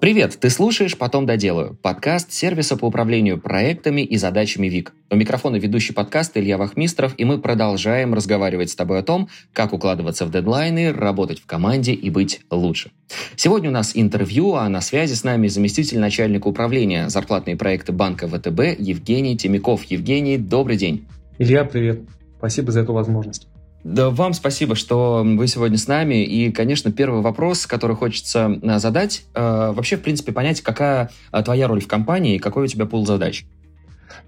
Привет, 0.00 0.36
ты 0.38 0.50
слушаешь 0.50 0.98
«Потом 0.98 1.24
доделаю»– 1.24 1.78
подкаст 1.82 2.30
сервиса 2.32 2.76
по 2.76 2.86
управлению 2.86 3.40
проектами 3.40 4.02
и 4.02 4.16
задачами 4.16 4.66
ВИК. 4.66 4.92
У 5.10 5.16
микрофона 5.16 5.56
ведущий 5.56 5.94
подкаст 5.94 6.36
Илья 6.36 6.58
Вахмистров, 6.58 7.14
и 7.16 7.24
мы 7.24 7.38
продолжаем 7.38 8.12
разговаривать 8.12 8.70
с 8.70 8.74
тобой 8.74 8.98
о 8.98 9.02
том, 9.02 9.28
как 9.52 9.72
укладываться 9.72 10.26
в 10.26 10.30
дедлайны, 10.30 10.92
работать 10.92 11.40
в 11.40 11.46
команде 11.46 11.92
и 11.92 12.10
быть 12.10 12.40
лучше. 12.50 12.90
Сегодня 13.36 13.70
у 13.70 13.72
нас 13.72 13.92
интервью, 13.94 14.54
а 14.54 14.68
на 14.68 14.80
связи 14.80 15.14
с 15.14 15.24
нами 15.24 15.48
заместитель 15.48 15.98
начальника 15.98 16.48
управления 16.48 17.08
зарплатные 17.08 17.56
проекты 17.56 17.92
банка 17.92 18.28
ВТБ 18.28 18.78
Евгений 18.78 19.36
Темяков. 19.36 19.84
Евгений, 19.84 20.36
добрый 20.36 20.76
день. 20.76 21.06
Илья, 21.38 21.64
привет. 21.64 22.00
Спасибо 22.38 22.72
за 22.72 22.80
эту 22.80 22.92
возможность. 22.92 23.48
Да, 23.84 24.08
вам 24.08 24.32
спасибо, 24.32 24.76
что 24.76 25.22
вы 25.22 25.46
сегодня 25.46 25.76
с 25.76 25.86
нами. 25.86 26.24
И, 26.24 26.50
конечно, 26.50 26.90
первый 26.90 27.20
вопрос, 27.20 27.66
который 27.66 27.94
хочется 27.94 28.58
э, 28.62 28.78
задать, 28.78 29.26
э, 29.34 29.72
вообще, 29.72 29.98
в 29.98 30.00
принципе, 30.00 30.32
понять, 30.32 30.62
какая 30.62 31.10
э, 31.32 31.42
твоя 31.42 31.68
роль 31.68 31.82
в 31.82 31.86
компании 31.86 32.36
и 32.36 32.38
какой 32.38 32.64
у 32.64 32.66
тебя 32.66 32.86
пул 32.86 33.04
задач. 33.04 33.44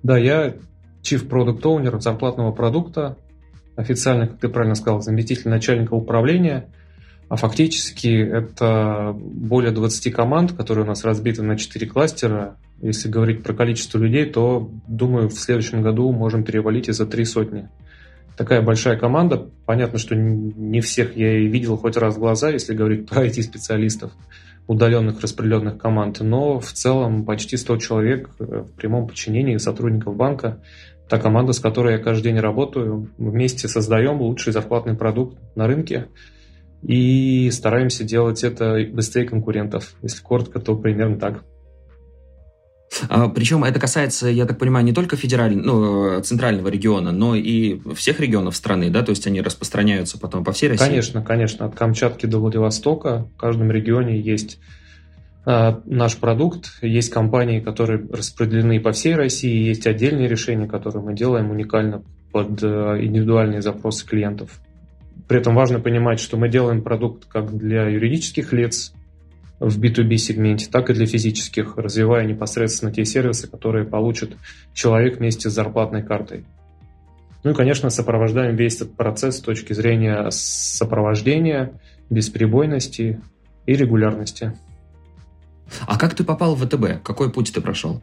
Да, 0.03 0.19
я 0.19 0.57
Chief 1.03 1.27
Product 1.27 1.63
Owner 1.63 1.99
зарплатного 2.01 2.53
продукта, 2.53 3.17
официально, 3.77 4.27
как 4.27 4.41
ты 4.41 4.49
правильно 4.51 4.75
сказал, 4.75 5.01
заместитель 5.01 5.49
начальника 5.49 5.95
управления, 5.95 6.67
а 7.31 7.37
фактически 7.37 8.09
это 8.09 9.17
более 9.17 9.73
20 9.73 10.13
команд, 10.13 10.53
которые 10.53 10.85
у 10.85 10.87
нас 10.87 11.03
разбиты 11.03 11.43
на 11.43 11.57
4 11.57 11.87
кластера. 11.87 12.57
Если 12.83 13.09
говорить 13.09 13.43
про 13.43 13.55
количество 13.55 13.99
людей, 13.99 14.27
то, 14.27 14.71
думаю, 14.87 15.31
в 15.31 15.35
следующем 15.35 15.81
году 15.81 16.13
можем 16.13 16.45
перевалить 16.45 16.89
и 16.89 16.93
за 16.93 17.07
три 17.07 17.25
сотни 17.25 17.71
такая 18.37 18.63
большая 18.63 18.97
команда. 18.97 19.49
Понятно, 19.65 19.99
что 19.99 20.15
не 20.15 20.81
всех 20.81 21.17
я 21.17 21.39
и 21.39 21.47
видел 21.47 21.77
хоть 21.77 21.97
раз 21.97 22.17
в 22.17 22.19
глаза, 22.19 22.51
если 22.51 22.75
говорить 22.75 23.09
про 23.09 23.25
IT-специалистов, 23.27 24.13
удаленных 24.67 25.21
распределенных 25.21 25.79
команд, 25.79 26.21
но 26.21 26.61
в 26.61 26.73
целом 26.73 27.25
почти 27.25 27.57
100 27.57 27.77
человек 27.79 28.31
э, 28.39 28.65
в 28.69 28.73
прямом 28.73 29.07
подчинении 29.07 29.57
сотрудников 29.57 30.17
банка. 30.17 30.61
Та 31.09 31.19
команда, 31.19 31.53
с 31.53 31.61
которой 31.61 31.93
я 31.95 31.99
каждый 31.99 32.33
день 32.33 32.41
работаю, 32.41 33.11
вместе 33.17 33.69
создаем 33.69 34.21
лучший 34.21 34.53
зарплатный 34.53 34.95
продукт 34.95 35.39
на 35.55 35.69
рынке 35.69 36.09
и 36.83 37.49
стараемся 37.53 38.03
делать 38.03 38.43
это 38.43 38.85
быстрее 38.91 39.25
конкурентов. 39.25 39.95
Если 40.03 40.23
коротко, 40.23 40.59
то 40.59 40.77
примерно 40.77 41.19
так. 41.19 41.45
А, 43.09 43.29
Причем 43.29 43.65
это 43.65 43.79
касается, 43.81 44.29
я 44.29 44.47
так 44.47 44.59
понимаю, 44.59 44.85
не 44.85 44.93
только 44.93 45.17
федерального, 45.17 46.17
ну, 46.17 46.23
центрального 46.23 46.69
региона, 46.69 47.13
но 47.13 47.35
и 47.35 47.81
всех 47.95 48.21
регионов 48.21 48.57
страны, 48.57 48.91
да, 48.91 49.03
то 49.03 49.11
есть 49.11 49.27
они 49.27 49.41
распространяются 49.41 50.19
потом 50.19 50.45
по 50.45 50.53
всей 50.53 50.69
России? 50.69 50.87
Конечно, 50.87 51.23
конечно, 51.23 51.67
от 51.67 51.75
Камчатки 51.75 52.27
до 52.27 52.39
Владивостока 52.39 53.27
в 53.37 53.41
каждом 53.41 53.71
регионе 53.71 54.21
есть 54.21 54.59
а, 55.45 55.81
наш 55.85 56.17
продукт, 56.17 56.79
есть 56.83 57.11
компании, 57.11 57.61
которые 57.61 58.05
распределены 58.13 58.81
по 58.81 58.91
всей 58.91 59.15
России, 59.15 59.69
есть 59.69 59.87
отдельные 59.87 60.27
решения, 60.27 60.67
которые 60.67 61.03
мы 61.05 61.15
делаем 61.15 61.51
уникально 61.51 62.03
под 62.33 62.63
а, 62.65 62.99
индивидуальные 63.01 63.63
запросы 63.63 64.05
клиентов. 64.05 64.61
При 65.29 65.39
этом 65.39 65.55
важно 65.55 65.79
понимать, 65.79 66.19
что 66.19 66.37
мы 66.37 66.49
делаем 66.49 66.83
продукт 66.83 67.27
как 67.27 67.57
для 67.57 67.89
юридических 67.89 68.53
лиц, 68.53 68.93
в 69.59 69.81
B2B 69.81 70.17
сегменте, 70.17 70.69
так 70.71 70.91
и 70.91 70.95
для 70.95 71.07
физических, 71.07 71.77
развивая 71.77 72.27
непосредственно 72.27 72.93
те 72.93 73.05
сервисы, 73.05 73.49
которые 73.49 73.87
получит 73.87 74.37
человек 74.75 75.19
вместе 75.19 75.49
с 75.49 75.55
зарплатной 75.55 76.03
картой. 76.03 76.45
Ну 77.43 77.53
и, 77.53 77.55
конечно, 77.55 77.91
сопровождаем 77.91 78.57
весь 78.57 78.77
этот 78.77 78.97
процесс 78.97 79.39
с 79.39 79.41
точки 79.41 79.73
зрения 79.73 80.29
сопровождения, 80.31 81.81
бесперебойности 82.11 83.21
и 83.67 83.73
регулярности. 83.75 84.53
А 85.87 85.99
как 85.99 86.15
ты 86.15 86.25
попал 86.25 86.55
в 86.55 86.67
ВТБ? 86.67 87.03
Какой 87.03 87.33
путь 87.33 87.53
ты 87.53 87.61
прошел? 87.61 88.03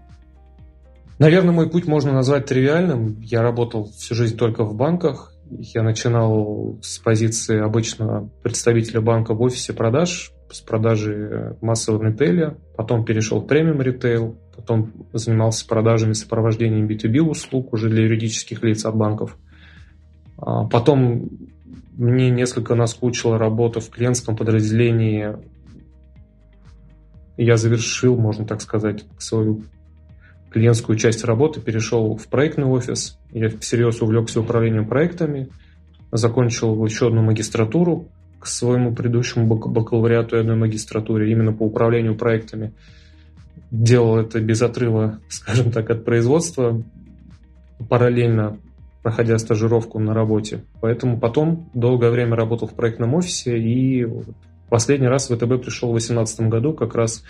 Наверное, 1.19 1.53
мой 1.53 1.69
путь 1.69 1.85
можно 1.85 2.11
назвать 2.11 2.45
тривиальным. 2.47 3.19
Я 3.21 3.41
работал 3.41 3.91
всю 3.91 4.15
жизнь 4.15 4.37
только 4.37 4.63
в 4.63 4.75
банках. 4.75 5.33
Я 5.49 5.83
начинал 5.83 6.79
с 6.81 6.97
позиции 6.97 7.59
обычного 7.59 8.29
представителя 8.41 9.01
банка 9.01 9.33
в 9.33 9.41
офисе 9.41 9.73
продаж, 9.73 10.31
с 10.51 10.61
продажи 10.61 11.13
э, 11.13 11.53
массового 11.61 12.03
ритейля, 12.03 12.57
потом 12.75 13.05
перешел 13.05 13.39
в 13.39 13.47
премиум 13.47 13.81
ритейл, 13.81 14.37
потом 14.55 14.91
занимался 15.13 15.67
продажами 15.67 16.13
сопровождением 16.13 16.87
B2B 16.87 17.21
услуг 17.21 17.73
уже 17.73 17.89
для 17.89 18.03
юридических 18.03 18.63
лиц 18.63 18.85
от 18.85 18.95
банков. 18.95 19.37
А 20.37 20.65
потом 20.65 21.29
мне 21.95 22.29
несколько 22.29 22.75
наскучила 22.75 23.37
работа 23.37 23.79
в 23.79 23.89
клиентском 23.89 24.35
подразделении. 24.35 25.35
Я 27.37 27.57
завершил, 27.57 28.15
можно 28.17 28.45
так 28.45 28.61
сказать, 28.61 29.05
свою 29.17 29.63
клиентскую 30.51 30.97
часть 30.97 31.23
работы, 31.23 31.61
перешел 31.61 32.15
в 32.15 32.27
проектный 32.27 32.65
офис. 32.65 33.17
Я 33.31 33.49
всерьез 33.49 34.01
увлекся 34.01 34.39
управлением 34.39 34.87
проектами, 34.87 35.49
закончил 36.11 36.85
еще 36.85 37.07
одну 37.07 37.23
магистратуру 37.23 38.07
к 38.43 38.47
своему 38.47 38.93
предыдущему 38.93 39.47
бакалавриату 39.47 40.35
и 40.35 40.39
одной 40.39 40.57
магистратуре 40.57 41.31
именно 41.31 41.53
по 41.53 41.63
управлению 41.63 42.15
проектами. 42.15 42.73
Делал 43.71 44.17
это 44.17 44.41
без 44.41 44.61
отрыва, 44.61 45.19
скажем 45.29 45.71
так, 45.71 45.89
от 45.89 46.03
производства, 46.03 46.83
параллельно 47.87 48.57
проходя 49.01 49.37
стажировку 49.37 49.97
на 49.99 50.13
работе. 50.13 50.65
Поэтому 50.81 51.17
потом 51.19 51.69
долгое 51.73 52.09
время 52.09 52.35
работал 52.35 52.67
в 52.67 52.73
проектном 52.73 53.13
офисе 53.15 53.57
и 53.57 54.05
последний 54.69 55.07
раз 55.07 55.29
в 55.29 55.35
ВТБ 55.35 55.63
пришел 55.63 55.89
в 55.89 55.93
2018 55.93 56.41
году 56.49 56.73
как 56.73 56.95
раз 56.95 57.23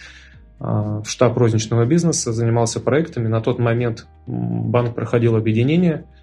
а, 0.60 1.02
в 1.02 1.10
штаб 1.10 1.38
розничного 1.38 1.86
бизнеса, 1.86 2.34
занимался 2.34 2.80
проектами. 2.80 3.28
На 3.28 3.40
тот 3.40 3.60
момент 3.60 4.08
банк 4.26 4.96
проходил 4.96 5.36
объединение– 5.36 6.06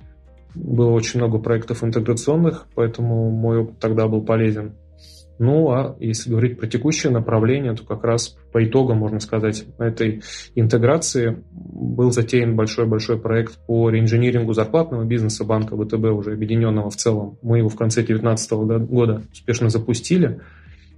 было 0.54 0.90
очень 0.90 1.20
много 1.20 1.38
проектов 1.38 1.84
интеграционных, 1.84 2.66
поэтому 2.74 3.30
мой 3.30 3.58
опыт 3.58 3.78
тогда 3.78 4.08
был 4.08 4.22
полезен. 4.22 4.74
Ну, 5.40 5.70
а 5.70 5.96
если 5.98 6.28
говорить 6.28 6.58
про 6.58 6.66
текущее 6.66 7.10
направление, 7.10 7.74
то 7.74 7.82
как 7.82 8.04
раз 8.04 8.36
по 8.52 8.62
итогам, 8.62 8.98
можно 8.98 9.20
сказать, 9.20 9.64
этой 9.78 10.22
интеграции 10.54 11.42
был 11.50 12.12
затеян 12.12 12.56
большой-большой 12.56 13.18
проект 13.18 13.58
по 13.66 13.88
реинжинирингу 13.88 14.52
зарплатного 14.52 15.04
бизнеса 15.04 15.44
банка 15.44 15.78
ВТБ, 15.78 16.04
уже 16.12 16.34
объединенного 16.34 16.90
в 16.90 16.96
целом. 16.96 17.38
Мы 17.40 17.56
его 17.56 17.70
в 17.70 17.76
конце 17.76 18.02
2019 18.02 18.50
года 18.86 19.22
успешно 19.32 19.70
запустили. 19.70 20.42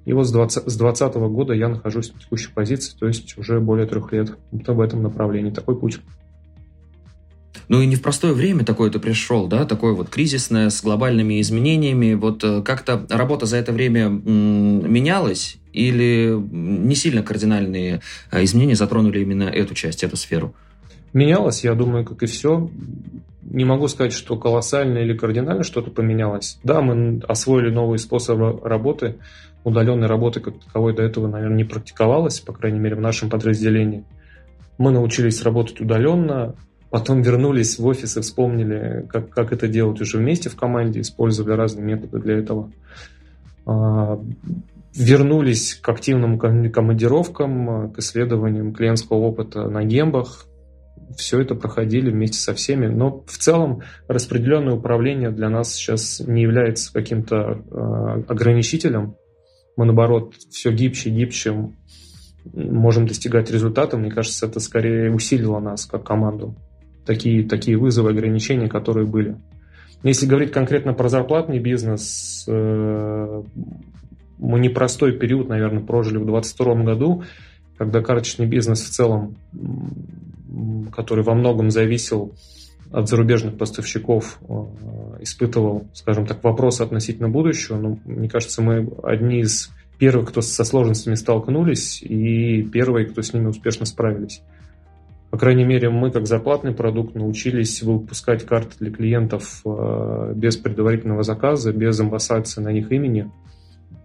И 0.07 0.12
вот 0.12 0.27
с 0.27 0.33
2020 0.33 1.15
года 1.15 1.53
я 1.53 1.69
нахожусь 1.69 2.11
в 2.11 2.19
текущей 2.19 2.53
позиции, 2.53 2.99
то 2.99 3.07
есть 3.07 3.39
уже 3.39 3.61
более 3.61 3.87
трех 3.87 4.12
лет 4.12 4.37
вот 4.51 4.67
в 4.67 4.81
этом 4.81 5.05
направлении. 5.05 5.53
Такой 5.53 5.79
путь. 5.79 6.01
Ну 7.69 7.81
и 7.81 7.87
не 7.87 7.97
в 7.97 8.03
простое 8.03 8.33
время 8.33 8.65
такое 8.65 8.91
ты 8.91 8.99
пришел, 8.99 9.47
да, 9.47 9.65
такое 9.65 9.93
вот 9.93 10.09
кризисное, 10.09 10.71
с 10.71 10.83
глобальными 10.83 11.41
изменениями. 11.41 12.15
Вот 12.15 12.43
э, 12.45 12.62
как-то 12.62 13.06
работа 13.09 13.47
за 13.47 13.56
это 13.56 13.73
время 13.73 14.09
менялась 14.09 15.56
или 15.73 16.37
не 16.50 16.95
сильно 16.95 17.23
кардинальные 17.23 18.00
э, 18.31 18.45
изменения 18.45 18.77
затронули 18.77 19.21
именно 19.21 19.45
эту 19.45 19.75
часть, 19.75 20.05
эту 20.05 20.17
сферу? 20.17 20.55
Менялось, 21.12 21.65
я 21.65 21.75
думаю, 21.75 22.05
как 22.05 22.23
и 22.23 22.27
все. 22.27 22.71
Не 23.43 23.65
могу 23.65 23.89
сказать, 23.89 24.12
что 24.12 24.39
колоссально 24.39 24.99
или 24.99 25.17
кардинально 25.17 25.62
что-то 25.62 25.91
поменялось. 25.91 26.59
Да, 26.65 26.81
мы 26.81 27.21
освоили 27.29 27.71
новые 27.71 27.99
способы 27.99 28.59
работы. 28.62 29.17
Удаленной 29.65 30.09
работы 30.09 30.41
как 30.41 30.59
таковой 30.59 30.94
до 30.94 31.03
этого, 31.03 31.29
наверное, 31.29 31.56
не 31.56 31.65
практиковалось, 31.65 32.41
по 32.41 32.53
крайней 32.53 32.81
мере, 32.81 32.97
в 32.97 33.00
нашем 33.00 33.31
подразделении. 33.31 34.05
Мы 34.79 34.91
научились 34.91 35.43
работать 35.43 35.81
удаленно, 35.81 36.56
Потом 36.93 37.23
вернулись 37.23 37.79
в 37.79 37.87
офис 37.87 38.19
и 38.19 38.21
вспомнили, 38.21 39.07
как, 39.09 39.31
как 39.31 39.51
это 39.51 39.67
делать 39.67 39.99
уже 40.03 40.19
вместе 40.19 40.51
в 40.51 40.57
команде, 40.57 41.01
использовали 41.01 41.55
разные 41.55 41.87
методы 41.87 42.19
для 42.19 42.37
этого. 42.37 42.71
А, 43.65 44.21
вернулись 44.95 45.75
к 45.77 45.89
активным 45.89 46.39
командировкам, 46.39 47.93
к 47.93 47.99
исследованиям 47.99 48.75
клиентского 48.75 49.17
опыта 49.21 49.71
на 49.71 49.85
гембах. 49.85 50.44
Все 51.17 51.41
это 51.41 51.55
проходили 51.55 52.11
вместе 52.11 52.37
со 52.39 52.53
всеми. 52.53 52.89
Но 52.89 53.25
в 53.27 53.38
целом 53.38 53.81
распределенное 54.06 54.75
управление 54.75 55.31
для 55.31 55.49
нас 55.49 55.73
сейчас 55.73 56.21
не 56.21 56.43
является 56.43 56.93
каким-то 56.93 57.62
э, 57.71 58.23
ограничителем. 58.29 59.15
Мы, 59.79 59.87
наоборот, 59.87 60.35
все 60.50 60.71
гибче 60.71 61.09
и 61.09 61.15
гибче 61.15 61.73
можем 62.45 63.06
достигать 63.06 63.50
результата. 63.50 63.97
Мне 63.97 64.11
кажется, 64.11 64.45
это 64.45 64.61
скорее 64.61 65.11
усилило 65.11 65.59
нас 65.59 65.87
как 65.87 66.05
команду 66.05 66.55
такие, 67.04 67.49
такие 67.49 67.76
вызовы, 67.76 68.10
ограничения, 68.10 68.69
которые 68.69 69.06
были. 69.06 69.37
Если 70.02 70.26
говорить 70.26 70.50
конкретно 70.50 70.94
про 70.94 71.08
зарплатный 71.08 71.60
бизнес, 71.60 72.44
э, 72.49 73.43
мы 74.38 74.58
непростой 74.58 75.12
период, 75.12 75.49
наверное, 75.49 75.82
прожили 75.82 76.19
в 76.19 76.26
2022 76.26 76.82
году, 76.82 77.22
когда 77.78 78.02
карточный 78.02 78.46
бизнес 78.46 78.82
в 78.82 78.90
целом, 78.90 79.37
который 80.93 81.22
во 81.22 81.34
многом 81.34 81.70
зависел 81.70 82.32
от 82.90 83.08
зарубежных 83.08 83.56
поставщиков, 83.56 84.38
э, 84.49 84.54
испытывал, 85.20 85.87
скажем 85.94 86.26
так, 86.26 86.43
вопросы 86.44 86.82
относительно 86.82 87.28
будущего. 87.28 87.76
Но, 87.76 87.99
мне 88.04 88.28
кажется, 88.28 88.60
мы 88.60 88.93
одни 89.02 89.40
из 89.40 89.70
первые, 89.99 90.26
кто 90.26 90.43
со 90.43 90.64
сложностями 90.64 91.14
столкнулись, 91.14 92.02
и 92.02 92.62
первые, 92.64 93.06
кто 93.06 93.22
с 93.22 93.32
ними 93.32 93.46
успешно 93.46 93.87
справились. 93.87 94.43
По 95.32 95.38
крайней 95.38 95.64
мере, 95.64 95.88
мы 95.88 96.11
как 96.11 96.26
зарплатный 96.26 96.75
продукт 96.75 97.14
научились 97.14 97.82
выпускать 97.82 98.44
карты 98.44 98.75
для 98.81 98.90
клиентов 98.90 99.62
э, 99.64 100.34
без 100.37 100.58
предварительного 100.58 101.23
заказа, 101.23 101.73
без 101.73 101.99
амбассации 101.99 102.61
на 102.61 102.70
них 102.70 102.93
имени. 102.93 103.31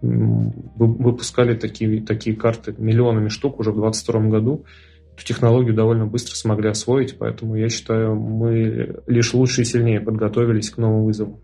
Выпускали 0.00 1.54
такие, 1.54 2.00
такие 2.00 2.34
карты 2.34 2.74
миллионами 2.78 3.28
штук 3.28 3.60
уже 3.60 3.72
в 3.72 3.74
2022 3.74 4.30
году. 4.30 4.64
Эту 5.14 5.26
технологию 5.26 5.74
довольно 5.74 6.06
быстро 6.06 6.34
смогли 6.34 6.70
освоить, 6.70 7.18
поэтому 7.18 7.56
я 7.56 7.68
считаю, 7.68 8.14
мы 8.14 9.02
лишь 9.06 9.34
лучше 9.34 9.60
и 9.60 9.64
сильнее 9.66 10.00
подготовились 10.00 10.70
к 10.70 10.78
новым 10.78 11.04
вызовам. 11.04 11.40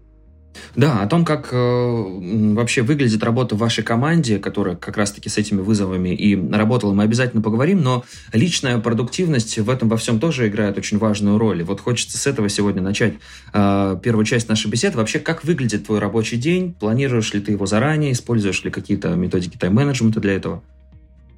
Да, 0.76 1.02
о 1.02 1.06
том, 1.06 1.24
как 1.24 1.50
э, 1.52 1.56
вообще 1.56 2.82
выглядит 2.82 3.22
работа 3.22 3.54
в 3.54 3.58
вашей 3.58 3.84
команде, 3.84 4.38
которая 4.38 4.76
как 4.76 4.96
раз-таки 4.96 5.28
с 5.28 5.38
этими 5.38 5.60
вызовами 5.60 6.10
и 6.10 6.36
работала, 6.52 6.92
мы 6.92 7.04
обязательно 7.04 7.42
поговорим, 7.42 7.82
но 7.82 8.04
личная 8.32 8.78
продуктивность 8.78 9.58
в 9.58 9.70
этом 9.70 9.88
во 9.88 9.96
всем 9.96 10.18
тоже 10.20 10.48
играет 10.48 10.78
очень 10.78 10.98
важную 10.98 11.38
роль. 11.38 11.60
И 11.60 11.64
вот 11.64 11.80
хочется 11.80 12.18
с 12.18 12.26
этого 12.26 12.48
сегодня 12.48 12.82
начать 12.82 13.14
э, 13.52 13.96
первую 14.02 14.24
часть 14.24 14.48
нашей 14.48 14.70
беседы. 14.70 14.96
Вообще, 14.96 15.18
как 15.18 15.44
выглядит 15.44 15.86
твой 15.86 15.98
рабочий 15.98 16.36
день? 16.36 16.74
Планируешь 16.74 17.32
ли 17.34 17.40
ты 17.40 17.52
его 17.52 17.66
заранее? 17.66 18.12
Используешь 18.12 18.64
ли 18.64 18.70
какие-то 18.70 19.14
методики 19.14 19.56
тайм-менеджмента 19.56 20.20
для 20.20 20.34
этого? 20.34 20.62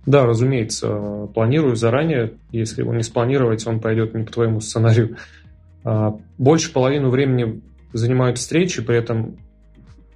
Да, 0.06 0.24
разумеется, 0.24 1.28
планирую 1.34 1.74
заранее. 1.74 2.34
Если 2.52 2.82
его 2.82 2.94
не 2.94 3.02
спланировать, 3.02 3.66
он 3.66 3.80
пойдет 3.80 4.14
не 4.14 4.24
по 4.24 4.32
твоему 4.32 4.60
сценарию. 4.60 5.16
А, 5.84 6.16
больше 6.38 6.72
половины 6.72 7.08
времени 7.08 7.60
занимают 7.92 8.38
встречи, 8.38 8.82
при 8.82 8.96
этом 8.96 9.38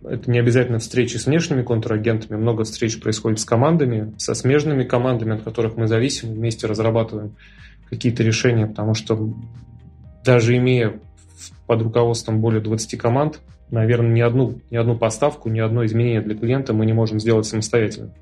это 0.05 0.31
не 0.31 0.39
обязательно 0.39 0.79
встречи 0.79 1.17
с 1.17 1.27
внешними 1.27 1.63
контрагентами, 1.63 2.39
много 2.39 2.65
встреч 2.65 3.01
происходит 3.01 3.39
с 3.39 3.45
командами, 3.45 4.15
со 4.17 4.35
смежными 4.35 4.85
командами, 4.85 5.35
от 5.35 5.43
которых 5.43 5.77
мы 5.77 5.87
зависим, 5.87 6.33
вместе 6.33 6.67
разрабатываем 6.67 7.37
какие-то 7.89 8.23
решения, 8.23 8.67
потому 8.67 8.95
что 8.95 9.35
даже 10.25 10.57
имея 10.57 10.95
под 11.67 11.83
руководством 11.83 12.41
более 12.41 12.61
20 12.61 12.99
команд, 12.99 13.41
наверное, 13.71 14.11
ни 14.11 14.21
одну, 14.21 14.59
ни 14.71 14.77
одну 14.77 14.97
поставку, 14.97 15.49
ни 15.49 15.61
одно 15.61 15.85
изменение 15.85 16.21
для 16.21 16.35
клиента 16.35 16.73
мы 16.73 16.87
не 16.87 16.93
можем 16.93 17.21
сделать 17.21 17.47
самостоятельно. 17.47 18.13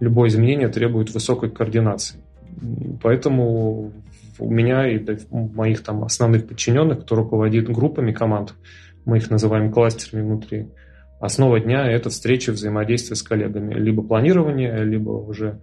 Любое 0.00 0.28
изменение 0.28 0.68
требует 0.68 1.12
высокой 1.14 1.50
координации. 1.50 2.18
Поэтому 3.02 3.92
у 4.38 4.50
меня 4.50 4.88
и 4.88 5.00
моих 5.30 5.82
там 5.82 6.04
основных 6.04 6.46
подчиненных, 6.46 7.02
кто 7.02 7.16
руководит 7.16 7.68
группами 7.68 8.12
команд, 8.12 8.54
мы 9.04 9.18
их 9.18 9.30
называем 9.30 9.72
кластерами 9.72 10.22
внутри. 10.22 10.68
Основа 11.20 11.60
дня– 11.60 11.86
это 11.90 12.10
встречи, 12.10 12.50
взаимодействие 12.50 13.16
с 13.16 13.22
коллегами. 13.22 13.74
Либо 13.74 14.02
планирование, 14.02 14.84
либо 14.84 15.10
уже 15.10 15.60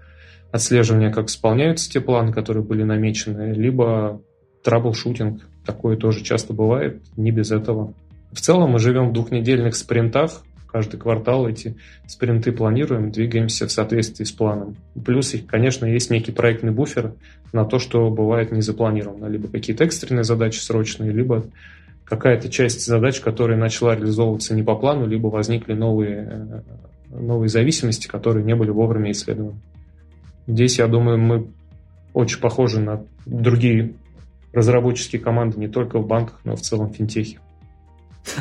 отслеживание, 0.52 1.12
как 1.12 1.28
исполняются 1.28 1.90
те 1.90 2.02
планы, 2.02 2.34
которые 2.34 2.64
были 2.64 2.84
намечены, 2.84 3.54
либо 3.54 4.22
трабл-шутинг. 4.64 5.42
Такое 5.66 5.98
тоже 5.98 6.24
часто 6.24 6.54
бывает, 6.54 7.02
не 7.16 7.32
без 7.32 7.52
этого. 7.52 7.94
В 8.32 8.42
целом 8.42 8.72
мы 8.72 8.80
живем 8.80 9.10
в 9.10 9.14
двухнедельных 9.14 9.76
спринтах, 9.76 10.44
каждый 10.72 10.98
квартал 10.98 11.48
эти 11.48 11.76
спринты 12.08 12.52
планируем, 12.52 13.12
двигаемся 13.12 13.68
в 13.68 13.72
соответствии 13.72 14.24
с 14.24 14.32
планом. 14.32 14.78
Плюс, 15.06 15.36
конечно, 15.48 15.86
есть 15.86 16.10
некий 16.10 16.32
проектный 16.32 16.72
буфер 16.72 17.14
на 17.52 17.66
то, 17.66 17.80
что 17.80 18.10
бывает 18.10 18.52
не 18.52 18.62
запланировано. 18.62 19.26
Либо 19.28 19.48
какие-то 19.48 19.84
экстренные 19.84 20.24
задачи 20.24 20.60
срочные, 20.60 21.12
либо 21.12 21.46
какая-то 22.06 22.50
часть 22.50 22.86
задач, 22.86 23.20
которая 23.20 23.58
начала 23.58 23.96
реализовываться 23.96 24.56
не 24.56 24.64
по 24.64 24.76
плану, 24.76 25.08
либо 25.08 25.28
возникли 25.28 25.74
новые, 25.74 26.28
э, 26.30 27.20
новые 27.20 27.50
зависимости, 27.50 28.08
которые 28.08 28.46
не 28.46 28.56
были 28.56 28.70
вовремя 28.70 29.12
исследованы. 29.12 29.60
Здесь, 30.48 30.80
я 30.80 30.88
думаю, 30.88 31.18
мы 31.18 31.48
очень 32.14 32.40
похожи 32.40 32.80
на 32.80 33.04
другие 33.26 33.94
разработческие 34.54 35.22
команды 35.22 35.60
не 35.60 35.68
только 35.68 36.00
в 36.00 36.08
банках, 36.08 36.40
но 36.44 36.54
и 36.54 36.56
в 36.56 36.62
целом 36.62 36.90
в 36.90 36.96
финтехе. 36.96 37.40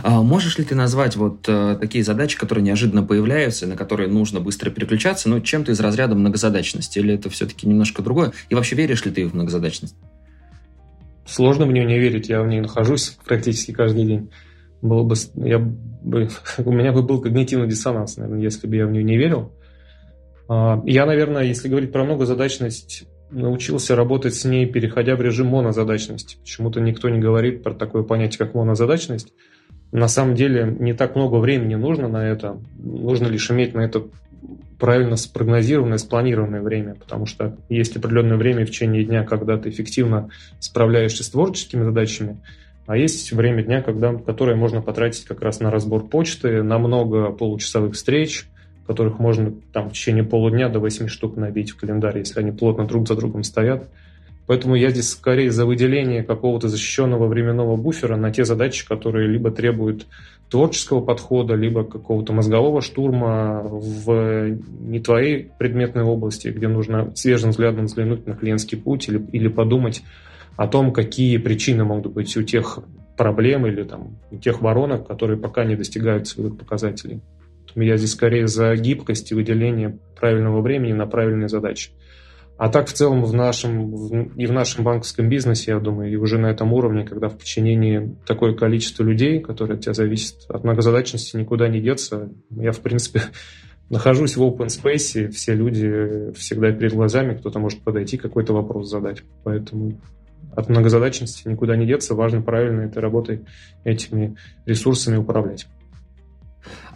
А 0.03 0.23
можешь 0.23 0.59
ли 0.59 0.65
ты 0.65 0.75
назвать 0.75 1.17
вот 1.17 1.49
э, 1.49 1.77
такие 1.81 2.05
задачи, 2.05 2.39
которые 2.39 2.63
неожиданно 2.63 3.03
появляются, 3.03 3.67
на 3.67 3.77
которые 3.77 4.09
нужно 4.09 4.41
быстро 4.41 4.71
переключаться, 4.71 5.29
но 5.29 5.41
чем-то 5.41 5.73
из 5.73 5.81
разряда 5.81 6.15
многозадачности? 6.15 6.99
Или 6.99 7.15
это 7.15 7.31
все-таки 7.31 7.67
немножко 7.67 8.03
другое? 8.03 8.33
И 8.51 8.55
вообще 8.55 8.77
веришь 8.77 9.05
ли 9.05 9.11
ты 9.11 9.27
в 9.27 9.35
многозадачность? 9.35 9.97
Сложно 11.27 11.67
в 11.67 11.73
нее 11.73 11.85
не 11.85 11.99
верить, 11.99 12.29
я 12.29 12.43
в 12.43 12.47
ней 12.47 12.61
нахожусь 12.61 13.17
практически 13.25 13.73
каждый 13.73 14.05
день. 14.05 14.31
Было 14.83 15.03
бы, 15.03 15.15
я 15.37 15.59
бы, 15.59 16.29
у 16.59 16.73
меня 16.73 16.93
бы 16.93 17.03
был 17.03 17.21
когнитивный 17.21 17.69
диссонанс, 17.69 18.17
наверное, 18.17 18.43
если 18.43 18.67
бы 18.67 18.77
я 18.77 18.87
в 18.87 18.91
нее 18.91 19.05
не 19.05 19.17
верил. 19.17 19.53
А, 20.49 20.83
я, 20.85 21.07
наверное, 21.07 21.45
если 21.45 21.69
говорить 21.69 21.93
про 21.93 22.05
многозадачность, 22.05 23.05
научился 23.31 23.95
работать 23.95 24.35
с 24.35 24.45
ней, 24.45 24.67
переходя 24.67 25.17
в 25.17 25.23
режим 25.23 25.49
монозадачности. 25.49 26.37
Почему-то 26.41 26.81
никто 26.81 27.09
не 27.09 27.21
говорит 27.21 27.63
про 27.63 27.75
такое 27.75 28.03
понятие, 28.03 28.39
как 28.39 28.55
монозадачность. 28.55 29.33
На 29.93 30.09
самом 30.09 30.35
деле 30.35 30.77
не 30.79 30.95
так 30.95 31.17
много 31.17 31.37
времени 31.37 31.75
нужно 31.75 32.09
на 32.09 32.25
это. 32.27 32.59
Нужно 32.79 33.27
лишь 33.27 33.51
иметь 33.51 33.75
на 33.75 33.81
это 33.81 34.05
правильно 34.79 35.17
спрогнозированное, 35.17 35.99
спланированное 35.99 36.63
время, 36.63 36.95
потому 36.95 37.27
что 37.27 37.57
есть 37.69 37.97
определенное 37.97 38.39
время 38.39 38.65
в 38.65 38.71
течение 38.71 39.05
дня, 39.05 39.25
когда 39.25 39.59
ты 39.59 39.69
эффективно 39.69 40.31
справляешься 40.59 41.23
с 41.23 41.29
творческими 41.29 41.85
задачами, 41.85 42.39
а 42.87 42.97
есть 42.97 43.31
время 43.33 43.63
дня, 43.63 43.83
когда, 43.83 44.15
которое 44.15 44.57
можно 44.57 44.81
потратить 44.81 45.25
как 45.25 45.43
раз 45.43 45.61
на 45.61 45.71
разбор 45.71 46.09
почты, 46.09 46.63
на 46.63 46.79
много 46.79 47.31
получасовых 47.31 47.95
встреч, 47.95 48.49
которых 48.87 49.19
можно 49.21 49.53
там 49.73 49.91
в 49.91 49.93
течение 49.93 50.25
полудня 50.25 50.69
до 50.69 50.81
8 50.81 51.07
штук 51.07 51.37
набить 51.37 51.71
в 51.71 51.77
календарь, 51.77 52.19
если 52.19 52.41
они 52.41 52.51
плотно 52.51 52.87
друг 52.87 53.07
за 53.07 53.15
другом 53.15 53.45
стоят. 53.45 53.89
Поэтому 54.51 54.75
я 54.75 54.91
здесь 54.91 55.11
скорее 55.11 55.53
за 55.53 55.65
выделение 55.65 56.25
какого-то 56.25 56.67
защищенного 56.67 57.29
временного 57.29 57.77
буфера 57.77 58.17
на 58.17 58.33
те 58.33 58.45
задачи, 58.45 58.85
которые 58.85 59.29
либо 59.29 59.53
требуют 59.53 60.09
творческого 60.51 61.01
подхода, 61.01 61.55
либо 61.55 61.85
какого-то 61.85 62.33
мозгового 62.33 62.83
штурма 62.83 63.63
в 63.63 64.59
не 64.81 64.99
твоей 64.99 65.53
предметной 65.57 66.03
области, 66.03 66.49
где 66.49 66.67
нужно 66.67 67.13
свежим 67.15 67.51
взглядом 67.51 67.85
взглянуть 67.85 68.27
на 68.27 68.35
клиентский 68.35 68.77
путь 68.77 69.09
или, 69.09 69.25
или 69.31 69.47
подумать 69.47 70.03
о 70.57 70.67
том, 70.67 70.93
какие 70.93 71.37
причины 71.37 71.85
могут 71.85 72.13
быть 72.13 72.37
у 72.37 72.43
тех 72.43 72.81
проблем 73.17 73.69
или 73.69 73.85
там, 73.85 74.19
у 74.33 74.39
тех 74.39 74.63
воронок, 74.63 75.07
которые 75.07 75.39
пока 75.39 75.65
не 75.65 75.77
достигают 75.77 76.27
своих 76.27 76.59
показателей. 76.59 77.21
Я 77.77 77.97
здесь 77.97 78.11
скорее 78.11 78.49
за 78.49 78.75
гибкость 78.75 79.31
и 79.31 79.37
выделение 79.37 79.97
правильного 80.19 80.61
времени 80.61 80.93
на 80.93 81.07
правильные 81.07 81.49
задачи. 81.49 81.93
А 82.61 82.69
так 82.69 82.89
в 82.89 82.93
целом 82.93 83.25
в 83.25 83.33
нашем, 83.33 84.27
и 84.37 84.45
в 84.45 84.53
нашем 84.53 84.85
банковском 84.85 85.31
бизнесе, 85.31 85.71
я 85.71 85.81
думаю, 85.81 86.13
и 86.13 86.17
уже 86.17 86.37
на 86.37 86.49
этом 86.49 86.75
уровне, 86.75 87.07
когда 87.07 87.31
в 87.31 87.39
подчинении 87.39 88.15
такое 88.27 88.55
количество 88.55 89.03
людей, 89.03 89.41
которые 89.41 89.77
от 89.77 89.81
тебя 89.81 89.95
зависят, 89.95 90.45
от 90.47 90.63
многозадачности 90.63 91.39
никуда 91.39 91.69
не 91.69 91.81
деться. 91.81 92.29
Я, 92.51 92.73
в 92.73 92.81
принципе, 92.81 93.23
нахожусь 93.89 94.37
в 94.37 94.43
open 94.43 94.67
space, 94.67 95.31
все 95.31 95.55
люди 95.55 96.35
всегда 96.35 96.71
перед 96.71 96.93
глазами, 96.93 97.35
кто-то 97.35 97.59
может 97.59 97.81
подойти, 97.81 98.19
какой-то 98.19 98.53
вопрос 98.53 98.91
задать. 98.91 99.23
Поэтому 99.43 99.99
от 100.55 100.69
многозадачности 100.69 101.49
никуда 101.49 101.77
не 101.77 101.87
деться, 101.87 102.15
важно 102.15 102.43
правильно 102.43 102.83
этой 102.83 102.99
работой, 102.99 103.41
этими 103.85 104.37
ресурсами 104.67 105.17
управлять. 105.17 105.67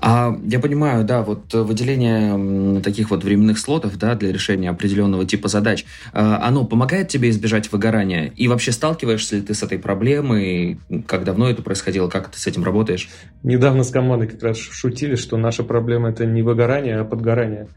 А 0.00 0.36
я 0.44 0.60
понимаю, 0.60 1.04
да, 1.04 1.22
вот 1.22 1.52
выделение 1.54 2.80
таких 2.80 3.10
вот 3.10 3.24
временных 3.24 3.58
слотов, 3.58 3.96
да, 3.98 4.14
для 4.14 4.32
решения 4.32 4.68
определенного 4.68 5.24
типа 5.24 5.48
задач, 5.48 5.86
а, 6.12 6.46
оно 6.46 6.64
помогает 6.64 7.08
тебе 7.08 7.30
избежать 7.30 7.72
выгорания? 7.72 8.32
И 8.36 8.48
вообще 8.48 8.72
сталкиваешься 8.72 9.36
ли 9.36 9.42
ты 9.42 9.54
с 9.54 9.62
этой 9.62 9.78
проблемой? 9.78 10.78
Как 11.06 11.24
давно 11.24 11.48
это 11.48 11.62
происходило? 11.62 12.08
Как 12.08 12.30
ты 12.30 12.38
с 12.38 12.46
этим 12.46 12.64
работаешь? 12.64 13.08
Недавно 13.42 13.82
с 13.82 13.90
командой 13.90 14.28
как 14.28 14.42
раз 14.42 14.58
шутили, 14.58 15.14
что 15.14 15.36
наша 15.36 15.62
проблема 15.62 16.10
это 16.10 16.26
не 16.26 16.42
выгорание, 16.42 16.98
а 16.98 17.04
подгорание. 17.04 17.68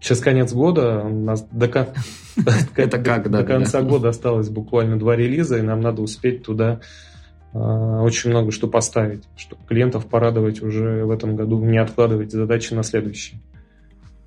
Сейчас 0.00 0.20
конец 0.20 0.52
года, 0.52 1.02
у 1.04 1.24
нас 1.24 1.46
до, 1.50 1.66
это 2.76 2.98
как, 2.98 3.28
до 3.30 3.42
конца 3.42 3.82
года 3.82 4.10
осталось 4.10 4.48
буквально 4.50 4.98
два 4.98 5.16
релиза, 5.16 5.58
и 5.58 5.62
нам 5.62 5.80
надо 5.80 6.02
успеть 6.02 6.44
туда 6.44 6.80
очень 7.56 8.30
много 8.30 8.50
что 8.50 8.68
поставить, 8.68 9.24
чтобы 9.36 9.62
клиентов 9.66 10.06
порадовать 10.06 10.62
уже 10.62 11.04
в 11.04 11.10
этом 11.10 11.36
году, 11.36 11.62
не 11.64 11.78
откладывать 11.78 12.32
задачи 12.32 12.74
на 12.74 12.82
следующий. 12.82 13.40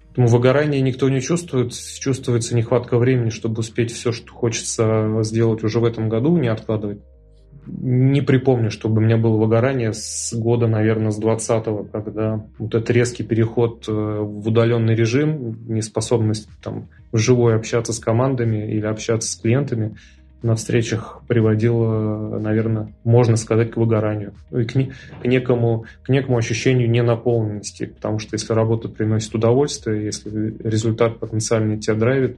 Поэтому 0.07 0.27
выгорание 0.27 0.81
никто 0.81 1.07
не 1.09 1.21
чувствует, 1.21 1.73
чувствуется 1.73 2.55
нехватка 2.55 2.97
времени, 2.97 3.29
чтобы 3.29 3.59
успеть 3.59 3.91
все, 3.91 4.11
что 4.11 4.33
хочется 4.33 5.21
сделать 5.21 5.63
уже 5.63 5.79
в 5.79 5.85
этом 5.85 6.09
году, 6.09 6.35
не 6.37 6.47
откладывать. 6.47 6.99
Не 7.67 8.21
припомню, 8.21 8.71
чтобы 8.71 8.97
у 8.97 9.05
меня 9.05 9.17
было 9.17 9.37
выгорание 9.37 9.93
с 9.93 10.33
года, 10.33 10.67
наверное, 10.67 11.11
с 11.11 11.19
20-го, 11.21 11.83
когда 11.83 12.45
вот 12.57 12.73
этот 12.73 12.89
резкий 12.89 13.23
переход 13.23 13.85
э, 13.87 13.91
в 13.91 14.47
удаленный 14.47 14.95
режим, 14.95 15.57
неспособность 15.67 16.49
там 16.63 16.89
вживую 17.11 17.55
общаться 17.55 17.93
с 17.93 17.99
командами 17.99 18.71
или 18.71 18.85
общаться 18.85 19.31
с 19.31 19.35
клиентами– 19.35 19.95
на 20.41 20.55
встречах 20.55 21.21
приводило, 21.27 22.39
наверное, 22.39 22.93
можно 23.03 23.35
сказать, 23.35 23.71
к 23.71 23.77
выгоранию 23.77 24.33
и 24.51 24.63
к, 24.63 24.75
не, 24.75 24.91
к, 25.21 25.25
некому, 25.25 25.85
к 26.03 26.09
некому 26.09 26.37
ощущению 26.37 26.89
ненаполненности, 26.89 27.85
потому 27.85 28.19
что 28.19 28.35
если 28.35 28.53
работа 28.53 28.87
приносит 28.87 29.35
удовольствие, 29.35 30.05
если 30.05 30.55
результат 30.63 31.19
потенциально 31.19 31.77
тебя 31.77 31.95
драйвит, 31.95 32.37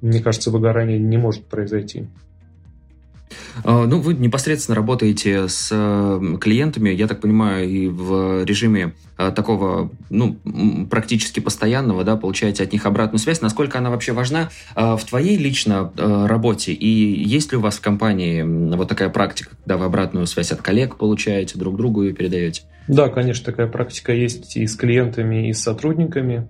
мне 0.00 0.20
кажется, 0.20 0.50
выгорание 0.50 0.98
не 0.98 1.16
может 1.16 1.44
произойти. 1.46 2.06
А, 3.64 3.86
ну, 3.86 4.00
вы 4.00 4.14
непосредственно 4.14 4.74
работаете 4.74 5.48
с 5.48 5.68
клиентами, 6.40 6.90
я 6.90 7.06
так 7.06 7.20
понимаю, 7.20 7.68
и 7.68 7.88
в 7.88 8.44
режиме 8.44 8.94
э, 9.16 9.32
такого, 9.34 9.90
ну, 10.10 10.38
практически 10.90 11.40
постоянного, 11.40 12.04
да, 12.04 12.16
получаете 12.16 12.64
от 12.64 12.72
них 12.72 12.86
обратную 12.86 13.18
связь. 13.18 13.40
Насколько 13.40 13.78
она 13.78 13.90
вообще 13.90 14.12
важна 14.12 14.50
э, 14.74 14.96
в 14.96 15.04
твоей 15.04 15.36
лично 15.36 15.92
работе? 15.96 16.72
И 16.72 16.88
есть 17.24 17.52
ли 17.52 17.58
у 17.58 17.60
вас 17.60 17.76
в 17.76 17.80
компании 17.80 18.42
вот 18.42 18.88
такая 18.88 19.08
практика, 19.08 19.50
когда 19.56 19.76
вы 19.76 19.86
обратную 19.86 20.26
связь 20.26 20.52
от 20.52 20.62
коллег 20.62 20.96
получаете, 20.96 21.58
друг 21.58 21.76
другу 21.76 22.02
ее 22.02 22.12
передаете? 22.12 22.62
Да, 22.88 23.08
конечно, 23.08 23.44
такая 23.44 23.66
практика 23.66 24.12
есть 24.12 24.56
и 24.56 24.66
с 24.66 24.74
клиентами, 24.74 25.50
и 25.50 25.52
с 25.52 25.62
сотрудниками. 25.62 26.48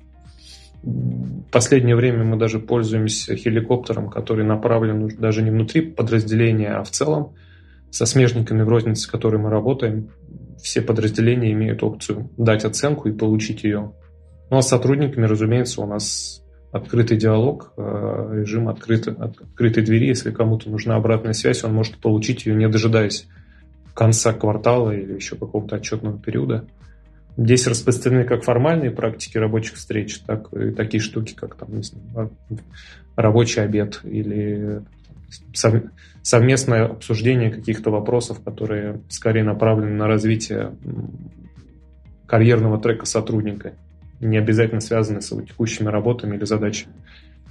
В 0.83 1.51
последнее 1.51 1.97
время 1.97 2.25
мы 2.25 2.37
даже 2.37 2.59
пользуемся 2.59 3.37
хеликоптером, 3.37 4.11
который 4.11 4.45
направлен 4.45 5.09
даже 5.19 5.43
не 5.43 5.51
внутри 5.51 5.83
подразделения, 5.83 6.71
а 6.75 6.85
в 6.85 6.91
целом. 6.91 7.35
Со 7.91 8.05
смежниками 8.05 8.63
в 8.63 8.69
рознице, 8.69 9.03
с 9.03 9.07
которой 9.07 9.39
мы 9.39 9.51
работаем, 9.51 10.11
все 10.63 10.83
подразделения 10.83 11.53
имеют 11.53 11.83
опцию 11.83 12.31
дать 12.37 12.65
оценку 12.65 13.09
и 13.09 13.13
получить 13.13 13.65
ее. 13.65 13.93
Ну 14.51 14.57
а 14.57 14.63
с 14.63 14.69
сотрудниками, 14.69 15.27
разумеется, 15.27 15.81
у 15.81 15.87
нас 15.87 16.43
открытый 16.71 17.17
диалог, 17.17 17.73
э, 17.77 18.41
режим 18.41 18.69
открытой, 18.69 19.15
открытой 19.15 19.83
двери. 19.83 20.07
Если 20.07 20.31
кому-то 20.31 20.71
нужна 20.71 20.97
обратная 20.97 21.33
связь, 21.33 21.65
он 21.65 21.73
может 21.73 21.99
получить 21.99 22.47
ее, 22.47 22.55
не 22.55 22.69
дожидаясь 22.69 23.27
конца 23.95 24.33
квартала 24.33 24.93
или 24.93 25.15
еще 25.15 25.37
какого-то 25.37 25.77
отчетного 25.77 26.19
периода. 26.19 26.67
Здесь 27.39 27.69
распространены 27.69 28.25
как 28.25 28.43
формальные 28.43 28.91
практики 28.91 29.39
рабочих 29.39 29.75
встреч, 29.75 30.19
так 30.27 30.53
и 30.53 30.73
такие 30.73 31.01
штуки, 31.01 31.35
как 31.35 31.55
там, 31.55 31.77
не 31.77 31.85
знаю, 31.85 32.33
рабочий 33.15 33.61
обед 33.61 34.01
или 34.03 34.83
совместное 36.23 36.87
обсуждение 36.87 37.53
каких-то 37.53 37.93
вопросов, 37.93 38.43
которые 38.43 39.01
скорее 39.09 39.45
направлены 39.45 39.93
на 39.93 40.09
развитие 40.09 40.73
карьерного 42.27 42.81
трека 42.81 43.07
сотрудника, 43.07 43.75
не 44.19 44.37
обязательно 44.37 44.81
связаны 44.81 45.23
с 45.23 45.31
его 45.31 45.43
текущими 45.43 45.87
работами 45.87 46.35
или 46.35 46.45
задачами. 46.45 46.93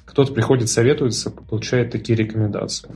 Кто-то 0.04 0.34
приходит, 0.34 0.68
советуется, 0.68 1.32
получает 1.32 1.92
такие 1.92 2.18
рекомендации. 2.18 2.90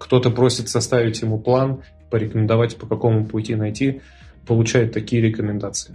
Кто-то 0.00 0.30
просит 0.30 0.68
составить 0.68 1.22
ему 1.22 1.38
план, 1.38 1.82
порекомендовать, 2.10 2.76
по 2.78 2.88
какому 2.88 3.26
пути 3.26 3.54
найти, 3.54 4.00
получает 4.44 4.92
такие 4.92 5.22
рекомендации 5.22 5.94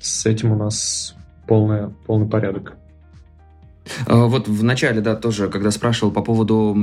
с 0.00 0.26
этим 0.26 0.52
у 0.52 0.56
нас 0.56 1.14
полный, 1.46 1.90
полный 2.06 2.28
порядок. 2.28 2.74
А, 4.06 4.26
вот 4.26 4.48
в 4.48 4.62
начале, 4.62 5.00
да, 5.00 5.14
тоже, 5.16 5.48
когда 5.48 5.70
спрашивал 5.70 6.12
по 6.12 6.22
поводу 6.22 6.76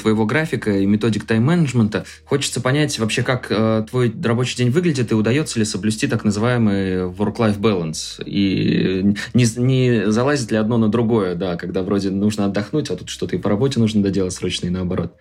твоего 0.00 0.26
графика 0.26 0.70
и 0.70 0.86
методик 0.86 1.24
тайм-менеджмента, 1.24 2.04
хочется 2.24 2.60
понять 2.60 2.98
вообще, 2.98 3.22
как 3.22 3.46
э, 3.50 3.84
твой 3.88 4.14
рабочий 4.22 4.56
день 4.56 4.70
выглядит 4.70 5.12
и 5.12 5.14
удается 5.14 5.58
ли 5.58 5.64
соблюсти 5.64 6.06
так 6.06 6.24
называемый 6.24 7.08
work-life 7.08 7.58
balance. 7.58 8.22
И 8.24 9.14
не, 9.34 9.60
не 9.60 10.10
залазит 10.10 10.50
ли 10.50 10.56
одно 10.56 10.78
на 10.78 10.88
другое, 10.88 11.34
да, 11.34 11.56
когда 11.56 11.82
вроде 11.82 12.10
нужно 12.10 12.46
отдохнуть, 12.46 12.90
а 12.90 12.96
тут 12.96 13.08
что-то 13.08 13.36
и 13.36 13.38
по 13.38 13.48
работе 13.48 13.80
нужно 13.80 14.02
доделать 14.02 14.32
срочно 14.32 14.66
и 14.66 14.70
наоборот. 14.70 15.14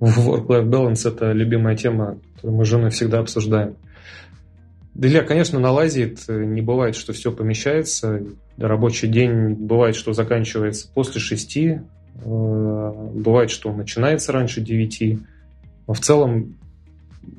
Work-life 0.00 0.68
balance– 0.68 1.08
это 1.12 1.32
любимая 1.32 1.76
тема, 1.76 2.18
которую 2.36 2.58
мы 2.58 2.64
с 2.64 2.68
женой 2.68 2.90
всегда 2.90 3.18
обсуждаем. 3.18 3.76
Илья, 5.00 5.22
конечно, 5.22 5.60
налазит. 5.60 6.28
Не 6.28 6.60
бывает, 6.60 6.96
что 6.96 7.12
все 7.12 7.30
помещается. 7.30 8.24
Рабочий 8.56 9.06
день 9.06 9.54
бывает, 9.54 9.94
что 9.94 10.12
заканчивается 10.12 10.88
после 10.92 11.20
шести. 11.20 11.80
Э, 12.24 13.10
бывает, 13.14 13.50
что 13.50 13.72
начинается 13.72 14.32
раньше 14.32 14.60
девяти. 14.60 15.20
В 15.86 15.98
целом, 16.00 16.56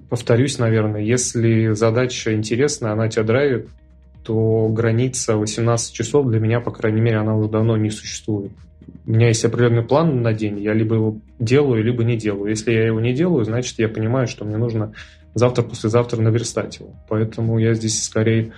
повторюсь, 0.10 0.58
наверное, 0.58 1.02
если 1.02 1.74
задача 1.74 2.34
интересная, 2.34 2.94
она 2.94 3.10
тебя 3.10 3.24
драйвит, 3.24 3.68
то 4.24 4.70
граница 4.70 5.36
18 5.36 5.94
часов 5.94 6.28
для 6.28 6.40
меня, 6.40 6.62
по 6.62 6.72
крайней 6.72 7.02
мере, 7.02 7.18
она 7.18 7.36
уже 7.36 7.50
давно 7.50 7.76
не 7.76 7.90
существует. 7.90 8.52
У 9.06 9.12
меня 9.12 9.28
есть 9.28 9.44
определенный 9.44 9.84
план 9.84 10.22
на 10.22 10.34
день, 10.34 10.60
я 10.60 10.74
либо 10.74 10.96
его 10.96 11.18
делаю, 11.40 11.84
либо 11.84 12.06
не 12.06 12.16
делаю. 12.16 12.50
Если 12.50 12.72
я 12.72 12.86
его 12.86 13.02
не 13.02 13.14
делаю, 13.14 13.44
значит, 13.44 13.78
я 13.80 13.90
понимаю, 13.90 14.28
что 14.28 14.46
мне 14.46 14.58
нужно 14.58 14.94
завтра-послезавтра 15.34 16.22
наверстать 16.22 16.80
его. 16.80 16.96
Поэтому 17.08 17.60
я 17.60 17.74
здесь 17.74 18.04
скорее 18.04 18.54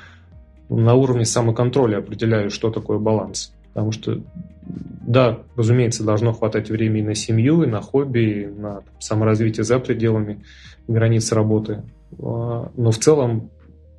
на 0.69 0.93
уровне 0.93 1.25
самоконтроля 1.25 1.97
определяю, 1.97 2.49
что 2.49 2.71
такое 2.71 2.97
баланс. 2.97 3.53
Потому 3.73 3.91
что, 3.91 4.21
да, 4.65 5.39
разумеется, 5.55 6.03
должно 6.03 6.33
хватать 6.33 6.69
времени 6.69 7.07
на 7.07 7.15
семью, 7.15 7.63
и 7.63 7.67
на 7.67 7.81
хобби, 7.81 8.19
и 8.19 8.45
на 8.45 8.83
саморазвитие 8.99 9.63
за 9.63 9.79
пределами 9.79 10.43
границ 10.87 11.31
работы. 11.31 11.83
А, 12.19 12.71
но 12.75 12.91
в 12.91 12.97
целом 12.97 13.49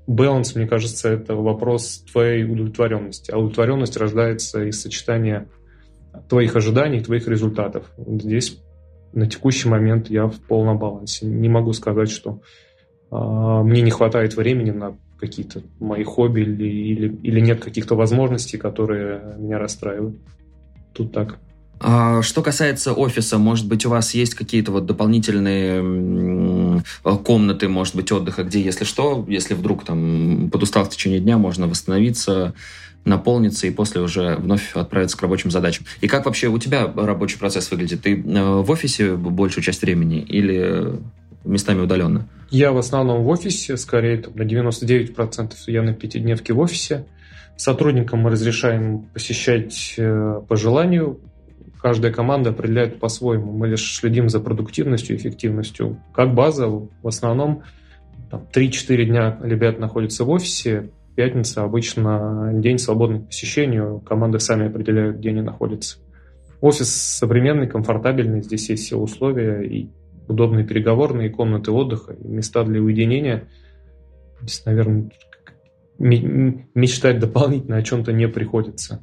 баланс, 0.06 0.54
мне 0.54 0.66
кажется, 0.66 1.08
это 1.08 1.34
вопрос 1.34 2.04
твоей 2.12 2.44
удовлетворенности. 2.44 3.30
А 3.30 3.38
удовлетворенность 3.38 3.96
рождается 3.96 4.64
из 4.64 4.80
сочетания 4.80 5.48
твоих 6.28 6.56
ожиданий, 6.56 7.00
твоих 7.00 7.26
результатов. 7.28 7.90
Здесь 7.98 8.58
на 9.12 9.26
текущий 9.26 9.68
момент 9.68 10.10
я 10.10 10.26
в 10.26 10.38
полном 10.40 10.78
балансе. 10.78 11.26
Не 11.26 11.48
могу 11.48 11.72
сказать, 11.72 12.10
что 12.10 12.40
э, 13.10 13.16
мне 13.64 13.82
не 13.82 13.90
хватает 13.90 14.36
времени 14.36 14.70
на 14.70 14.96
какие-то 15.18 15.62
мои 15.78 16.02
хобби 16.02 16.40
или, 16.40 16.64
или, 16.64 17.16
или 17.22 17.40
нет 17.40 17.62
каких-то 17.62 17.94
возможностей, 17.94 18.58
которые 18.58 19.36
меня 19.38 19.58
расстраивают. 19.58 20.16
Тут 20.92 21.12
так. 21.12 21.38
А, 21.84 22.22
что 22.22 22.42
касается 22.42 22.92
офиса, 22.92 23.38
может 23.38 23.66
быть, 23.66 23.84
у 23.86 23.90
вас 23.90 24.14
есть 24.14 24.34
какие-то 24.34 24.70
вот 24.70 24.86
дополнительные 24.86 26.82
комнаты, 27.24 27.68
может 27.68 27.96
быть, 27.96 28.12
отдыха, 28.12 28.44
где, 28.44 28.60
если 28.60 28.84
что, 28.84 29.24
если 29.28 29.54
вдруг 29.54 29.84
там 29.84 30.48
подустал 30.50 30.84
в 30.84 30.90
течение 30.90 31.20
дня, 31.20 31.38
можно 31.38 31.66
восстановиться, 31.66 32.54
наполниться 33.04 33.66
и 33.66 33.70
после 33.70 34.00
уже 34.00 34.36
вновь 34.36 34.74
отправиться 34.74 35.16
к 35.16 35.22
рабочим 35.22 35.50
задачам. 35.50 35.86
И 36.00 36.08
как 36.08 36.26
вообще 36.26 36.48
у 36.48 36.58
тебя 36.58 36.90
рабочий 36.94 37.38
процесс 37.38 37.70
выглядит? 37.70 38.02
Ты 38.02 38.14
э, 38.14 38.62
в 38.62 38.70
офисе 38.70 39.14
большую 39.14 39.64
часть 39.64 39.82
времени 39.82 40.20
или 40.20 41.00
местами 41.44 41.80
удаленно? 41.80 42.28
Я 42.50 42.72
в 42.72 42.78
основном 42.78 43.22
в 43.22 43.28
офисе, 43.28 43.76
скорее 43.76 44.18
там, 44.18 44.36
на 44.36 44.42
99% 44.42 45.54
я 45.66 45.82
на 45.82 45.94
пятидневке 45.94 46.52
в 46.52 46.60
офисе. 46.60 47.06
Сотрудникам 47.56 48.20
мы 48.20 48.30
разрешаем 48.30 49.06
посещать 49.12 49.94
э, 49.96 50.40
по 50.46 50.56
желанию. 50.56 51.20
Каждая 51.80 52.12
команда 52.12 52.50
определяет 52.50 53.00
по-своему. 53.00 53.52
Мы 53.52 53.68
лишь 53.68 53.96
следим 53.96 54.28
за 54.28 54.38
продуктивностью, 54.38 55.16
эффективностью. 55.16 56.00
Как 56.14 56.34
база, 56.34 56.68
в 56.68 56.88
основном 57.04 57.64
там, 58.30 58.46
3-4 58.52 59.04
дня 59.04 59.38
ребят 59.42 59.78
находятся 59.78 60.24
в 60.24 60.30
офисе, 60.30 60.90
Пятница 61.14 61.62
обычно 61.62 62.52
день 62.54 62.78
свободный 62.78 63.20
к 63.20 63.26
посещению. 63.26 64.00
Команды 64.00 64.40
сами 64.40 64.66
определяют, 64.66 65.18
где 65.18 65.30
они 65.30 65.42
находятся. 65.42 65.98
Офис 66.60 66.90
современный, 66.90 67.66
комфортабельный. 67.66 68.42
Здесь 68.42 68.70
есть 68.70 68.84
все 68.84 68.96
условия 68.96 69.62
и 69.62 69.90
удобные 70.28 70.64
переговорные 70.64 71.28
комнаты 71.28 71.70
отдыха, 71.70 72.12
и 72.14 72.26
места 72.26 72.64
для 72.64 72.80
уединения. 72.80 73.48
Здесь, 74.40 74.64
наверное, 74.64 75.10
мечтать 75.98 77.18
дополнительно 77.18 77.76
о 77.76 77.82
чем-то 77.82 78.12
не 78.12 78.28
приходится. 78.28 79.02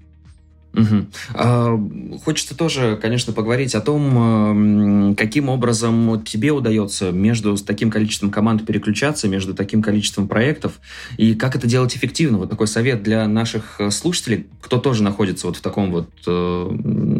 Угу. 0.73 1.05
А, 1.33 1.79
хочется 2.23 2.55
тоже, 2.55 2.97
конечно, 3.01 3.33
поговорить 3.33 3.75
о 3.75 3.81
том, 3.81 5.15
каким 5.15 5.49
образом 5.49 6.23
тебе 6.23 6.51
удается 6.51 7.11
между 7.11 7.57
таким 7.57 7.89
количеством 7.89 8.29
команд 8.29 8.65
переключаться, 8.65 9.27
между 9.27 9.53
таким 9.53 9.81
количеством 9.81 10.27
проектов, 10.27 10.79
и 11.17 11.33
как 11.33 11.55
это 11.55 11.67
делать 11.67 11.95
эффективно. 11.95 12.37
Вот 12.37 12.49
такой 12.49 12.67
совет 12.67 13.03
для 13.03 13.27
наших 13.27 13.79
э, 13.79 13.89
слушателей, 13.89 14.47
кто 14.61 14.77
тоже 14.77 15.03
находится 15.03 15.47
вот 15.47 15.57
в 15.57 15.61
таком 15.61 15.91
вот 15.91 16.09
э, 16.27 16.31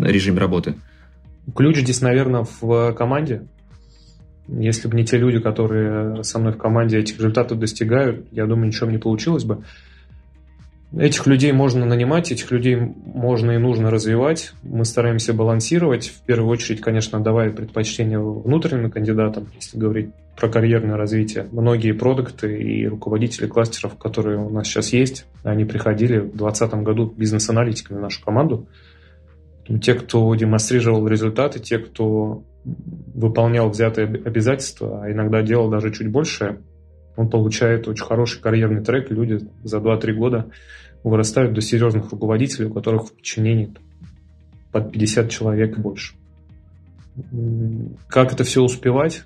режиме 0.04 0.40
работы. 0.40 0.76
Ключ 1.56 1.78
здесь, 1.78 2.02
наверное, 2.02 2.46
в 2.62 2.94
команде. 2.94 3.48
Если 4.48 4.88
бы 4.88 4.96
не 4.98 5.06
те 5.06 5.18
люди, 5.18 5.40
которые 5.40 6.24
со 6.24 6.40
мной 6.40 6.54
в 6.54 6.58
команде 6.58 7.00
этих 7.00 7.18
результатов 7.18 7.60
достигают, 7.60 8.28
я 8.32 8.46
думаю, 8.46 8.68
ничего 8.68 8.90
не 8.90 8.98
получилось 8.98 9.44
бы. 9.44 9.64
Этих 10.98 11.28
людей 11.28 11.52
можно 11.52 11.86
нанимать, 11.86 12.32
этих 12.32 12.50
людей 12.50 12.76
можно 12.76 13.52
и 13.52 13.58
нужно 13.58 13.92
развивать. 13.92 14.54
Мы 14.64 14.86
стараемся 14.86 15.34
балансировать. 15.34 16.08
В 16.08 16.22
первую 16.26 16.50
очередь, 16.50 16.82
конечно, 16.82 17.20
давая 17.20 17.52
предпочтение 17.52 18.20
внутренним 18.20 18.90
кандидатам, 18.90 19.50
если 19.56 19.78
говорить 19.78 20.10
про 20.36 20.50
карьерное 20.50 20.98
развитие. 20.98 21.48
Многие 21.52 21.92
продукты 21.92 22.60
и 22.60 22.88
руководители 22.88 23.46
кластеров, 23.46 23.98
которые 23.98 24.40
у 24.40 24.50
нас 24.50 24.66
сейчас 24.66 24.92
есть, 24.92 25.26
они 25.44 25.64
приходили 25.64 26.18
в 26.18 26.36
2020 26.36 26.74
году 26.84 27.14
бизнес-аналитиками 27.16 28.00
в 28.00 28.02
нашу 28.02 28.24
команду. 28.24 28.68
Те, 29.84 29.94
кто 29.94 30.34
демонстрировал 30.34 31.08
результаты, 31.08 31.60
те, 31.60 31.78
кто 31.78 32.44
выполнял 33.14 33.70
взятые 33.70 34.08
обязательства, 34.08 35.04
а 35.04 35.12
иногда 35.12 35.44
делал 35.44 35.70
даже 35.70 35.94
чуть 35.94 36.10
больше, 36.10 36.58
он 37.20 37.30
получает 37.30 37.86
очень 37.90 38.06
хороший 38.06 38.42
карьерный 38.42 38.82
трек, 38.82 39.12
люди 39.12 39.40
за 39.62 39.80
2-3 39.80 40.14
года 40.14 40.50
вырастают 41.04 41.54
до 41.54 41.60
серьезных 41.60 42.12
руководителей, 42.12 42.68
у 42.68 42.74
которых 42.74 43.08
в 43.08 43.14
подчинении 43.14 43.74
под 44.72 44.94
50 44.94 45.30
человек 45.30 45.78
и 45.78 45.82
больше. 45.82 46.14
Как 48.08 48.32
это 48.32 48.46
все 48.46 48.64
успевать? 48.64 49.24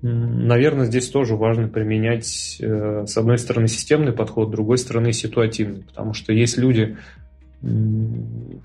Наверное, 0.00 0.86
здесь 0.86 1.10
тоже 1.10 1.36
важно 1.36 1.68
применять, 1.68 2.56
э, 2.60 3.04
с 3.06 3.16
одной 3.18 3.36
стороны, 3.36 3.68
системный 3.68 4.12
подход, 4.12 4.48
с 4.48 4.52
другой 4.52 4.78
стороны, 4.78 5.12
ситуативный. 5.12 5.82
Потому 5.82 6.14
что 6.14 6.32
есть 6.32 6.56
люди, 6.56 6.96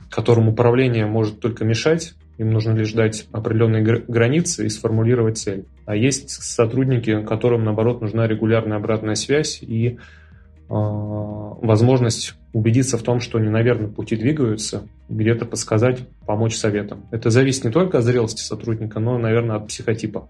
которым 0.10 0.48
управление 0.48 1.08
может 1.08 1.42
только 1.42 1.66
мешать, 1.66 2.14
им 2.40 2.52
нужно 2.52 2.72
лишь 2.72 2.94
дать 2.94 3.28
определенные 3.34 3.84
границы 3.84 4.66
и 4.66 4.70
сформулировать 4.70 5.38
цель. 5.38 5.66
А 5.86 5.94
есть 5.94 6.30
сотрудники, 6.30 7.22
которым, 7.24 7.66
наоборот, 7.66 8.00
нужна 8.00 8.28
регулярная 8.28 8.78
обратная 8.78 9.16
связь 9.16 9.62
и 9.62 9.90
э, 9.90 9.98
возможность 10.70 12.36
убедиться 12.54 12.98
в 12.98 13.04
том, 13.04 13.20
что 13.20 13.40
они 13.40 13.50
на 13.50 13.62
верном 13.62 13.94
пути 13.94 14.16
двигаются, 14.16 14.88
где-то 15.10 15.46
подсказать, 15.46 16.08
помочь 16.26 16.56
советом. 16.56 17.04
Это 17.12 17.30
зависит 17.30 17.66
не 17.66 17.72
только 17.72 17.98
от 17.98 18.06
зрелости 18.06 18.42
сотрудника, 18.42 19.02
но, 19.02 19.18
наверное, 19.18 19.58
от 19.58 19.68
психотипа. 19.68 20.30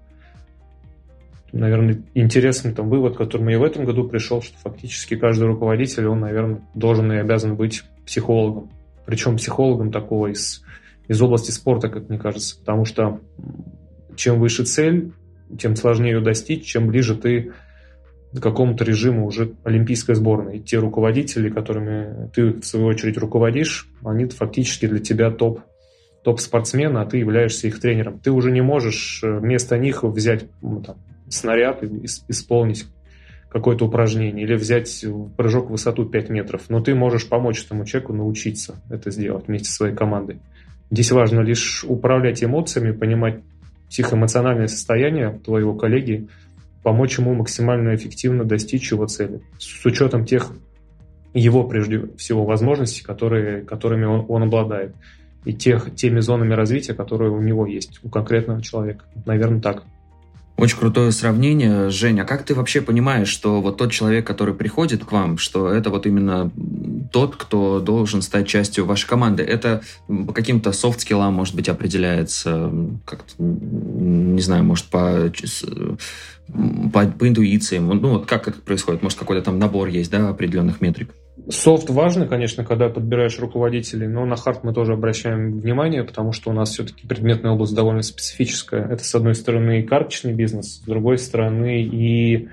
Наверное, 1.51 2.01
интересный 2.15 2.73
там 2.73 2.89
вывод, 2.89 3.15
к 3.15 3.17
которому 3.17 3.51
я 3.51 3.59
в 3.59 3.63
этом 3.63 3.85
году 3.85 4.07
пришел, 4.07 4.41
что 4.41 4.57
фактически 4.57 5.15
каждый 5.15 5.47
руководитель, 5.47 6.07
он, 6.07 6.21
наверное, 6.21 6.61
должен 6.73 7.11
и 7.11 7.17
обязан 7.17 7.55
быть 7.55 7.83
психологом. 8.03 8.71
Причем 9.05 9.37
психологом 9.37 9.91
такого 9.91 10.27
из, 10.27 10.63
из 11.09 11.21
области 11.21 11.51
спорта, 11.51 11.89
как 11.89 12.07
мне 12.07 12.17
кажется. 12.17 12.57
Потому 12.57 12.85
что 12.85 13.19
чем 14.15 14.39
выше 14.39 14.63
цель, 14.63 15.11
тем 15.59 15.75
сложнее 15.75 16.13
ее 16.13 16.21
достичь, 16.21 16.63
чем 16.65 16.87
ближе 16.87 17.17
ты 17.17 17.51
к 18.31 18.39
какому-то 18.39 18.83
режиму 18.83 19.25
уже 19.25 19.55
олимпийской 19.63 20.13
сборной. 20.13 20.57
И 20.57 20.61
те 20.61 20.77
руководители, 20.77 21.49
которыми 21.49 22.29
ты, 22.29 22.53
в 22.53 22.63
свою 22.63 22.85
очередь, 22.85 23.17
руководишь, 23.17 23.89
они 24.05 24.25
фактически 24.25 24.87
для 24.87 24.99
тебя 24.99 25.31
топ, 25.31 25.61
топ-спортсмены, 26.23 26.99
а 26.99 27.05
ты 27.05 27.17
являешься 27.17 27.67
их 27.67 27.79
тренером. 27.79 28.19
Ты 28.19 28.31
уже 28.31 28.51
не 28.51 28.61
можешь 28.61 29.21
э, 29.23 29.39
вместо 29.39 29.79
них 29.79 30.03
взять 30.03 30.45
ну, 30.61 30.81
там, 30.81 30.97
снаряд 31.27 31.81
и 31.83 32.05
исполнить 32.27 32.85
какое-то 33.49 33.85
упражнение 33.85 34.45
или 34.45 34.53
взять 34.53 35.03
прыжок 35.35 35.67
в 35.67 35.71
высоту 35.71 36.05
5 36.05 36.29
метров, 36.29 36.69
но 36.69 36.81
ты 36.81 36.93
можешь 36.93 37.27
помочь 37.27 37.65
этому 37.65 37.83
человеку 37.83 38.13
научиться 38.13 38.79
это 38.91 39.09
сделать 39.09 39.47
вместе 39.47 39.69
со 39.69 39.75
своей 39.75 39.95
командой. 39.95 40.39
Здесь 40.91 41.11
важно 41.11 41.41
лишь 41.41 41.83
управлять 41.83 42.43
эмоциями, 42.43 42.91
понимать 42.91 43.41
психоэмоциональное 43.89 44.67
состояние 44.67 45.39
твоего 45.43 45.73
коллеги, 45.73 46.27
помочь 46.83 47.17
ему 47.17 47.33
максимально 47.33 47.95
эффективно 47.95 48.43
достичь 48.43 48.91
его 48.91 49.05
цели 49.05 49.41
с 49.57 49.85
учетом 49.85 50.25
тех 50.25 50.51
его, 51.33 51.63
прежде 51.63 52.07
всего, 52.17 52.43
возможностей, 52.43 53.03
которые, 53.03 53.61
которыми 53.61 54.05
он, 54.05 54.25
он 54.27 54.43
обладает, 54.43 54.95
и 55.45 55.53
тех, 55.53 55.95
теми 55.95 56.19
зонами 56.19 56.53
развития, 56.53 56.93
которые 56.93 57.31
у 57.31 57.41
него 57.41 57.65
есть, 57.65 57.99
у 58.03 58.09
конкретного 58.09 58.61
человека. 58.61 59.05
Наверное, 59.25 59.61
так. 59.61 59.83
Очень 60.59 60.77
крутое 60.77 61.11
сравнение. 61.13 61.89
Женя, 61.89 62.25
как 62.25 62.43
ты 62.43 62.53
вообще 62.53 62.81
понимаешь, 62.81 63.29
что 63.29 63.61
вот 63.61 63.77
тот 63.77 63.93
человек, 63.93 64.27
который 64.27 64.53
приходит 64.53 65.05
к 65.05 65.11
вам, 65.11 65.37
что 65.37 65.69
это 65.69 65.89
вот 65.89 66.05
именно 66.05 66.51
тот, 67.13 67.37
кто 67.37 67.79
должен 67.79 68.21
стать 68.21 68.47
частью 68.47 68.85
вашей 68.85 69.07
команды? 69.07 69.41
Это 69.43 69.81
по 70.07 70.33
каким-то 70.33 70.73
софт-скиллам, 70.73 71.33
может 71.33 71.55
быть, 71.55 71.69
определяется, 71.69 72.71
как 73.05 73.23
не 73.37 74.41
знаю, 74.41 74.65
может, 74.65 74.85
по, 74.87 75.31
по, 76.91 77.05
по 77.07 77.27
интуициям? 77.27 77.87
Ну, 77.87 78.09
вот 78.09 78.25
как 78.25 78.49
это 78.49 78.59
происходит? 78.59 79.01
Может, 79.01 79.17
какой-то 79.17 79.43
там 79.43 79.59
набор 79.59 79.87
есть, 79.87 80.11
да, 80.11 80.27
определенных 80.27 80.81
метрик? 80.81 81.09
Софт 81.47 81.89
важно, 81.89 82.27
конечно, 82.27 82.63
когда 82.63 82.89
подбираешь 82.89 83.39
руководителей, 83.39 84.07
но 84.07 84.25
на 84.25 84.35
хард 84.35 84.63
мы 84.63 84.73
тоже 84.73 84.93
обращаем 84.93 85.59
внимание, 85.59 86.03
потому 86.03 86.31
что 86.31 86.49
у 86.49 86.53
нас 86.53 86.71
все-таки 86.71 87.07
предметная 87.07 87.51
область 87.51 87.73
довольно 87.73 88.01
специфическая. 88.01 88.85
Это, 88.87 89.03
с 89.03 89.15
одной 89.15 89.35
стороны, 89.35 89.83
карточный 89.83 90.33
бизнес, 90.33 90.75
с 90.75 90.79
другой 90.79 91.17
стороны, 91.17 91.81
и 91.81 92.49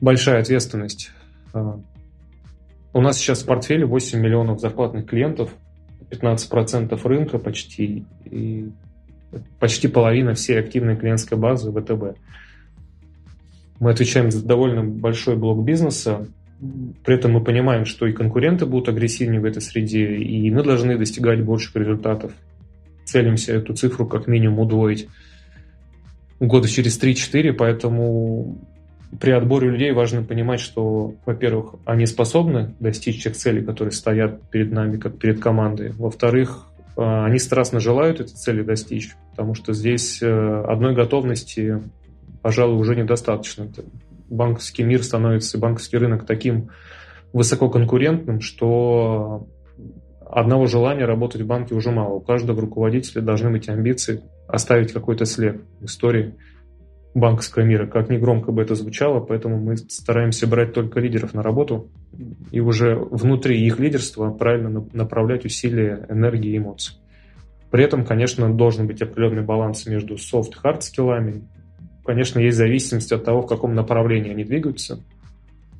большая 0.00 0.40
ответственность. 0.40 1.10
А, 1.52 1.78
у 2.92 3.00
нас 3.00 3.18
сейчас 3.18 3.42
в 3.42 3.46
портфеле 3.46 3.84
8 3.84 4.18
миллионов 4.18 4.60
зарплатных 4.60 5.06
клиентов, 5.06 5.54
15% 6.10 7.00
рынка 7.04 7.38
почти, 7.38 8.04
и 8.24 8.70
почти 9.60 9.88
половина 9.88 10.34
всей 10.34 10.58
активной 10.58 10.96
клиентской 10.96 11.36
базы 11.36 11.70
ВТБ. 11.70 12.18
Мы 13.80 13.90
отвечаем 13.90 14.30
за 14.30 14.44
довольно 14.44 14.82
большой 14.82 15.36
блок 15.36 15.64
бизнеса, 15.64 16.26
при 17.04 17.14
этом 17.14 17.32
мы 17.32 17.42
понимаем, 17.42 17.84
что 17.84 18.06
и 18.06 18.12
конкуренты 18.12 18.66
будут 18.66 18.88
агрессивнее 18.88 19.40
в 19.40 19.44
этой 19.44 19.62
среде, 19.62 20.16
и 20.16 20.50
мы 20.50 20.64
должны 20.64 20.98
достигать 20.98 21.42
больших 21.42 21.76
результатов. 21.76 22.32
Целимся 23.04 23.54
эту 23.54 23.74
цифру 23.74 24.06
как 24.06 24.26
минимум 24.26 24.60
удвоить 24.60 25.08
года 26.40 26.68
через 26.68 27.00
3-4, 27.00 27.52
поэтому 27.52 28.58
при 29.20 29.30
отборе 29.30 29.70
людей 29.70 29.92
важно 29.92 30.22
понимать, 30.22 30.60
что, 30.60 31.14
во-первых, 31.24 31.76
они 31.84 32.06
способны 32.06 32.74
достичь 32.80 33.22
тех 33.22 33.36
целей, 33.36 33.64
которые 33.64 33.92
стоят 33.92 34.42
перед 34.50 34.70
нами, 34.70 34.98
как 34.98 35.18
перед 35.18 35.40
командой. 35.40 35.92
Во-вторых, 35.92 36.66
э, 36.96 37.02
они 37.02 37.38
страстно 37.38 37.80
желают 37.80 38.20
эти 38.20 38.34
цели 38.34 38.62
достичь, 38.62 39.14
потому 39.30 39.54
что 39.54 39.72
здесь 39.72 40.20
э, 40.22 40.64
одной 40.68 40.94
готовности, 40.94 41.80
пожалуй, 42.42 42.78
уже 42.78 42.96
недостаточно 42.96 43.68
банковский 44.28 44.82
мир 44.82 45.02
становится, 45.02 45.58
банковский 45.58 45.98
рынок 45.98 46.26
таким 46.26 46.70
высококонкурентным, 47.32 48.40
что 48.40 49.46
одного 50.30 50.66
желания 50.66 51.04
работать 51.04 51.42
в 51.42 51.46
банке 51.46 51.74
уже 51.74 51.90
мало. 51.90 52.14
У 52.14 52.20
каждого 52.20 52.60
руководителя 52.60 53.22
должны 53.22 53.50
быть 53.50 53.68
амбиции 53.68 54.22
оставить 54.46 54.92
какой-то 54.92 55.24
след 55.24 55.62
в 55.80 55.86
истории 55.86 56.34
банковского 57.14 57.62
мира. 57.62 57.86
Как 57.86 58.08
ни 58.10 58.18
громко 58.18 58.52
бы 58.52 58.62
это 58.62 58.74
звучало, 58.74 59.20
поэтому 59.20 59.58
мы 59.58 59.76
стараемся 59.76 60.46
брать 60.46 60.72
только 60.72 61.00
лидеров 61.00 61.34
на 61.34 61.42
работу 61.42 61.90
и 62.50 62.60
уже 62.60 62.94
внутри 62.94 63.60
их 63.64 63.78
лидерства 63.78 64.30
правильно 64.30 64.86
направлять 64.92 65.44
усилия, 65.44 66.06
энергии 66.08 66.52
и 66.52 66.58
эмоций. 66.58 66.96
При 67.70 67.84
этом, 67.84 68.04
конечно, 68.04 68.52
должен 68.52 68.86
быть 68.86 69.02
определенный 69.02 69.42
баланс 69.42 69.86
между 69.86 70.14
soft-hard 70.14 70.80
скиллами 70.80 71.42
конечно, 72.08 72.38
есть 72.38 72.56
зависимость 72.56 73.12
от 73.12 73.22
того, 73.24 73.42
в 73.42 73.46
каком 73.46 73.74
направлении 73.74 74.30
они 74.30 74.42
двигаются. 74.42 74.98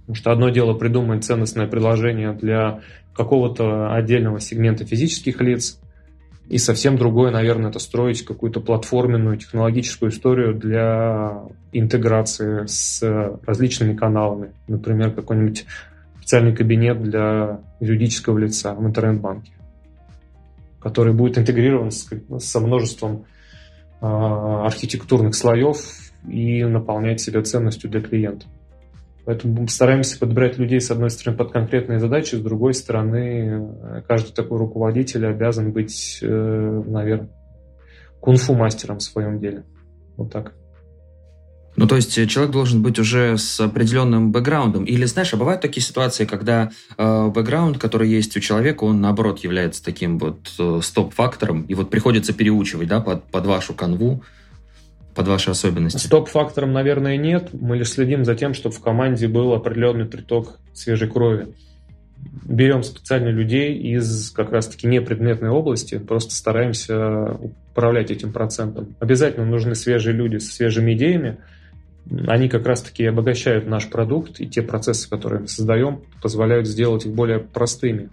Потому 0.00 0.14
что 0.14 0.30
одно 0.30 0.50
дело 0.50 0.74
придумать 0.74 1.24
ценностное 1.24 1.66
предложение 1.66 2.34
для 2.34 2.80
какого-то 3.14 3.94
отдельного 3.94 4.38
сегмента 4.38 4.84
физических 4.84 5.40
лиц, 5.40 5.80
и 6.50 6.58
совсем 6.58 6.98
другое, 6.98 7.30
наверное, 7.30 7.70
это 7.70 7.78
строить 7.78 8.26
какую-то 8.26 8.60
платформенную 8.60 9.38
технологическую 9.38 10.10
историю 10.10 10.54
для 10.54 11.44
интеграции 11.72 12.66
с 12.66 13.02
различными 13.46 13.96
каналами. 13.96 14.52
Например, 14.66 15.10
какой-нибудь 15.10 15.64
специальный 16.18 16.54
кабинет 16.54 17.02
для 17.02 17.60
юридического 17.80 18.36
лица 18.36 18.74
в 18.74 18.86
интернет-банке, 18.86 19.52
который 20.78 21.14
будет 21.14 21.38
интегрирован 21.38 21.90
с, 21.90 22.06
со 22.38 22.60
множеством 22.60 23.24
э, 24.02 24.06
архитектурных 24.06 25.34
слоев 25.34 25.78
и 26.30 26.64
наполнять 26.64 27.20
себя 27.20 27.42
ценностью 27.42 27.90
для 27.90 28.00
клиента. 28.00 28.46
Поэтому 29.24 29.68
стараемся 29.68 30.18
подбирать 30.18 30.56
людей, 30.56 30.80
с 30.80 30.90
одной 30.90 31.10
стороны, 31.10 31.36
под 31.36 31.52
конкретные 31.52 32.00
задачи, 32.00 32.34
с 32.34 32.40
другой 32.40 32.72
стороны, 32.72 34.02
каждый 34.08 34.32
такой 34.32 34.58
руководитель 34.58 35.26
обязан 35.26 35.72
быть, 35.72 36.20
э, 36.22 36.82
наверное, 36.86 37.28
кунг-фу 38.20 38.54
мастером 38.54 38.98
в 38.98 39.02
своем 39.02 39.38
деле. 39.38 39.64
Вот 40.16 40.32
так. 40.32 40.54
Ну, 41.78 41.86
то 41.86 41.94
есть 41.94 42.28
человек 42.28 42.52
должен 42.52 42.82
быть 42.82 42.98
уже 42.98 43.38
с 43.38 43.60
определенным 43.60 44.32
бэкграундом. 44.32 44.84
Или, 44.84 45.04
знаешь, 45.04 45.32
а 45.32 45.36
бывают 45.36 45.60
такие 45.60 45.80
ситуации, 45.84 46.24
когда 46.24 46.72
э, 46.96 47.26
бэкграунд, 47.28 47.78
который 47.78 48.08
есть 48.08 48.36
у 48.36 48.40
человека, 48.40 48.82
он, 48.82 49.00
наоборот, 49.00 49.38
является 49.40 49.84
таким 49.84 50.18
вот 50.18 50.38
э, 50.58 50.80
стоп-фактором, 50.82 51.62
и 51.62 51.74
вот 51.74 51.88
приходится 51.88 52.32
переучивать, 52.32 52.88
да, 52.88 53.00
под, 53.00 53.30
под 53.30 53.46
вашу 53.46 53.74
канву, 53.74 54.24
под 55.14 55.28
ваши 55.28 55.50
особенности? 55.50 55.98
Стоп-фактором, 55.98 56.72
наверное, 56.72 57.16
нет. 57.16 57.50
Мы 57.52 57.76
лишь 57.76 57.90
следим 57.90 58.24
за 58.24 58.34
тем, 58.34 58.54
чтобы 58.54 58.74
в 58.74 58.80
команде 58.80 59.28
был 59.28 59.52
определенный 59.52 60.06
приток 60.06 60.58
свежей 60.72 61.08
крови. 61.08 61.48
Берем 62.44 62.82
специально 62.82 63.28
людей 63.28 63.76
из 63.76 64.30
как 64.30 64.50
раз-таки 64.50 64.86
непредметной 64.86 65.50
области, 65.50 65.98
просто 65.98 66.34
стараемся 66.34 67.38
управлять 67.70 68.10
этим 68.10 68.32
процентом. 68.32 68.96
Обязательно 68.98 69.46
нужны 69.46 69.74
свежие 69.74 70.14
люди 70.14 70.38
с 70.38 70.52
свежими 70.52 70.94
идеями. 70.94 71.38
Они 72.26 72.48
как 72.48 72.66
раз-таки 72.66 73.04
обогащают 73.04 73.66
наш 73.66 73.88
продукт, 73.88 74.40
и 74.40 74.48
те 74.48 74.62
процессы, 74.62 75.08
которые 75.08 75.42
мы 75.42 75.48
создаем, 75.48 76.02
позволяют 76.22 76.66
сделать 76.66 77.04
их 77.06 77.12
более 77.12 77.38
простыми. 77.38 78.08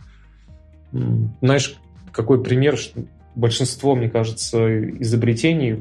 Знаешь, 1.41 1.77
какой 2.11 2.43
пример 2.43 2.77
большинство, 3.35 3.95
мне 3.95 4.09
кажется, 4.09 4.89
изобретений 4.99 5.79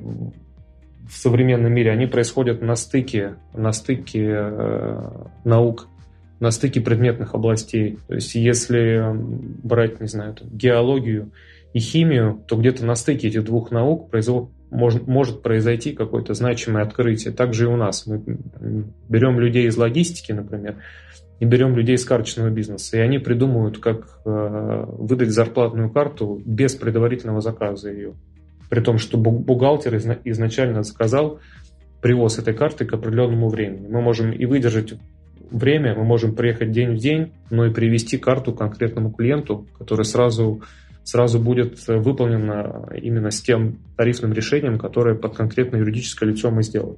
в 1.08 1.16
современном 1.16 1.72
мире, 1.72 1.90
они 1.90 2.06
происходят 2.06 2.62
на 2.62 2.76
стыке, 2.76 3.36
на 3.52 3.72
стыке 3.72 4.26
э, 4.26 5.10
наук, 5.44 5.88
на 6.40 6.50
стыке 6.50 6.80
предметных 6.80 7.34
областей. 7.34 7.98
То 8.08 8.14
есть 8.14 8.34
если 8.34 9.02
брать, 9.62 10.00
не 10.00 10.08
знаю, 10.08 10.34
геологию 10.42 11.30
и 11.72 11.78
химию, 11.78 12.42
то 12.46 12.56
где-то 12.56 12.84
на 12.84 12.94
стыке 12.94 13.28
этих 13.28 13.44
двух 13.44 13.70
наук 13.70 14.10
производ, 14.10 14.50
может, 14.70 15.06
может 15.06 15.42
произойти 15.42 15.92
какое-то 15.92 16.34
значимое 16.34 16.84
открытие. 16.84 17.32
Также 17.32 17.64
и 17.64 17.68
у 17.68 17.76
нас. 17.76 18.06
Мы 18.06 18.22
берем 19.08 19.38
людей 19.38 19.66
из 19.66 19.76
логистики, 19.76 20.32
например, 20.32 20.76
и 21.40 21.44
берем 21.44 21.76
людей 21.76 21.96
из 21.96 22.04
карточного 22.04 22.50
бизнеса, 22.50 22.96
и 22.96 23.00
они 23.00 23.18
придумывают, 23.18 23.78
как 23.78 24.20
э, 24.24 24.84
выдать 24.86 25.30
зарплатную 25.30 25.90
карту 25.90 26.40
без 26.44 26.74
предварительного 26.74 27.40
заказа 27.40 27.90
ее. 27.90 28.14
При 28.74 28.80
том, 28.80 28.98
что 28.98 29.16
бухгалтер 29.16 29.94
изначально 30.24 30.82
заказал 30.82 31.38
привоз 32.02 32.40
этой 32.40 32.54
карты 32.54 32.84
к 32.84 32.92
определенному 32.92 33.48
времени. 33.48 33.86
Мы 33.88 34.00
можем 34.00 34.32
и 34.32 34.46
выдержать 34.46 34.94
время, 35.48 35.94
мы 35.94 36.02
можем 36.02 36.34
приехать 36.34 36.72
день 36.72 36.96
в 36.96 36.98
день, 36.98 37.30
но 37.50 37.66
и 37.66 37.72
привести 37.72 38.18
карту 38.18 38.52
конкретному 38.52 39.12
клиенту, 39.12 39.64
который 39.78 40.04
сразу, 40.04 40.62
сразу 41.04 41.38
будет 41.38 41.86
выполнена 41.86 42.88
именно 43.00 43.30
с 43.30 43.40
тем 43.42 43.78
тарифным 43.96 44.32
решением, 44.32 44.76
которое 44.76 45.14
под 45.14 45.36
конкретное 45.36 45.78
юридическое 45.78 46.30
лицо 46.30 46.50
мы 46.50 46.64
сделаем. 46.64 46.96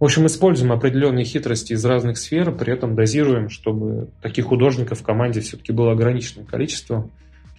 В 0.00 0.04
общем, 0.04 0.26
используем 0.26 0.70
определенные 0.70 1.24
хитрости 1.24 1.72
из 1.72 1.82
разных 1.82 2.18
сфер, 2.18 2.52
при 2.52 2.74
этом 2.74 2.94
дозируем, 2.94 3.48
чтобы 3.48 4.10
таких 4.20 4.44
художников 4.44 5.00
в 5.00 5.02
команде 5.02 5.40
все-таки 5.40 5.72
было 5.72 5.92
ограниченное 5.92 6.44
количество. 6.44 7.08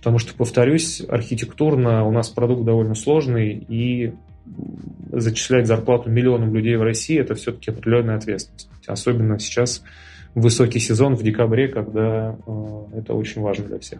Потому 0.06 0.20
что, 0.20 0.36
повторюсь, 0.36 1.02
архитектурно 1.10 2.06
у 2.06 2.12
нас 2.12 2.30
продукт 2.30 2.64
довольно 2.64 2.94
сложный, 2.94 3.54
и 3.54 4.14
зачислять 5.12 5.66
зарплату 5.66 6.12
миллионам 6.12 6.54
людей 6.54 6.76
в 6.76 6.84
России– 6.84 7.18
это 7.20 7.34
все-таки 7.34 7.72
определенная 7.72 8.16
ответственность. 8.16 8.70
Особенно 8.86 9.40
сейчас 9.40 9.82
высокий 10.36 10.78
сезон 10.78 11.16
в 11.16 11.24
декабре, 11.24 11.70
когда 11.70 12.38
э, 12.46 13.00
это 13.00 13.16
очень 13.16 13.42
важно 13.42 13.66
для 13.66 13.80
всех. 13.80 14.00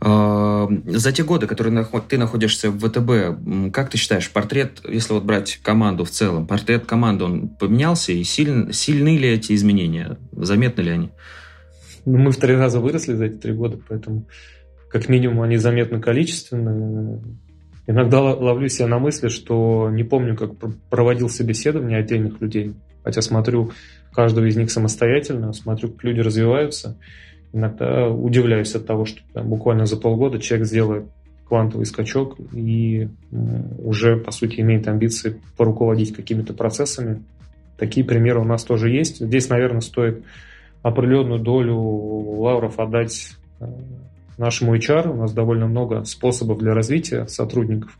А, 0.00 0.66
за 0.86 1.12
те 1.12 1.24
годы, 1.24 1.46
которые 1.46 1.84
ты 2.08 2.16
находишься 2.16 2.70
в 2.70 2.78
ВТБ, 2.78 3.70
как 3.74 3.90
ты 3.90 3.98
считаешь, 3.98 4.30
портрет, 4.30 4.80
если 4.88 5.12
вот 5.12 5.24
брать 5.24 5.60
команду 5.62 6.06
в 6.06 6.10
целом, 6.10 6.46
портрет 6.46 6.86
команды, 6.86 7.24
он 7.24 7.48
поменялся, 7.50 8.12
и 8.12 8.24
сильны, 8.24 8.72
сильны 8.72 9.18
ли 9.18 9.28
эти 9.28 9.52
изменения? 9.52 10.16
Заметны 10.32 10.80
ли 10.80 10.90
они? 10.90 11.10
Ну, 12.10 12.18
мы 12.18 12.30
в 12.30 12.36
три 12.36 12.54
раза 12.54 12.80
выросли 12.80 13.14
за 13.14 13.26
эти 13.26 13.36
три 13.36 13.52
года, 13.52 13.78
поэтому 13.88 14.24
как 14.90 15.08
минимум 15.08 15.42
они 15.42 15.56
заметны 15.56 16.00
количественно. 16.00 17.20
Иногда 17.86 18.20
ловлю 18.20 18.68
себя 18.68 18.86
на 18.86 18.98
мысли, 18.98 19.28
что 19.28 19.88
не 19.90 20.04
помню, 20.04 20.36
как 20.36 20.52
проводил 20.90 21.28
собеседование 21.28 21.98
отдельных 21.98 22.40
людей, 22.40 22.74
хотя 23.02 23.22
смотрю 23.22 23.72
каждого 24.12 24.46
из 24.46 24.56
них 24.56 24.70
самостоятельно, 24.70 25.52
смотрю, 25.52 25.90
как 25.90 26.04
люди 26.04 26.20
развиваются– 26.20 26.96
иногда 27.52 28.08
удивляюсь 28.08 28.74
от 28.74 28.86
того, 28.86 29.04
что 29.04 29.20
там, 29.32 29.48
буквально 29.48 29.86
за 29.86 29.96
полгода 29.96 30.38
человек 30.38 30.66
сделает 30.66 31.04
квантовый 31.46 31.86
скачок 31.86 32.36
и 32.52 33.08
уже, 33.78 34.18
по 34.18 34.30
сути, 34.30 34.60
имеет 34.60 34.86
амбиции 34.86 35.40
поруководить 35.56 36.14
какими-то 36.14 36.52
процессами. 36.52 37.22
Такие 37.78 38.04
примеры 38.04 38.40
у 38.40 38.44
нас 38.44 38.64
тоже 38.64 38.90
есть. 38.90 39.24
Здесь, 39.24 39.48
наверное, 39.48 39.80
стоит 39.80 40.24
определенную 40.82 41.40
долю 41.40 41.76
лавров 41.76 42.78
отдать 42.78 43.36
э, 43.60 43.66
нашему 44.36 44.76
HR. 44.76 45.10
У 45.10 45.16
нас 45.16 45.32
довольно 45.32 45.66
много 45.66 46.04
способов 46.04 46.58
для 46.58 46.74
развития 46.74 47.26
сотрудников. 47.26 47.98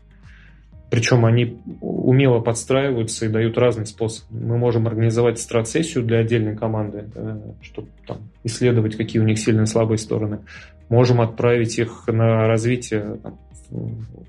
Причем 0.89 1.25
они 1.25 1.59
умело 1.81 2.39
подстраиваются 2.39 3.27
и 3.27 3.29
дают 3.29 3.57
разные 3.59 3.85
способы. 3.85 4.25
Мы 4.31 4.57
можем 4.57 4.87
организовать 4.87 5.39
страт-сессию 5.39 6.03
для 6.03 6.19
отдельной 6.19 6.55
команды, 6.55 7.05
э, 7.13 7.41
чтобы 7.61 7.89
там, 8.07 8.17
исследовать, 8.43 8.95
какие 8.95 9.21
у 9.21 9.25
них 9.25 9.37
сильные 9.37 9.63
и 9.63 9.67
слабые 9.67 9.99
стороны. 9.99 10.39
Можем 10.89 11.21
отправить 11.21 11.77
их 11.77 12.07
на 12.07 12.47
развитие, 12.47 13.17
там, 13.21 13.37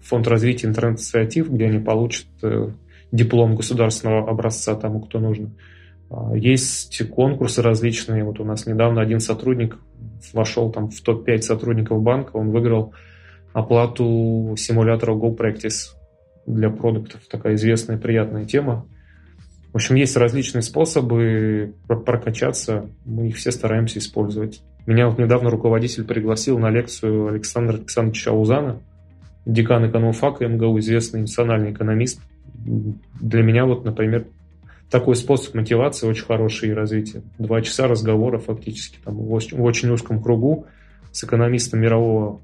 фонд 0.03 0.29
развития 0.29 0.67
интернет-инициатив, 0.67 1.51
где 1.51 1.67
они 1.67 1.79
получат 1.79 2.27
э, 2.43 2.69
диплом 3.11 3.57
государственного 3.57 4.29
образца 4.29 4.75
тому, 4.75 5.01
кто 5.01 5.19
нужно. 5.19 5.51
А, 6.11 6.37
есть 6.37 7.09
конкурсы 7.11 7.63
различные. 7.63 8.25
Вот 8.25 8.41
у 8.41 8.45
нас 8.45 8.67
недавно 8.67 9.01
один 9.01 9.21
сотрудник 9.21 9.79
вошел 10.33 10.71
там 10.71 10.91
в 10.91 11.01
топ-5 11.01 11.43
сотрудников 11.43 12.03
банка, 12.03 12.37
он 12.37 12.51
выиграл 12.51 12.93
оплату 13.53 14.55
симулятора 14.57 15.15
GoPractice 15.15 15.95
для 16.47 16.71
продуктов 16.71 17.21
такая 17.29 17.55
известная 17.55 17.99
приятная 17.99 18.45
тема. 18.45 18.87
В 19.73 19.77
общем, 19.77 19.95
есть 19.95 20.17
различные 20.17 20.63
способы 20.63 21.75
прокачаться, 21.87 22.87
мы 23.05 23.29
их 23.29 23.37
все 23.37 23.53
стараемся 23.53 23.99
использовать. 23.99 24.63
Меня 24.87 25.09
вот 25.09 25.19
недавно 25.19 25.51
руководитель 25.51 26.05
пригласил 26.05 26.59
на 26.59 26.71
лекцию 26.71 27.29
Александра 27.29 27.77
Александровича 27.77 28.33
Аузана, 28.33 28.81
декан 29.47 29.89
экономфака 29.89 30.47
МГУ, 30.49 30.81
известный 30.81 31.21
национальный 31.21 31.73
экономист. 31.73 32.21
Для 33.21 33.43
меня 33.43 33.65
вот, 33.65 33.85
например, 33.85 34.27
такой 34.91 35.17
способ 35.17 35.55
мотивации 35.55 36.07
очень 36.07 36.25
хороший 36.25 36.71
и 36.71 36.73
развития. 36.73 37.23
Два 37.39 37.63
часа 37.63 37.87
разговора 37.87 38.39
фактически 38.39 38.99
там, 39.05 39.17
в 39.17 39.33
очень 39.33 39.91
узком 39.91 40.23
кругу 40.23 40.67
с 41.13 41.25
экономистом 41.25 41.81
мирового 41.81 42.41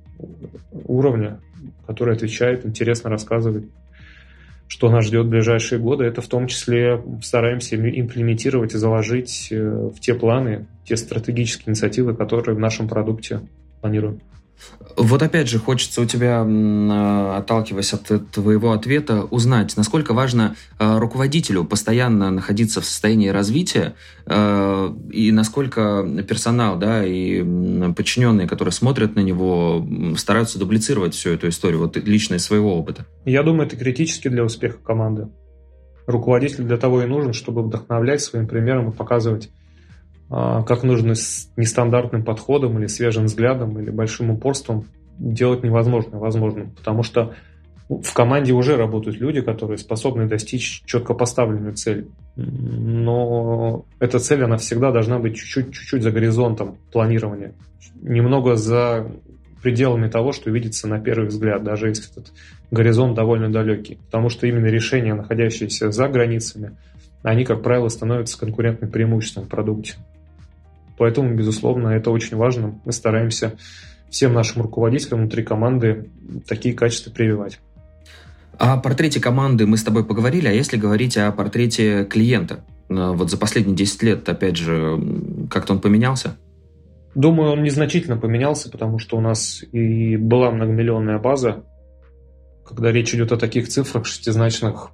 уровня, 0.85 1.41
который 1.87 2.15
отвечает, 2.15 2.65
интересно 2.65 3.11
рассказывает 3.11 3.67
что 4.69 4.91
нас 4.91 5.05
ждет 5.07 5.27
в 5.27 5.29
ближайшие 5.29 5.79
годы, 5.79 6.05
это 6.05 6.21
в 6.21 6.27
том 6.27 6.49
числе 6.49 7.03
стараемся 7.23 7.77
имплементировать 7.77 8.75
и 8.75 8.79
заложить 8.79 9.49
э, 9.51 9.91
в 9.95 10.01
те 10.01 10.15
планы, 10.15 10.67
те 10.85 10.97
стратегические 10.97 11.71
инициативы, 11.71 12.15
которые 12.17 12.57
в 12.57 12.59
нашем 12.59 12.89
продукте 12.89 13.41
планируем. 13.81 14.21
Вот 14.97 15.23
опять 15.23 15.49
же, 15.49 15.59
хочется 15.59 16.01
у 16.01 16.07
тебя, 16.07 16.43
а, 16.47 17.37
отталкиваясь 17.39 17.93
от 17.93 18.31
твоего 18.31 18.73
ответа, 18.73 19.25
узнать, 19.25 19.77
насколько 19.77 20.15
важно 20.15 20.57
а, 20.79 20.99
руководителю 20.99 21.65
постоянно 21.65 22.31
находиться 22.31 22.81
в 22.81 22.87
состоянии 22.87 23.29
развития 23.29 23.95
а, 24.25 24.95
и 25.11 25.33
насколько 25.33 26.07
персонал 26.27 26.79
да, 26.79 27.05
и 27.05 27.43
подчиненные, 27.93 28.49
которые 28.49 28.73
смотрят 28.73 29.17
на 29.17 29.21
него, 29.21 29.87
стараются 30.17 30.59
дублицировать 30.59 31.15
всю 31.15 31.31
эту 31.31 31.49
историю, 31.49 31.81
вот 31.81 31.97
лично 31.99 32.37
из 32.37 32.45
своего 32.45 32.79
опыта. 32.79 33.07
Я 33.27 33.43
думаю, 33.43 33.67
это 33.67 33.77
критически 33.77 34.29
для 34.29 34.45
успеха 34.45 34.79
команды. 34.79 35.29
Руководитель 36.07 36.65
для 36.65 36.79
того 36.79 37.03
и 37.03 37.07
нужен, 37.07 37.33
чтобы 37.33 37.63
вдохновлять 37.63 38.23
своим 38.23 38.47
примером 38.47 38.91
и 38.91 38.95
показывать 38.95 39.51
как 40.29 40.83
нужно 40.83 41.15
с 41.15 41.51
нестандартным 41.57 42.25
подходом 42.25 42.79
или 42.79 42.87
свежим 42.87 43.27
взглядом 43.27 43.79
или 43.79 43.91
большим 43.91 44.31
упорством 44.31 44.87
делать 45.19 45.63
невозможное 45.63 46.19
возможным. 46.19 46.71
Потому 46.71 47.03
что 47.03 47.35
в 47.89 48.13
команде 48.15 48.53
уже 48.53 48.77
работают 48.77 49.19
люди, 49.19 49.41
которые 49.41 49.79
способны 49.79 50.27
достичь 50.27 50.83
четко 50.85 51.15
поставленную 51.15 51.75
цель. 51.75 52.09
Но 52.35 53.85
эта 54.01 54.19
цель, 54.19 54.43
она 54.43 54.57
всегда 54.57 54.91
должна 54.91 55.19
быть 55.21 55.37
чуть-чуть, 55.37 55.73
чуть-чуть 55.73 56.03
за 56.03 56.11
горизонтом 56.11 56.79
планирования. 56.93 57.55
Немного 58.03 58.57
за 58.57 59.07
пределами 59.63 60.09
того, 60.09 60.33
что 60.33 60.51
видится 60.51 60.89
на 60.89 61.01
первый 61.01 61.29
взгляд, 61.29 61.63
даже 61.63 61.89
если 61.89 62.11
этот 62.11 62.33
горизонт 62.71 63.15
довольно 63.15 63.51
далекий. 63.51 63.99
Потому 64.07 64.31
что 64.31 64.47
именно 64.47 64.67
решения, 64.67 65.15
находящиеся 65.15 65.93
за 65.93 66.09
границами, 66.09 66.77
они, 67.23 67.45
как 67.45 67.63
правило, 67.63 67.89
становятся 67.89 68.39
конкурентным 68.39 68.91
преимуществом 68.91 69.45
в 69.45 69.49
продукте. 69.49 69.95
Поэтому, 70.99 71.35
безусловно, 71.35 71.89
это 71.89 72.11
очень 72.11 72.37
важно. 72.37 72.81
Мы 72.85 72.93
стараемся 72.93 73.53
всем 74.11 74.33
нашим 74.33 74.63
руководителям 74.63 75.21
внутри 75.21 75.43
команды 75.43 76.11
такие 76.47 76.75
качества 76.75 77.11
прививать. 77.11 77.61
О 78.59 78.79
портрете 78.79 79.21
команды 79.21 79.67
мы 79.67 79.77
с 79.77 79.83
тобой 79.83 80.05
поговорили, 80.05 80.49
а 80.49 80.53
если 80.53 80.79
говорить 80.79 81.17
о 81.19 81.31
портрете 81.33 82.05
клиента? 82.05 82.65
Э, 82.89 83.13
вот 83.13 83.31
за 83.31 83.37
последние 83.37 83.77
10 83.77 84.03
лет, 84.03 84.29
опять 84.29 84.57
же, 84.57 84.99
как-то 85.51 85.75
он 85.75 85.81
поменялся? 85.81 86.37
Думаю, 87.15 87.53
он 87.53 87.63
незначительно 87.63 88.17
поменялся, 88.17 88.71
потому 88.71 88.99
что 88.99 89.17
у 89.17 89.21
нас 89.21 89.63
и 89.73 90.17
была 90.17 90.51
многомиллионная 90.51 91.19
база. 91.19 91.65
Когда 92.67 92.91
речь 92.93 93.15
идет 93.15 93.33
о 93.33 93.37
таких 93.37 93.69
цифрах 93.69 94.07
шестизначных, 94.07 94.91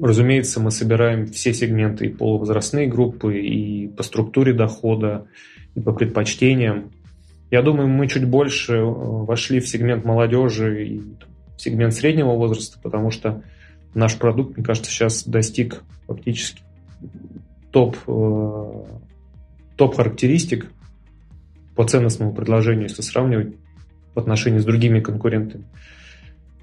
Разумеется, 0.00 0.60
мы 0.60 0.70
собираем 0.70 1.26
все 1.26 1.54
сегменты 1.54 2.06
и 2.06 2.08
полувозрастные 2.08 2.86
группы, 2.86 3.38
и 3.38 3.88
по 3.88 4.02
структуре 4.02 4.52
дохода, 4.52 5.26
и 5.74 5.80
по 5.80 5.92
предпочтениям. 5.92 6.90
Я 7.50 7.62
думаю, 7.62 7.88
мы 7.88 8.08
чуть 8.08 8.26
больше 8.26 8.74
э, 8.74 8.84
вошли 8.84 9.60
в 9.60 9.68
сегмент 9.68 10.04
молодежи 10.04 10.86
и 10.86 10.98
в 10.98 11.60
сегмент 11.62 11.94
среднего 11.94 12.32
возраста, 12.32 12.78
потому 12.82 13.10
что 13.10 13.42
наш 13.94 14.18
продукт, 14.18 14.56
мне 14.56 14.64
кажется, 14.64 14.90
сейчас 14.90 15.24
достиг 15.24 15.82
фактически 16.06 16.62
топ, 17.70 17.96
э, 18.06 18.84
топ 19.76 19.96
характеристик 19.96 20.66
по 21.74 21.86
ценностному 21.86 22.34
предложению, 22.34 22.84
если 22.84 23.02
сравнивать 23.02 23.54
в 24.14 24.18
отношении 24.18 24.58
с 24.58 24.64
другими 24.64 25.00
конкурентами. 25.00 25.64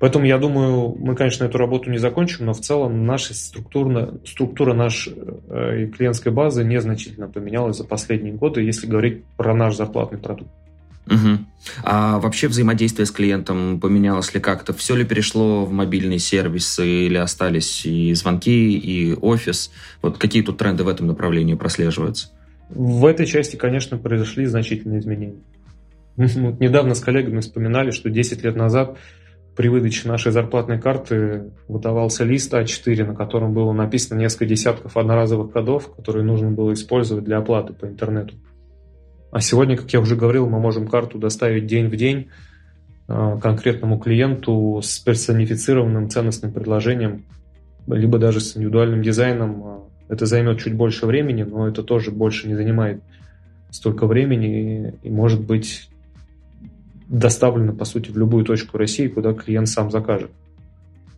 Поэтому 0.04 0.26
я 0.26 0.38
думаю, 0.38 0.98
мы, 1.00 1.16
конечно, 1.16 1.46
эту 1.46 1.58
работу 1.58 1.89
не 1.89 1.98
закончим, 1.98 2.48
но 2.48 2.54
в 2.54 2.60
целом 2.60 3.06
наша 3.06 3.34
структура, 3.34 4.13
структура 4.26 4.74
нашей 4.74 5.13
э, 5.16 5.88
клиентской 5.96 6.30
базы 6.30 6.66
незначительно 6.66 7.30
поменялась 7.30 7.78
за 7.78 7.86
последние 7.86 8.34
годы, 8.34 8.63
если 8.63 8.86
говорить 8.86 9.24
про 9.38 9.56
наш 9.56 9.78
зарплатный 9.78 10.20
продукт. 10.20 10.52
Угу. 11.08 11.46
А 11.86 12.20
вообще 12.20 12.50
взаимодействие 12.50 13.06
с 13.06 13.12
клиентом 13.12 13.80
поменялось 13.80 14.34
ли 14.34 14.42
как-то? 14.42 14.74
Все 14.74 14.94
ли 14.94 15.06
перешло 15.06 15.63
в 15.63 15.72
мобильные 15.72 16.20
сервисы 16.20 17.06
или 17.06 17.16
остались 17.16 17.86
и 17.86 18.13
звонки, 18.13 18.78
и 18.78 19.13
офис? 19.13 19.72
Вот 20.02 20.18
какие 20.18 20.44
тут 20.44 20.58
тренды 20.58 20.84
в 20.84 20.89
этом 20.89 21.08
направлении 21.08 21.54
прослеживаются? 21.54 22.28
В 22.68 23.06
этой 23.06 23.26
части, 23.26 23.56
конечно, 23.56 23.98
произошли 23.98 24.48
значительные 24.48 25.00
изменения. 25.00 25.39
Вот 26.18 26.60
недавно 26.60 26.94
с 26.94 27.00
коллегами 27.00 27.39
вспоминали, 27.39 27.92
что 27.92 28.10
10 28.10 28.44
лет 28.44 28.58
назад 28.58 28.98
при 29.56 29.68
выдаче 29.68 30.08
нашей 30.08 30.32
зарплатной 30.32 30.80
карты 30.80 31.52
выдавался 31.68 32.24
лист 32.24 32.54
А4, 32.54 33.06
на 33.06 33.16
котором 33.16 33.54
было 33.54 33.72
написано 33.72 34.20
несколько 34.20 34.46
десятков 34.46 34.98
одноразовых 34.98 35.52
кодов, 35.52 35.94
которые 35.96 36.24
нужно 36.24 36.50
было 36.50 36.74
использовать 36.74 37.24
для 37.24 37.38
оплаты 37.38 37.74
по 37.74 37.86
интернету. 37.86 38.36
А 39.32 39.42
сегодня, 39.42 39.78
как 39.78 39.92
я 39.94 40.00
уже 40.00 40.16
говорил, 40.16 40.50
мы 40.50 40.60
можем 40.60 40.88
карту 40.88 41.20
доставить 41.20 41.68
день 41.68 41.88
в 41.88 41.96
день 41.96 42.30
э, 43.08 43.38
конкретному 43.42 44.00
клиенту 44.00 44.80
с 44.84 45.00
персонифицированным 45.00 46.10
ценностным 46.10 46.52
предложением, 46.52 47.26
либо 47.88 48.18
даже 48.18 48.39
с 48.39 48.58
индивидуальным 48.58 49.02
дизайном. 49.02 49.84
Это 50.10 50.26
займет 50.26 50.60
чуть 50.60 50.74
больше 50.74 51.06
времени, 51.06 51.44
но 51.44 51.68
это 51.68 51.84
тоже 51.84 52.12
больше 52.12 52.48
не 52.48 52.56
занимает 52.56 53.02
столько 53.72 54.06
времени 54.06 54.94
и, 55.02 55.08
и 55.08 55.10
может 55.10 55.42
быть 55.42 55.89
доставлено, 57.08 57.74
по 57.74 57.86
сути, 57.86 58.12
в 58.12 58.18
любую 58.18 58.46
точку 58.46 58.78
России, 58.78 59.08
куда 59.08 59.34
клиент 59.34 59.70
сам 59.70 59.92
закажет. 59.92 60.32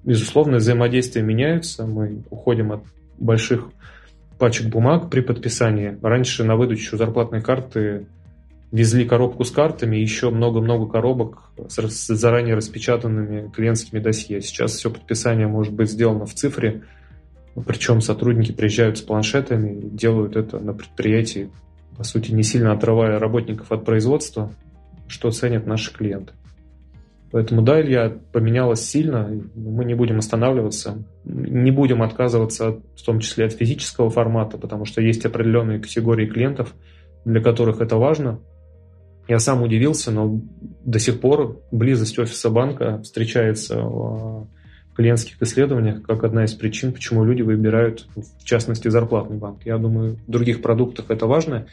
Безусловно, 0.03 0.57
взаимодействия 0.57 1.21
меняются, 1.21 1.85
мы 1.85 2.23
уходим 2.29 2.71
от 2.71 2.83
больших 3.17 3.69
пачек 4.37 4.67
бумаг 4.67 5.09
при 5.09 5.21
подписании. 5.21 5.97
Раньше 6.01 6.43
на 6.43 6.55
выдачу 6.55 6.97
зарплатной 6.97 7.41
карты 7.41 8.05
везли 8.71 9.05
коробку 9.05 9.45
с 9.45 9.51
картами, 9.51 9.95
еще 9.95 10.29
много-много 10.29 10.87
коробок 10.87 11.51
с 11.67 12.07
заранее 12.07 12.55
распечатанными 12.55 13.49
клиентскими 13.49 13.99
досье. 13.99 14.41
Сейчас 14.41 14.73
все 14.73 14.91
подписание 14.91 15.47
может 15.47 15.73
быть 15.73 15.89
сделано 15.89 16.25
в 16.25 16.33
цифре, 16.33 16.83
причем 17.65 18.01
сотрудники 18.01 18.51
приезжают 18.51 18.97
с 18.97 19.01
планшетами 19.01 19.79
и 19.79 19.89
делают 19.89 20.35
это 20.35 20.59
на 20.59 20.73
предприятии, 20.73 21.49
по 21.97 22.03
сути, 22.03 22.31
не 22.31 22.43
сильно 22.43 22.73
отрывая 22.73 23.17
работников 23.17 23.71
от 23.71 23.85
производства, 23.85 24.51
что 25.07 25.31
ценят 25.31 25.65
наши 25.65 25.93
клиенты. 25.93 26.33
Поэтому 27.31 27.61
да, 27.61 27.81
Илья, 27.81 28.17
поменялось 28.31 28.81
сильно, 28.81 29.29
мы 29.55 29.83
не 29.83 29.93
будем 29.93 30.19
останавливаться, 30.19 31.03
не 31.25 31.69
будем 31.71 32.01
отказываться 32.01 32.69
от, 32.69 32.79
в 32.95 33.05
том 33.05 33.19
числе 33.19 33.45
от 33.45 33.51
физического 33.51 34.09
формата, 34.09 34.57
потому 34.57 34.85
что 34.85 35.01
есть 35.01 35.25
определенные 35.25 35.79
категории 35.79 36.27
клиентов, 36.27 36.73
для 37.25 37.41
которых 37.41 37.81
это 37.81 37.97
важно. 37.97 38.39
Я 39.27 39.39
сам 39.39 39.63
удивился, 39.63 40.11
но 40.11 40.39
до 40.85 40.99
сих 40.99 41.19
пор 41.19 41.59
близость 41.71 42.17
офиса 42.19 42.49
банка 42.49 43.01
встречается 43.01 43.81
в 43.81 44.47
клиентских 44.95 45.41
исследованиях 45.41 46.03
как 46.03 46.23
одна 46.23 46.45
из 46.45 46.53
причин, 46.53 46.93
почему 46.93 47.25
люди 47.25 47.41
выбирают, 47.41 48.07
в 48.15 48.45
частности, 48.45 48.87
зарплатный 48.87 49.37
банк. 49.37 49.65
Я 49.65 49.77
думаю, 49.77 50.19
в 50.25 50.31
других 50.31 50.61
продуктах 50.61 51.07
это 51.09 51.25
важно, 51.25 51.65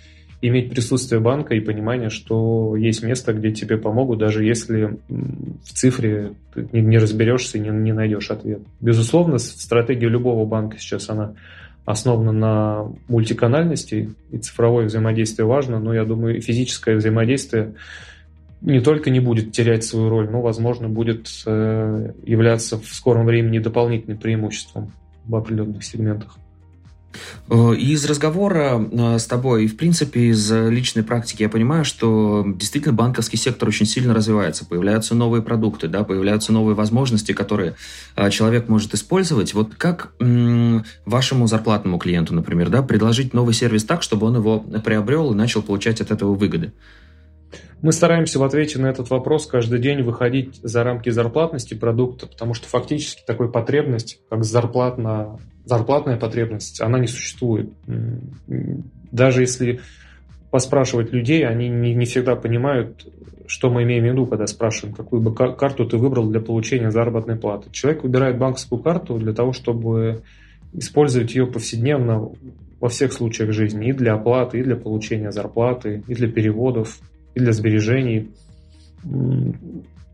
иметь 0.42 0.70
присутствие 0.70 1.20
банка 1.20 1.54
и 1.54 1.60
понимание, 1.60 2.10
что 2.10 2.76
есть 2.76 3.02
место, 3.02 3.32
где 3.32 3.52
тебе 3.52 3.78
помогут, 3.78 4.18
даже 4.18 4.44
если 4.44 4.98
в 5.08 5.72
цифре 5.72 6.32
ты 6.52 6.68
не 6.72 6.98
разберешься 6.98 7.58
и 7.58 7.60
не, 7.60 7.70
не 7.70 7.92
найдешь 7.92 8.30
ответ. 8.30 8.60
Безусловно, 8.80 9.38
стратегия 9.38 10.08
любого 10.08 10.44
банка 10.44 10.78
сейчас 10.78 11.08
она 11.08 11.34
основана 11.84 12.32
на 12.32 12.92
мультиканальности, 13.08 14.14
и 14.30 14.38
цифровое 14.38 14.86
взаимодействие 14.86 15.46
важно, 15.46 15.78
но 15.78 15.94
я 15.94 16.04
думаю, 16.04 16.40
физическое 16.40 16.96
взаимодействие 16.96 17.74
не 18.60 18.80
только 18.80 19.10
не 19.10 19.20
будет 19.20 19.52
терять 19.52 19.84
свою 19.84 20.08
роль, 20.08 20.30
но, 20.30 20.40
возможно, 20.40 20.88
будет 20.88 21.28
э, 21.46 22.12
являться 22.24 22.78
в 22.78 22.86
скором 22.86 23.26
времени 23.26 23.58
дополнительным 23.58 24.18
преимуществом 24.18 24.92
в 25.24 25.34
определенных 25.34 25.82
сегментах. 25.82 26.36
Э, 27.48 27.74
из 27.74 28.04
разговора 28.04 28.86
э, 28.90 29.18
с 29.18 29.26
тобой 29.26 29.64
и, 29.64 29.66
в 29.66 29.76
принципе, 29.76 30.28
из 30.30 30.50
личной 30.50 31.02
практики 31.02 31.42
я 31.42 31.48
понимаю, 31.48 31.84
что 31.84 32.44
действительно 32.46 32.94
банковский 32.94 33.36
сектор 33.36 33.68
очень 33.68 33.86
сильно 33.86 34.14
развивается. 34.14 34.64
Появляются 34.64 35.14
новые 35.14 35.42
продукты, 35.42 35.88
да, 35.88 36.04
появляются 36.04 36.52
новые 36.52 36.74
возможности, 36.74 37.32
которые 37.32 37.74
э, 38.16 38.30
человек 38.30 38.68
может 38.68 38.94
использовать. 38.94 39.54
Вот 39.54 39.74
как 39.76 40.12
вашему 40.18 41.46
зарплатному 41.46 41.98
клиенту, 41.98 42.34
например, 42.34 42.68
да, 42.70 42.82
предложить 42.82 43.34
новый 43.34 43.54
сервис 43.54 43.84
так, 43.84 44.02
чтобы 44.02 44.26
он 44.26 44.36
его 44.36 44.60
приобрел 44.60 45.32
и 45.32 45.34
начал 45.34 45.62
получать 45.62 46.00
от 46.00 46.10
этого 46.10 46.34
выгоды? 46.34 46.72
Мы 47.82 47.92
стараемся 47.92 48.38
в 48.38 48.44
ответе 48.44 48.78
на 48.78 48.86
этот 48.86 49.10
вопрос 49.10 49.46
каждый 49.46 49.80
день 49.80 50.02
выходить 50.02 50.60
за 50.62 50.84
рамки 50.84 51.10
зарплатности 51.10 51.74
продукта, 51.74 52.28
потому 52.28 52.54
что 52.54 52.68
фактически 52.68 53.22
такой 53.26 53.50
потребность, 53.50 54.20
как 54.30 54.44
зарплатно 54.44 55.40
зарплатная 55.64 56.16
потребность, 56.16 56.80
она 56.80 56.98
не 56.98 57.06
существует. 57.06 57.70
Даже 59.10 59.42
если 59.42 59.80
поспрашивать 60.50 61.12
людей, 61.12 61.46
они 61.46 61.68
не, 61.68 61.94
не 61.94 62.04
всегда 62.04 62.36
понимают, 62.36 63.06
что 63.46 63.70
мы 63.70 63.84
имеем 63.84 64.04
в 64.04 64.06
виду, 64.06 64.26
когда 64.26 64.46
спрашиваем, 64.46 64.94
какую 64.94 65.22
бы 65.22 65.34
карту 65.34 65.86
ты 65.86 65.96
выбрал 65.96 66.28
для 66.28 66.40
получения 66.40 66.90
заработной 66.90 67.36
платы. 67.36 67.70
Человек 67.70 68.02
выбирает 68.02 68.38
банковскую 68.38 68.82
карту 68.82 69.18
для 69.18 69.32
того, 69.32 69.52
чтобы 69.52 70.22
использовать 70.72 71.34
ее 71.34 71.46
повседневно 71.46 72.30
во 72.80 72.88
всех 72.88 73.12
случаях 73.12 73.52
жизни, 73.52 73.88
и 73.88 73.92
для 73.92 74.14
оплаты, 74.14 74.58
и 74.58 74.62
для 74.62 74.76
получения 74.76 75.30
зарплаты, 75.30 76.02
и 76.06 76.14
для 76.14 76.28
переводов, 76.28 76.98
и 77.34 77.40
для 77.40 77.52
сбережений. 77.52 78.30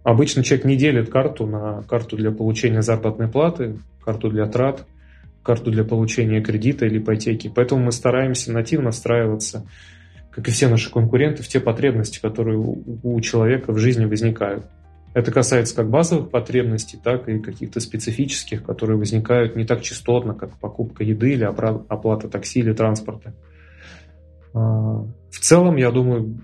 Обычно 0.03 0.43
человек 0.43 0.67
не 0.67 0.77
делит 0.77 1.11
карту 1.11 1.47
на 1.47 1.83
карту 1.83 2.17
для 2.17 2.31
получения 2.31 2.83
заработной 2.83 3.29
платы, 3.29 3.79
карту 4.05 4.31
для 4.31 4.47
трат– 4.47 4.87
карту 5.49 5.71
для 5.71 5.83
получения 5.83 6.43
кредита 6.43 6.85
или 6.85 6.99
ипотеки. 6.99 7.51
Поэтому 7.53 7.83
мы 7.83 7.91
стараемся 7.91 8.53
нативно 8.53 8.91
встраиваться, 8.91 9.67
как 10.31 10.47
и 10.47 10.51
все 10.51 10.69
наши 10.69 10.91
конкуренты, 10.91 11.43
в 11.43 11.49
те 11.49 11.59
потребности, 11.59 12.21
которые 12.21 12.59
у 12.59 13.19
человека 13.23 13.73
в 13.73 13.79
жизни 13.79 14.05
возникают. 14.05 14.67
Это 15.15 15.33
касается 15.33 15.75
как 15.75 15.89
базовых 15.89 16.29
потребностей, 16.29 16.99
так 17.03 17.31
и 17.31 17.39
каких-то 17.39 17.81
специфических, 17.81 18.63
которые 18.63 18.99
возникают 18.99 19.57
не 19.57 19.65
так 19.65 19.81
частотно, 19.81 20.35
как 20.35 20.59
покупка 20.59 21.03
еды 21.03 21.33
или 21.33 21.45
оплата 21.45 22.29
такси 22.29 22.61
или 22.61 22.75
транспорта. 22.75 23.33
А, 24.53 25.03
в 25.31 25.39
целом, 25.41 25.77
я 25.77 25.91
думаю, 25.91 26.43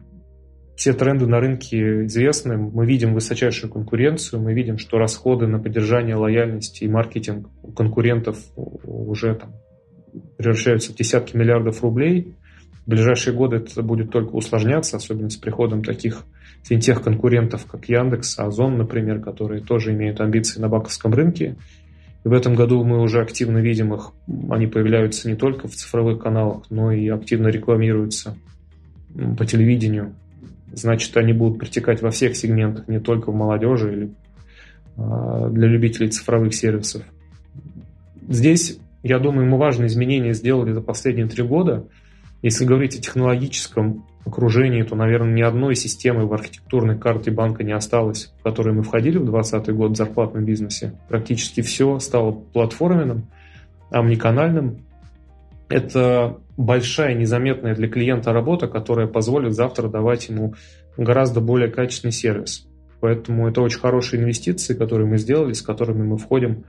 все 0.76 0.92
тренды 0.92 1.26
на 1.26 1.40
рынке 1.40 2.04
известны. 2.06 2.56
Мы 2.56 2.86
видим 2.86 3.14
высочайшую 3.14 3.72
конкуренцию, 3.72 4.42
мы 4.42 4.54
видим, 4.54 4.78
что 4.78 4.98
расходы 4.98 5.46
на 5.46 5.58
поддержание 5.58 6.16
лояльности 6.16 6.84
и 6.84 6.88
маркетинг 6.88 7.48
у 7.62 7.72
конкурентов 7.72 8.38
уже 8.56 9.34
там 9.34 9.52
превращаются 10.36 10.92
в 10.92 10.96
десятки 10.96 11.36
миллиардов 11.36 11.82
рублей. 11.82 12.34
В 12.86 12.90
ближайшие 12.90 13.34
годы 13.34 13.56
это 13.56 13.82
будет 13.82 14.10
только 14.10 14.32
усложняться, 14.32 14.96
особенно 14.96 15.30
с 15.30 15.36
приходом 15.36 15.82
таких 15.82 16.24
финтех-конкурентов, 16.64 17.66
как 17.66 17.88
Яндекс, 17.88 18.38
Озон, 18.38 18.76
например, 18.76 19.20
которые 19.20 19.62
тоже 19.62 19.92
имеют 19.92 20.20
амбиции 20.20 20.60
на 20.60 20.68
банковском 20.68 21.14
рынке. 21.14 21.56
И 22.24 22.28
в 22.28 22.32
этом 22.32 22.54
году 22.54 22.82
мы 22.84 23.00
уже 23.00 23.20
активно 23.20 23.58
видим 23.58 23.94
их. 23.94 24.12
Они 24.50 24.66
появляются 24.66 25.28
не 25.28 25.36
только 25.36 25.68
в 25.68 25.74
цифровых 25.74 26.22
каналах, 26.22 26.64
но 26.70 26.90
и 26.90 27.08
активно 27.08 27.48
рекламируются 27.48 28.36
по 29.38 29.46
телевидению 29.46 30.14
значит, 30.76 31.16
они 31.16 31.32
будут 31.32 31.58
притекать 31.58 32.02
во 32.02 32.10
всех 32.10 32.36
сегментах, 32.36 32.88
не 32.88 33.00
только 33.00 33.30
в 33.30 33.34
молодежи 33.34 33.92
или 33.92 34.10
а, 34.96 35.48
для 35.48 35.68
любителей 35.68 36.08
цифровых 36.08 36.54
сервисов. 36.54 37.02
Здесь, 38.28 38.78
я 39.02 39.18
думаю, 39.18 39.48
мы 39.48 39.58
важные 39.58 39.88
изменения 39.88 40.32
сделали 40.32 40.72
за 40.72 40.80
последние 40.80 41.26
три 41.26 41.42
года. 41.42 41.86
Если 42.42 42.64
говорить 42.64 42.96
о 42.96 43.02
технологическом 43.02 44.04
окружении, 44.24 44.82
то, 44.82 44.96
наверное, 44.96 45.34
ни 45.34 45.42
одной 45.42 45.74
системы 45.74 46.26
в 46.26 46.32
архитектурной 46.32 46.98
карте 46.98 47.30
банка 47.30 47.62
не 47.62 47.72
осталось, 47.72 48.32
в 48.38 48.42
которой 48.42 48.72
мы 48.72 48.82
входили 48.82 49.18
в 49.18 49.24
2020 49.24 49.74
год 49.74 49.92
в 49.92 49.96
зарплатном 49.96 50.44
бизнесе. 50.44 50.94
Практически 51.08 51.60
все 51.60 51.98
стало 51.98 52.32
платформенным, 52.32 53.26
омниканальным. 53.90 54.78
Это 55.68 56.38
большая, 56.56 57.14
незаметная 57.14 57.74
для 57.74 57.88
клиента 57.88 58.32
работа, 58.32 58.68
которая 58.68 59.06
позволит 59.06 59.54
завтра 59.54 59.88
давать 59.88 60.28
ему 60.28 60.54
гораздо 60.96 61.40
более 61.40 61.70
качественный 61.70 62.12
сервис. 62.12 62.66
Поэтому 63.00 63.48
это 63.48 63.60
очень 63.60 63.80
хорошие 63.80 64.22
инвестиции, 64.22 64.74
которые 64.74 65.06
мы 65.06 65.18
сделали, 65.18 65.52
с 65.52 65.62
которыми 65.62 66.04
мы 66.04 66.16
входим 66.16 66.64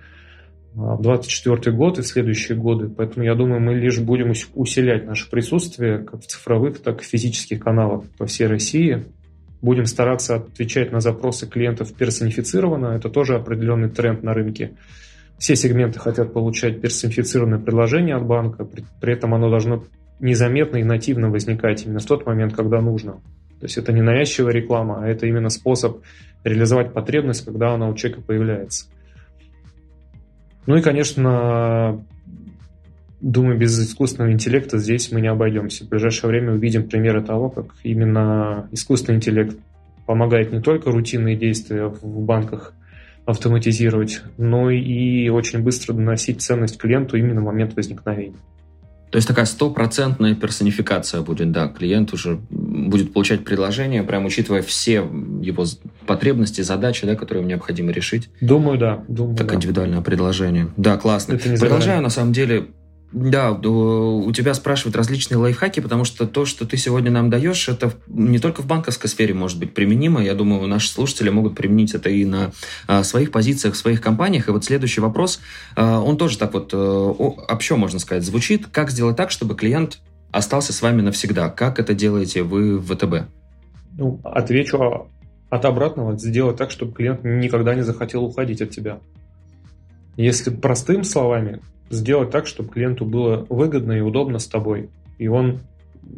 а, 0.75 0.95
в 0.95 1.01
2024 1.01 1.75
год 1.75 1.99
и 1.99 2.01
в 2.01 2.07
следующие 2.07 2.57
годы. 2.57 2.89
Поэтому 2.89 3.25
я 3.25 3.35
думаю, 3.35 3.61
мы 3.61 3.75
лишь 3.75 3.99
будем 3.99 4.33
усилять 4.53 5.05
наше 5.05 5.29
присутствие 5.29 5.99
как 5.99 6.21
в 6.21 6.25
цифровых, 6.25 6.79
так 6.79 7.01
и 7.01 7.05
в 7.05 7.07
физических 7.07 7.59
каналах 7.59 8.03
по 8.17 8.25
всей 8.25 8.47
России. 8.47 9.05
Будем 9.61 9.85
стараться 9.85 10.35
отвечать 10.35 10.91
на 10.91 10.99
запросы 10.99 11.47
клиентов 11.47 11.93
персонифицированно. 11.93 12.87
Это 12.87 13.09
тоже 13.09 13.35
определенный 13.35 13.89
тренд 13.89 14.21
на 14.21 14.33
рынке. 14.33 14.73
Все 15.37 15.55
сегменты 15.55 15.99
хотят 15.99 16.33
получать 16.33 16.81
персонифицированное 16.81 17.59
предложение 17.59 18.15
от 18.15 18.25
банка, 18.25 18.63
при, 18.65 18.85
при 19.01 19.13
этом 19.13 19.33
оно 19.33 19.49
должно 19.49 19.83
незаметно 20.19 20.77
и 20.77 20.83
нативно 20.83 21.29
возникать 21.29 21.85
именно 21.85 21.99
в 21.99 22.05
тот 22.05 22.25
момент, 22.25 22.53
когда 22.53 22.81
нужно. 22.81 23.13
То 23.59 23.65
есть 23.65 23.77
это 23.77 23.91
не 23.91 24.01
навязчивая 24.01 24.53
реклама, 24.53 25.03
а 25.03 25.07
это 25.07 25.27
именно 25.27 25.49
способ 25.49 26.01
реализовать 26.43 26.93
потребность, 26.93 27.45
когда 27.45 27.73
она 27.73 27.89
у 27.89 27.95
человека 27.95 28.21
появляется. 28.21 28.85
Ну 30.67 30.77
и, 30.77 30.81
конечно, 30.81 32.03
думаю, 33.21 33.57
без 33.57 33.79
искусственного 33.79 34.31
интеллекта 34.31 34.77
здесь 34.77 35.11
мы 35.11 35.21
не 35.21 35.27
обойдемся. 35.27 35.85
В 35.85 35.89
ближайшее 35.89 36.29
время 36.29 36.53
увидим 36.53 36.87
примеры 36.87 37.23
того, 37.23 37.49
как 37.49 37.67
именно 37.83 38.67
искусственный 38.71 39.17
интеллект 39.17 39.57
помогает 40.05 40.51
не 40.51 40.61
только 40.61 40.91
рутинные 40.91 41.35
действия 41.35 41.87
в 41.87 42.21
банках 42.21 42.73
автоматизировать, 43.25 44.21
но 44.37 44.69
и 44.69 45.29
очень 45.29 45.59
быстро 45.59 45.93
доносить 45.93 46.41
ценность 46.41 46.77
клиенту 46.77 47.17
именно 47.17 47.41
в 47.41 47.45
момент 47.45 47.75
возникновения. 47.75 48.37
То 49.11 49.17
есть 49.17 49.27
такая 49.27 49.45
стопроцентная 49.45 50.35
персонификация 50.35 51.21
будет, 51.21 51.51
да, 51.51 51.69
клиент 51.69 52.11
уже 52.13 52.37
будет 52.49 53.13
получать 53.13 53.45
предложение, 53.45 54.03
прям 54.03 54.25
учитывая 54.25 54.61
все 54.61 54.95
его 55.41 55.65
потребности, 56.05 56.61
задачи, 56.61 57.05
да, 57.05 57.15
которые 57.15 57.41
ему 57.41 57.49
необходимо 57.49 57.91
решить. 57.91 58.29
Думаю, 58.41 58.77
да. 58.77 59.03
Думаю, 59.07 59.37
так 59.37 59.47
да. 59.47 59.55
индивидуальное 59.55 60.01
предложение. 60.01 60.67
Да, 60.75 60.97
классно. 60.97 61.37
Продолжаю, 61.37 62.01
на 62.01 62.09
самом 62.09 62.33
деле, 62.33 62.67
да, 63.15 63.53
у 63.53 64.29
тебя 64.33 64.53
спрашивают 64.53 64.97
различные 64.97 65.37
лайфхаки, 65.37 65.79
потому 65.79 66.03
что 66.03 66.27
то, 66.27 66.43
что 66.43 66.67
ты 66.67 66.75
сегодня 66.75 67.09
нам 67.11 67.29
даешь, 67.29 67.69
это 67.69 67.93
не 68.07 68.39
только 68.39 68.61
в 68.61 68.67
банковской 68.67 69.09
сфере 69.09 69.33
может 69.33 69.57
быть 69.57 69.73
применимо. 69.73 70.21
Я 70.21 70.35
думаю, 70.35 70.67
наши 70.67 70.89
слушатели 70.89 71.29
могут 71.29 71.55
применить 71.55 71.93
это 71.93 72.09
и 72.09 72.25
на 72.25 72.51
а, 72.87 73.03
своих 73.03 73.31
позициях, 73.31 73.75
в 73.75 73.77
своих 73.77 74.01
компаниях. 74.01 74.49
И 74.49 74.51
вот 74.51 74.65
следующий 74.65 74.99
вопрос, 74.99 75.39
а, 75.77 76.01
он 76.01 76.17
тоже 76.17 76.37
так 76.37 76.53
вот 76.53 76.71
а, 76.73 76.77
общо, 76.77 77.77
можно 77.77 77.99
сказать, 77.99 78.25
звучит. 78.25 78.67
Как 78.67 78.91
сделать 78.91 79.15
так, 79.15 79.31
чтобы 79.31 79.55
клиент 79.55 79.99
остался 80.31 80.73
с 80.73 80.81
вами 80.81 81.01
навсегда? 81.01 81.49
Как 81.49 81.79
это 81.79 81.93
делаете 81.93 82.43
вы 82.43 82.77
в 82.77 82.93
ВТБ? 82.93 83.29
Ну, 83.97 84.19
отвечу 84.25 85.07
от 85.49 85.63
обратного. 85.63 86.17
Сделать 86.17 86.57
так, 86.57 86.69
чтобы 86.69 86.91
клиент 86.91 87.23
никогда 87.23 87.75
не 87.75 87.81
захотел 87.83 88.25
уходить 88.25 88.61
от 88.61 88.71
тебя. 88.71 88.99
Если 90.17 90.49
простым 90.49 91.05
словами, 91.05 91.61
сделать 91.89 92.31
так, 92.31 92.47
чтобы 92.47 92.69
клиенту 92.69 93.05
было 93.05 93.45
выгодно 93.49 93.93
и 93.93 94.01
удобно 94.01 94.39
с 94.39 94.47
тобой. 94.47 94.89
И 95.17 95.27
он 95.27 95.59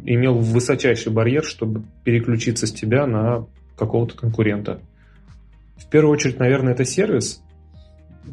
имел 0.04 0.34
высочайший 0.34 1.12
барьер, 1.12 1.44
чтобы 1.44 1.82
переключиться 2.04 2.66
с 2.66 2.72
тебя 2.72 3.06
на 3.06 3.46
какого-то 3.76 4.16
конкурента. 4.16 4.80
В 5.76 5.88
первую 5.88 6.12
очередь, 6.12 6.38
наверное, 6.38 6.72
это 6.72 6.84
сервис. 6.84 7.42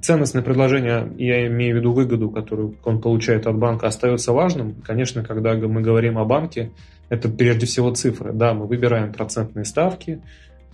Ценностное 0.01 0.41
предложение, 0.41 1.09
я 1.17 1.47
имею 1.47 1.75
в 1.75 1.79
виду 1.79 1.93
выгоду, 1.93 2.29
которую 2.29 2.75
он 2.83 2.99
получает 2.99 3.47
от 3.47 3.57
банка, 3.57 3.87
остается 3.87 4.33
важным. 4.33 4.75
Конечно, 4.85 5.23
когда 5.23 5.53
мы 5.53 5.81
говорим 5.81 6.17
о 6.17 6.25
банке, 6.25 6.71
это 7.07 7.29
прежде 7.29 7.65
всего 7.65 7.91
цифры. 7.91 8.33
Да, 8.33 8.53
мы 8.53 8.67
выбираем 8.67 9.13
процентные 9.13 9.63
ставки, 9.63 10.21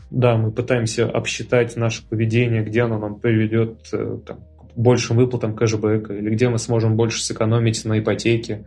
да, 0.09 0.37
мы 0.37 0.51
пытаемся 0.51 1.09
обсчитать 1.09 1.77
наше 1.77 2.07
поведение, 2.07 2.63
где 2.63 2.81
оно 2.81 2.97
нам 2.99 3.19
приведет 3.19 3.87
э, 3.93 4.17
там, 4.25 4.39
большим 4.75 5.17
выплатам 5.17 5.55
кэшбэка, 5.55 6.13
или 6.13 6.29
где 6.29 6.49
мы 6.49 6.57
сможем 6.57 6.95
больше 6.95 7.23
сэкономить 7.23 7.85
на 7.85 7.99
ипотеке, 7.99 8.65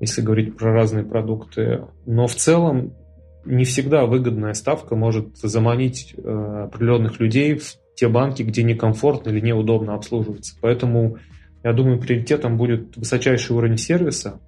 если 0.00 0.22
говорить 0.22 0.56
про 0.56 0.72
разные 0.72 1.04
продукты. 1.04 1.84
Но 2.06 2.26
в 2.26 2.34
целом 2.34 2.92
не 3.44 3.64
всегда 3.64 4.06
выгодная 4.06 4.54
ставка 4.54 4.94
может 4.94 5.36
заманить 5.38 6.14
э, 6.16 6.64
определенных 6.66 7.18
людей 7.20 7.54
в 7.54 7.76
те 7.94 8.08
банки, 8.08 8.42
где 8.42 8.62
некомфортно 8.62 9.30
или 9.30 9.40
неудобно 9.40 9.94
обслуживаться. 9.94 10.56
Поэтому, 10.60 11.16
я 11.64 11.72
думаю, 11.72 11.98
приоритетом 11.98 12.56
будет 12.56 12.96
высочайший 12.96 13.56
уровень 13.56 13.78
сервиса, 13.78 14.40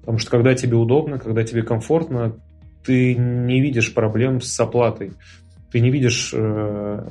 потому 0.00 0.18
что 0.18 0.30
когда 0.30 0.54
тебе 0.54 0.76
удобно, 0.76 1.18
когда 1.18 1.44
тебе 1.44 1.62
комфортно, 1.62 2.36
ты 2.84 3.14
не 3.14 3.60
видишь 3.60 3.94
проблем 3.94 4.40
с 4.40 4.58
оплатой, 4.58 5.12
ты 5.70 5.80
не 5.80 5.90
видишь 5.90 6.32
э, 6.34 7.08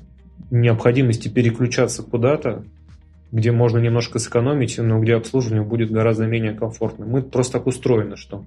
необходимости 0.52 1.28
переключаться 1.28 2.04
куда-то, 2.04 2.66
где 3.32 3.52
можно 3.52 3.78
немножко 3.78 4.20
сэкономить, 4.20 4.78
но 4.80 5.00
где 5.00 5.16
обслуживание 5.16 5.64
будет 5.64 5.92
гораздо 5.92 6.26
менее 6.26 6.54
комфортным. 6.54 7.10
Мы 7.10 7.22
просто 7.22 7.54
так 7.54 7.68
устроены, 7.68 8.16
что 8.18 8.46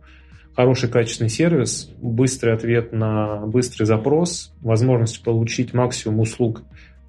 хороший 0.57 0.89
качественный 0.89 1.31
сервис, 1.31 1.91
быстрый 2.01 2.55
ответ 2.55 2.93
на 2.93 3.47
быстрый 3.47 3.85
запрос, 3.85 4.53
возможность 4.61 5.23
получить 5.23 5.73
максимум 5.73 6.21
услуг 6.21 6.63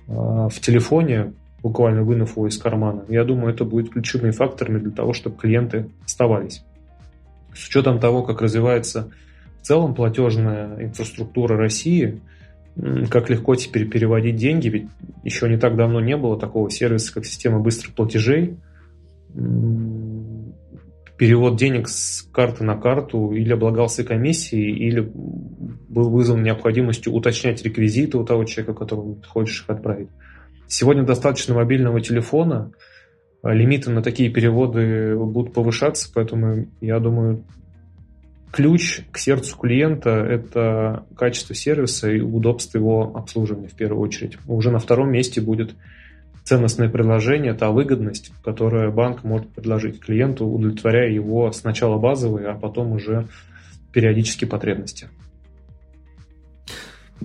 э, 0.08 0.12
в 0.12 0.60
телефоне, 0.62 1.34
буквально 1.62 2.04
вынув 2.04 2.38
его 2.38 2.48
из 2.48 2.58
кармана. 2.58 3.06
Я 3.08 3.24
думаю, 3.24 3.54
это 3.54 3.66
будет 3.66 3.92
ключевыми 3.92 4.32
факторами 4.32 4.80
для 4.80 4.92
того, 4.92 5.14
чтобы 5.14 5.38
клиенты 5.38 5.90
оставались. 6.06 6.64
С 7.54 7.68
учетом 7.68 8.00
того, 8.00 8.24
как 8.24 8.42
развивается 8.42 9.12
в 9.62 9.66
целом 9.66 9.96
платежная 9.96 10.84
инфраструктура 10.84 11.58
России– 11.58 12.22
как 13.10 13.30
легко 13.30 13.56
теперь 13.56 13.88
переводить 13.88 14.36
деньги, 14.36 14.68
ведь 14.68 14.88
еще 15.24 15.48
не 15.48 15.58
так 15.58 15.76
давно 15.76 16.02
не 16.02 16.18
было 16.18 16.40
такого 16.40 16.70
сервиса, 16.70 17.14
как 17.14 17.26
система 17.26 17.60
быстрых 17.60 17.94
платежей. 17.94 18.58
Перевод 21.18 21.58
денег 21.58 21.88
с 21.88 22.24
карты 22.34 22.64
на 22.64 22.76
карту 22.76 23.32
или 23.34 23.54
облагался 23.54 24.04
комиссией, 24.04 24.76
или 24.76 25.00
был 25.10 26.10
вызван 26.10 26.42
необходимостью 26.42 27.14
уточнять 27.14 27.64
реквизиты 27.64 28.18
у 28.18 28.26
того 28.26 28.44
человека, 28.46 28.74
которому 28.74 29.16
ты 29.16 29.28
хочешь 29.28 29.62
их 29.64 29.70
отправить. 29.70 30.10
Сегодня 30.68 31.04
достаточно 31.04 31.54
мобильного 31.54 32.02
телефона, 32.02 32.72
лимиты 33.44 33.92
на 33.92 34.02
такие 34.02 34.30
переводы 34.30 35.16
будут 35.16 35.54
повышаться, 35.54 36.10
поэтому 36.14 36.68
я 36.82 37.00
думаю, 37.00 37.44
ключ 38.54 39.02
к 39.12 39.18
сердцу 39.18 39.58
клиента– 39.58 40.10
это 40.12 41.06
качество 41.18 41.56
сервиса 41.56 42.12
и 42.12 42.22
удобство 42.22 42.78
его 42.78 43.12
обслуживания 43.16 43.68
в 43.68 43.74
первую 43.74 44.02
очередь. 44.02 44.38
Уже 44.48 44.70
на 44.70 44.78
втором 44.78 45.12
месте 45.12 45.42
будет 45.42 45.76
ценностное 46.44 46.88
предложение, 46.88 47.56
та 47.56 47.72
выгодность, 47.72 48.32
которую 48.44 48.92
банк 48.92 49.24
может 49.24 49.50
предложить 49.50 50.00
клиенту, 50.00 50.46
удовлетворяя 50.46 51.10
его 51.10 51.52
сначала 51.52 51.98
базовые, 51.98 52.50
а 52.50 52.54
потом 52.54 52.92
уже 52.92 53.28
периодические 53.92 54.48
потребности. 54.48 55.08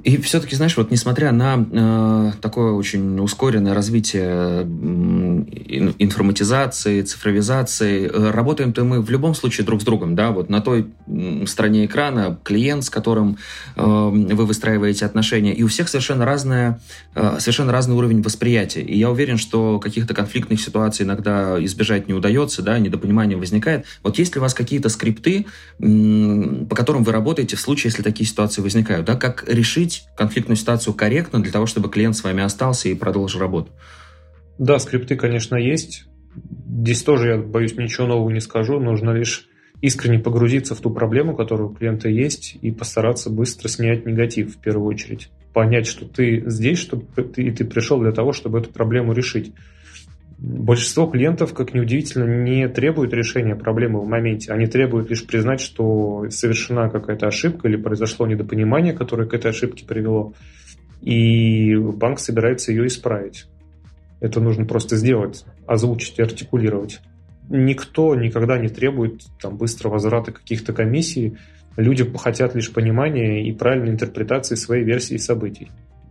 И 0.04 0.20
все-таки, 0.20 0.56
знаешь, 0.56 0.76
вот 0.76 0.90
несмотря 0.90 1.32
на 1.32 1.66
э, 1.70 2.32
такое 2.40 2.72
очень 2.72 3.18
ускоренное 3.20 3.74
развитие 3.74 4.24
э, 4.24 5.92
информатизации, 5.98 7.02
цифровизации, 7.02 8.06
э, 8.06 8.30
работаем-то 8.30 8.84
мы 8.84 9.00
в 9.00 9.10
любом 9.10 9.34
случае 9.34 9.66
друг 9.66 9.82
с 9.82 9.84
другом, 9.84 10.14
да, 10.14 10.30
вот 10.30 10.48
на 10.50 10.60
той 10.60 10.86
э, 11.06 11.46
стороне 11.46 11.86
экрана 11.86 12.38
клиент, 12.44 12.84
с 12.84 12.90
которым 12.90 13.38
э, 13.76 13.82
вы 13.82 14.46
выстраиваете 14.46 15.06
отношения, 15.06 15.54
и 15.54 15.62
у 15.62 15.68
всех 15.68 15.88
совершенно 15.88 16.24
разная, 16.24 16.80
э, 17.14 17.36
совершенно 17.40 17.72
разный 17.72 17.96
уровень 17.96 18.22
восприятия. 18.22 18.82
И 18.82 18.98
я 18.98 19.10
уверен, 19.10 19.38
что 19.38 19.78
каких-то 19.78 20.14
конфликтных 20.14 20.60
ситуаций 20.60 21.04
иногда 21.04 21.62
избежать 21.64 22.08
не 22.08 22.14
удается, 22.14 22.62
да, 22.62 22.78
недопонимание 22.78 23.38
возникает. 23.38 23.86
Вот 24.02 24.18
есть 24.18 24.34
ли 24.34 24.38
у 24.38 24.42
вас 24.42 24.54
какие-то 24.54 24.88
скрипты, 24.88 25.46
э, 25.78 26.64
по 26.68 26.76
которым 26.76 27.04
вы 27.04 27.12
работаете 27.12 27.56
в 27.56 27.60
случае, 27.60 27.90
если 27.90 28.02
такие 28.02 28.28
ситуации 28.28 28.60
возникают, 28.60 29.06
да, 29.06 29.14
как 29.14 29.44
решить 29.48 29.87
решить 29.88 30.08
конфликтную 30.16 30.56
ситуацию 30.56 30.94
корректно 30.94 31.40
для 31.40 31.52
того, 31.52 31.66
чтобы 31.66 31.88
клиент 31.88 32.16
с 32.16 32.24
вами 32.24 32.42
остался 32.42 32.88
и 32.88 32.94
продолжил 32.94 33.40
работу? 33.40 33.70
Да, 34.58 34.78
скрипты, 34.78 35.16
конечно, 35.16 35.56
есть. 35.56 36.04
Здесь 36.66 37.02
тоже, 37.02 37.28
я 37.28 37.38
боюсь, 37.38 37.76
ничего 37.76 38.06
нового 38.06 38.30
не 38.30 38.40
скажу. 38.40 38.78
Нужно 38.78 39.10
лишь 39.10 39.48
искренне 39.80 40.18
погрузиться 40.18 40.74
в 40.74 40.80
ту 40.80 40.90
проблему, 40.90 41.36
которая 41.36 41.68
у 41.68 41.74
клиента 41.74 42.08
есть, 42.08 42.56
и 42.60 42.70
постараться 42.70 43.30
быстро 43.30 43.68
снять 43.68 44.06
негатив 44.06 44.56
в 44.56 44.60
первую 44.60 44.88
очередь. 44.88 45.30
Понять, 45.52 45.86
что 45.86 46.06
ты 46.06 46.42
здесь, 46.46 46.78
чтобы 46.78 47.06
ты, 47.22 47.42
и 47.42 47.50
ты 47.50 47.64
пришел 47.64 48.00
для 48.00 48.12
того, 48.12 48.32
чтобы 48.32 48.58
эту 48.58 48.70
проблему 48.70 49.12
решить. 49.12 49.52
Большинство 50.38 51.06
клиентов, 51.08 51.52
как 51.52 51.74
ни 51.74 51.80
удивительно, 51.80 52.24
не 52.24 52.68
требуют 52.68 53.12
решения 53.12 53.56
проблемы 53.56 54.00
в 54.00 54.06
моменте. 54.06 54.52
Они 54.52 54.66
требуют 54.66 55.10
лишь 55.10 55.26
признать, 55.26 55.60
что 55.60 56.26
совершена 56.30 56.88
какая-то 56.90 57.26
ошибка 57.26 57.66
или 57.66 57.76
произошло 57.76 58.24
недопонимание, 58.24 58.92
которое 58.92 59.26
к 59.26 59.34
этой 59.34 59.50
ошибке 59.50 59.84
привело. 59.84 60.34
И 61.02 61.74
банк 61.74 62.20
собирается 62.20 62.70
ее 62.70 62.86
исправить. 62.86 63.46
Это 64.20 64.40
нужно 64.40 64.64
просто 64.64 64.94
сделать, 64.94 65.44
озвучить 65.66 66.20
и 66.20 66.22
артикулировать. 66.22 67.00
Никто 67.48 68.14
никогда 68.14 68.58
не 68.58 68.68
требует 68.68 69.22
там, 69.40 69.56
быстрого 69.56 69.94
возврата 69.94 70.30
каких-то 70.30 70.72
комиссий. 70.72 71.36
Люди 71.76 72.08
хотят 72.16 72.54
лишь 72.54 72.72
понимания 72.72 73.44
и 73.44 73.52
правильной 73.52 73.90
интерпретации 73.90 74.54
своей 74.54 74.84
версии 74.84 75.16
событий. 75.16 75.70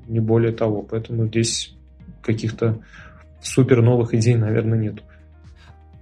Не 0.10 0.20
более 0.20 0.52
того. 0.52 0.82
Поэтому 0.82 1.28
здесь 1.28 1.78
каких-то 2.22 2.82
супер 3.42 3.82
новых 3.82 4.14
идей, 4.14 4.36
наверное, 4.36 4.78
нету. 4.78 5.04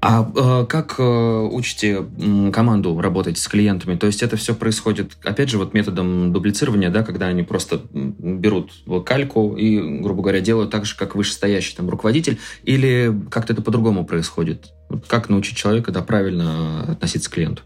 А 0.08 0.22
э, 0.36 0.66
как 0.68 1.00
э, 1.00 1.04
учите 1.52 2.06
команду 2.54 3.02
работать 3.02 3.40
с 3.40 3.48
клиентами? 3.48 3.96
То 3.96 4.06
есть 4.06 4.22
это 4.22 4.38
все 4.38 4.54
происходит, 4.54 5.18
опять 5.24 5.50
же, 5.50 5.58
вот 5.58 5.74
методом 5.74 6.32
дублицирования, 6.32 6.92
да, 6.92 7.02
когда 7.02 7.26
они 7.26 7.42
просто 7.42 7.82
берут 7.92 8.72
кальку 9.04 9.56
и, 9.58 10.02
грубо 10.02 10.22
говоря, 10.22 10.42
делают 10.42 10.70
так 10.70 10.86
же, 10.86 10.96
как 10.96 11.16
вышестоящий 11.16 11.76
там 11.76 11.90
руководитель, 11.90 12.38
или 12.64 13.12
как-то 13.32 13.54
это 13.54 13.64
по-другому 13.64 14.06
происходит? 14.06 14.74
Как 15.08 15.30
научить 15.30 15.58
человека 15.58 15.92
да, 15.92 16.04
правильно 16.04 16.84
относиться 16.92 17.32
к 17.32 17.34
клиенту? 17.34 17.64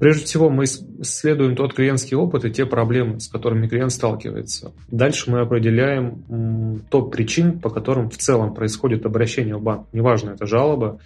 Прежде 0.00 0.24
всего, 0.24 0.48
мы 0.48 0.64
исследуем 0.64 1.54
тот 1.54 1.74
клиентский 1.74 2.16
опыт 2.16 2.46
и 2.46 2.50
те 2.50 2.64
проблемы, 2.64 3.20
с 3.20 3.28
которыми 3.28 3.68
клиент 3.68 3.92
сталкивается. 3.92 4.72
Дальше 4.90 5.30
мы 5.30 5.40
определяем 5.40 6.80
топ 6.88 7.12
причин, 7.12 7.60
по 7.60 7.68
которым 7.68 8.08
в 8.08 8.16
целом 8.16 8.54
происходит 8.54 9.04
обращение 9.04 9.56
в 9.56 9.62
банк. 9.62 9.88
Неважно, 9.92 10.30
это 10.30 10.46
жалоба 10.46 11.00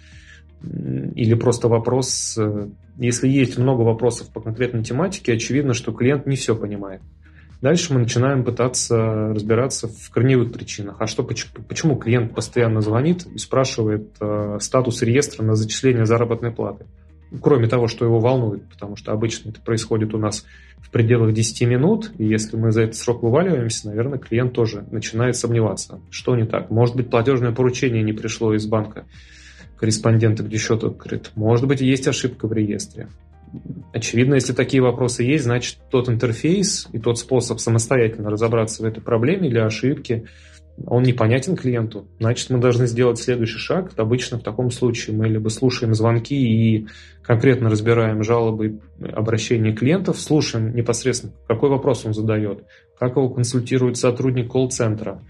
или 0.63 1.33
просто 1.33 1.67
вопрос. 1.67 2.37
Э, 2.37 2.69
если 2.97 3.27
есть 3.27 3.57
много 3.57 3.81
вопросов 3.81 4.29
по 4.29 4.39
конкретной 4.39 4.83
тематике, 4.83 5.33
очевидно, 5.33 5.73
что 5.73 5.91
клиент 5.91 6.25
не 6.25 6.37
все 6.37 6.55
понимает. 6.55 7.01
Дальше 7.61 7.93
мы 7.93 7.99
начинаем 7.99 8.45
пытаться 8.45 9.33
разбираться 9.33 9.89
в 9.89 10.09
корневых 10.09 10.53
причинах. 10.53 10.95
А 10.99 11.07
что, 11.07 11.23
почему, 11.23 11.97
клиент 11.97 12.33
постоянно 12.33 12.79
звонит 12.79 13.25
и 13.25 13.37
спрашивает 13.39 14.15
э, 14.21 14.57
статус 14.61 15.01
реестра 15.01 15.43
на 15.43 15.55
зачисление 15.55 16.05
заработной 16.05 16.51
платы? 16.51 16.85
Кроме 17.41 17.67
того, 17.67 17.87
что 17.87 18.05
его 18.05 18.19
волнует, 18.19 18.67
потому 18.69 18.95
что 18.95 19.11
обычно 19.11 19.49
это 19.49 19.61
происходит 19.61 20.13
у 20.13 20.17
нас 20.17 20.45
в 20.79 20.89
пределах 20.89 21.33
10 21.33 21.67
минут, 21.67 22.11
и 22.17 22.25
если 22.25 22.57
мы 22.57 22.71
за 22.71 22.83
этот 22.83 22.95
срок 22.95 23.23
вываливаемся, 23.23 23.87
наверное, 23.87 24.19
клиент 24.19 24.53
тоже 24.53 24.85
начинает 24.91 25.35
сомневаться, 25.35 25.99
что 26.09 26.35
не 26.35 26.45
так. 26.45 26.69
Может 26.69 26.95
быть, 26.95 27.09
платежное 27.09 27.51
поручение 27.51 28.03
не 28.03 28.13
пришло 28.13 28.53
из 28.53 28.65
банка 28.65 29.05
корреспондента, 29.77 30.43
где 30.43 30.57
счет 30.57 30.83
открыт. 30.83 31.31
Может 31.35 31.67
быть, 31.67 31.81
есть 31.81 32.07
ошибка 32.07 32.47
в 32.47 32.53
реестре. 32.53 33.07
Очевидно, 33.93 34.35
если 34.35 34.53
такие 34.53 34.81
вопросы 34.81 35.23
есть, 35.23 35.45
значит, 35.45 35.77
тот 35.89 36.09
интерфейс 36.09 36.87
и 36.91 36.99
тот 36.99 37.19
способ 37.19 37.59
самостоятельно 37.59 38.29
разобраться 38.29 38.83
в 38.83 38.85
этой 38.85 39.01
проблеме 39.01 39.47
или 39.47 39.59
ошибке– 39.59 40.25
он 40.85 41.03
непонятен 41.03 41.55
клиенту, 41.55 42.05
значит, 42.19 42.49
мы 42.49 42.59
должны 42.59 42.85
сделать 42.87 43.17
следующий 43.17 43.57
шаг. 43.57 43.91
Обычно 43.95 44.39
в 44.39 44.43
таком 44.43 44.71
случае 44.71 45.15
мы 45.15 45.27
либо 45.27 45.47
слушаем 45.47 45.93
звонки 45.93 46.35
и 46.35 46.87
конкретно 47.21 47.69
разбираем 47.69 48.23
жалобы, 48.23 48.81
обращения 48.99 49.73
клиентов, 49.73 50.19
слушаем 50.19 50.75
непосредственно, 50.75 51.33
какой 51.47 51.69
вопрос 51.69 52.05
он 52.05 52.13
задает, 52.13 52.65
как 52.99 53.15
его 53.15 53.29
консультирует 53.29 53.97
сотрудник 53.97 54.51
колл-центра, 54.51 55.21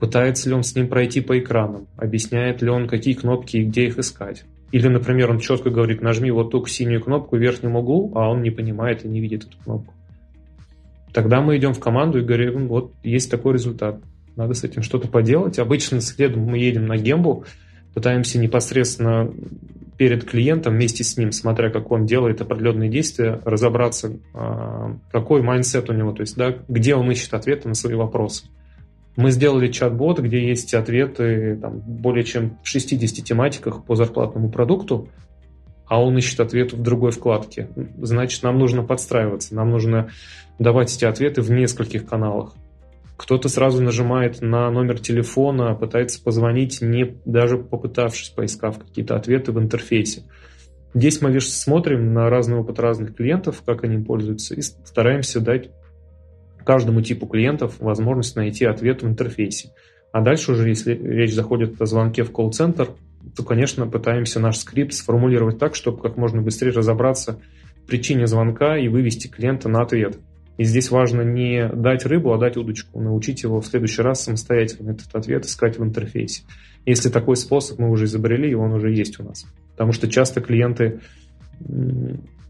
пытается 0.00 0.48
ли 0.48 0.54
он 0.56 0.64
с 0.64 0.74
ним 0.74 0.88
пройти 0.88 1.20
по 1.20 1.38
экранам, 1.38 1.86
объясняет 1.96 2.60
ли 2.60 2.68
он, 2.68 2.88
какие 2.88 3.14
кнопки 3.14 3.58
и 3.58 3.64
где 3.64 3.86
их 3.86 3.98
искать. 3.98 4.44
Или, 4.72 4.88
например, 4.88 5.30
он 5.30 5.38
четко 5.38 5.70
говорит, 5.70 6.00
нажми 6.00 6.30
вот 6.30 6.50
ту 6.50 6.64
синюю 6.66 7.02
кнопку 7.02 7.36
в 7.36 7.40
верхнем 7.40 7.76
углу, 7.76 8.10
а 8.14 8.30
он 8.30 8.42
не 8.42 8.50
понимает 8.50 9.04
и 9.04 9.08
не 9.08 9.20
видит 9.20 9.44
эту 9.44 9.58
кнопку. 9.62 9.94
Тогда 11.12 11.42
мы 11.42 11.58
идем 11.58 11.74
в 11.74 11.80
команду 11.80 12.18
и 12.18 12.24
говорим, 12.24 12.68
вот 12.68 12.92
есть 13.02 13.30
такой 13.30 13.52
результат 13.52 14.00
надо 14.36 14.54
с 14.54 14.64
этим 14.64 14.82
что-то 14.82 15.08
поделать. 15.08 15.58
Обычно 15.58 16.00
следом 16.00 16.42
мы 16.42 16.58
едем 16.58 16.86
на 16.86 16.96
гембу, 16.96 17.44
пытаемся 17.94 18.38
непосредственно 18.38 19.30
перед 19.98 20.24
клиентом 20.24 20.74
вместе 20.74 21.04
с 21.04 21.16
ним, 21.16 21.32
смотря 21.32 21.70
как 21.70 21.90
он 21.90 22.06
делает 22.06 22.40
определенные 22.40 22.90
действия, 22.90 23.40
разобраться, 23.44 24.18
а, 24.34 24.96
какой 25.10 25.42
mindset 25.42 25.90
у 25.90 25.92
него, 25.92 26.12
то 26.12 26.22
есть, 26.22 26.36
да, 26.36 26.56
где 26.68 26.94
он 26.94 27.10
ищет 27.10 27.34
ответы 27.34 27.68
на 27.68 27.74
свои 27.74 27.94
вопросы. 27.94 28.46
Мы 29.14 29.30
сделали 29.30 29.70
чат-бот, 29.70 30.20
где 30.20 30.48
есть 30.48 30.72
ответы 30.72 31.58
там, 31.60 31.78
более 31.80 32.24
чем 32.24 32.58
в 32.62 32.68
60 32.68 33.24
тематиках 33.24 33.84
по 33.84 33.94
зарплатному 33.94 34.50
продукту, 34.50 35.08
а 35.86 36.02
он 36.02 36.16
ищет 36.16 36.40
ответы 36.40 36.76
в 36.76 36.82
другой 36.82 37.10
вкладке. 37.10 37.68
Значит, 37.98 38.42
нам 38.42 38.58
нужно 38.58 38.82
подстраиваться, 38.82 39.54
нам 39.54 39.70
нужно 39.70 40.08
давать 40.58 40.94
эти 40.96 41.04
ответы 41.04 41.42
в 41.42 41.50
нескольких 41.50 42.06
каналах. 42.06 42.54
Кто-то 43.16 43.48
сразу 43.48 43.82
нажимает 43.82 44.40
на 44.40 44.70
номер 44.70 44.98
телефона, 44.98 45.74
пытается 45.74 46.22
позвонить, 46.22 46.80
не 46.80 47.16
даже 47.24 47.58
попытавшись, 47.58 48.30
поискав 48.30 48.78
какие-то 48.78 49.16
ответы 49.16 49.52
в 49.52 49.58
интерфейсе. 49.58 50.24
Здесь 50.94 51.22
мы 51.22 51.30
лишь 51.30 51.50
смотрим 51.50 52.12
на 52.12 52.28
разный 52.28 52.58
опыт 52.58 52.78
разных 52.78 53.14
клиентов, 53.14 53.62
как 53.64 53.84
они 53.84 54.02
пользуются, 54.02 54.54
и 54.54 54.60
стараемся 54.60 55.40
дать 55.40 55.70
каждому 56.64 57.00
типу 57.00 57.26
клиентов 57.26 57.76
возможность 57.80 58.36
найти 58.36 58.64
ответ 58.64 59.02
в 59.02 59.06
интерфейсе. 59.06 59.70
А 60.12 60.20
дальше 60.20 60.52
уже, 60.52 60.68
если 60.68 60.94
речь 60.94 61.32
заходит 61.32 61.80
о 61.80 61.86
звонке 61.86 62.22
в 62.22 62.32
колл-центр, 62.32 62.90
то, 63.34 63.42
конечно, 63.42 63.86
пытаемся 63.86 64.40
наш 64.40 64.58
скрипт 64.58 64.92
сформулировать 64.92 65.58
так, 65.58 65.74
чтобы 65.74 66.02
как 66.02 66.16
можно 66.16 66.42
быстрее 66.42 66.70
разобраться 66.70 67.40
в 67.82 67.86
причине 67.86 68.26
звонка 68.26 68.76
и 68.76 68.88
вывести 68.88 69.28
клиента 69.28 69.68
на 69.68 69.80
ответ. 69.82 70.18
И 70.58 70.64
здесь 70.64 70.90
важно 70.90 71.22
не 71.22 71.68
дать 71.68 72.04
рыбу, 72.04 72.32
а 72.32 72.38
дать 72.38 72.56
удочку, 72.56 73.00
научить 73.00 73.42
его 73.42 73.60
в 73.60 73.66
следующий 73.66 74.02
раз 74.02 74.22
самостоятельно 74.22 74.90
этот 74.90 75.14
ответ 75.14 75.46
искать 75.46 75.78
в 75.78 75.82
интерфейсе. 75.82 76.42
Если 76.84 77.08
такой 77.08 77.36
способ 77.36 77.78
мы 77.78 77.90
уже 77.90 78.04
изобрели, 78.04 78.50
и 78.50 78.54
он 78.54 78.72
уже 78.72 78.92
есть 78.92 79.18
у 79.20 79.24
нас. 79.24 79.46
Потому 79.72 79.92
что 79.92 80.08
часто 80.08 80.40
клиенты 80.40 81.00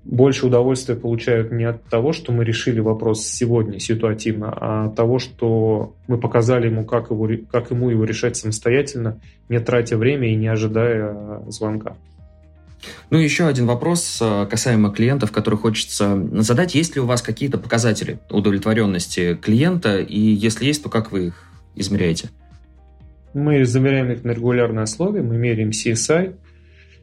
больше 0.04 0.46
удовольствия 0.46 0.96
получают 0.96 1.52
не 1.52 1.64
от 1.64 1.84
того, 1.84 2.12
что 2.12 2.32
мы 2.32 2.44
решили 2.44 2.80
вопрос 2.80 3.24
сегодня 3.24 3.78
ситуативно, 3.78 4.52
а 4.52 4.86
от 4.86 4.96
того, 4.96 5.18
что 5.18 5.94
мы 6.08 6.18
показали 6.18 6.66
ему, 6.66 6.84
как, 6.84 7.10
его, 7.10 7.28
как 7.50 7.70
ему 7.70 7.90
его 7.90 8.04
решать 8.04 8.36
самостоятельно, 8.36 9.20
не 9.48 9.60
тратя 9.60 9.96
время 9.96 10.32
и 10.32 10.34
не 10.34 10.48
ожидая 10.48 11.40
звонка. 11.48 11.96
Ну, 13.10 13.18
еще 13.18 13.46
один 13.46 13.66
вопрос 13.66 14.18
э, 14.20 14.46
касаемо 14.50 14.90
клиентов, 14.90 15.32
который 15.32 15.58
хочется 15.58 16.20
задать. 16.40 16.74
Есть 16.74 16.94
ли 16.94 17.00
у 17.00 17.06
вас 17.06 17.22
какие-то 17.22 17.58
показатели 17.58 18.18
удовлетворенности 18.30 19.34
клиента? 19.34 19.98
И 19.98 20.18
если 20.18 20.64
есть, 20.64 20.82
то 20.82 20.88
как 20.88 21.12
вы 21.12 21.28
их 21.28 21.44
измеряете? 21.74 22.30
Мы 23.34 23.64
замеряем 23.64 24.10
их 24.10 24.24
на 24.24 24.32
регулярной 24.32 24.82
основе, 24.82 25.22
мы 25.22 25.36
меряем 25.36 25.70
CSI. 25.70 26.36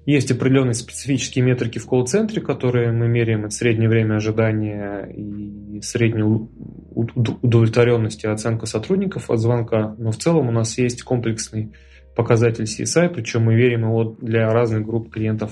Есть 0.05 0.31
определенные 0.31 0.73
специфические 0.73 1.45
метрики 1.45 1.77
в 1.77 1.85
колл-центре, 1.85 2.41
которые 2.41 2.91
мы 2.91 3.07
меряем. 3.07 3.45
Это 3.45 3.53
среднее 3.53 3.89
время 3.89 4.15
ожидания 4.15 5.03
и 5.05 5.81
среднюю 5.81 6.49
удовлетворенность 6.95 8.23
и 8.23 8.27
оценка 8.27 8.65
сотрудников 8.65 9.29
от 9.29 9.39
звонка. 9.39 9.95
Но 9.97 10.11
в 10.11 10.17
целом 10.17 10.47
у 10.47 10.51
нас 10.51 10.77
есть 10.77 11.03
комплексный 11.03 11.73
показатель 12.15 12.65
CSI, 12.65 13.09
причем 13.09 13.43
мы 13.43 13.55
верим 13.55 13.81
его 13.81 14.17
для 14.19 14.51
разных 14.51 14.85
групп 14.85 15.11
клиентов 15.11 15.51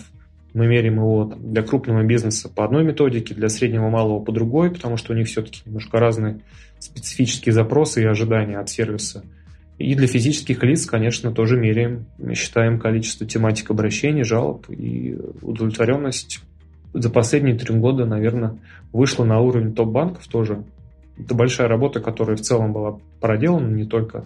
мы 0.54 0.68
меряем 0.68 0.96
его 0.96 1.26
там, 1.26 1.52
для 1.52 1.62
крупного 1.62 2.04
бизнеса 2.04 2.50
по 2.50 2.66
одной 2.66 2.84
методике, 2.84 3.36
для 3.36 3.50
среднего 3.50 3.90
малого 3.90 4.24
по 4.24 4.32
другой, 4.32 4.72
потому 4.72 4.98
что 4.98 5.14
у 5.14 5.16
них 5.16 5.28
все-таки 5.28 5.62
немножко 5.66 6.00
разные 6.00 6.42
специфические 6.80 7.54
запросы 7.54 8.02
и 8.02 8.06
ожидания 8.06 8.58
от 8.58 8.70
сервиса. 8.70 9.24
И 9.78 9.94
для 9.94 10.08
физических 10.08 10.64
лиц, 10.64 10.86
конечно, 10.88 11.32
тоже 11.32 11.58
меряем, 11.58 12.08
считаем 12.34 12.80
количество 12.80 13.28
тематик 13.28 13.70
обращений, 13.70 14.24
жалоб 14.24 14.66
и 14.70 15.16
удовлетворенность 15.42 16.42
за 16.94 17.10
последние 17.12 17.56
три 17.56 17.76
года, 17.76 18.06
наверное, 18.06 18.58
вышла 18.92 19.24
на 19.24 19.40
уровень 19.40 19.76
топ-банков 19.76 20.28
тоже. 20.28 20.64
Это 21.20 21.36
большая 21.36 21.68
работа, 21.68 22.00
которая 22.00 22.38
в 22.38 22.42
целом 22.42 22.74
была 22.74 23.00
проделана 23.20 23.68
не 23.68 23.86
только 23.86 24.26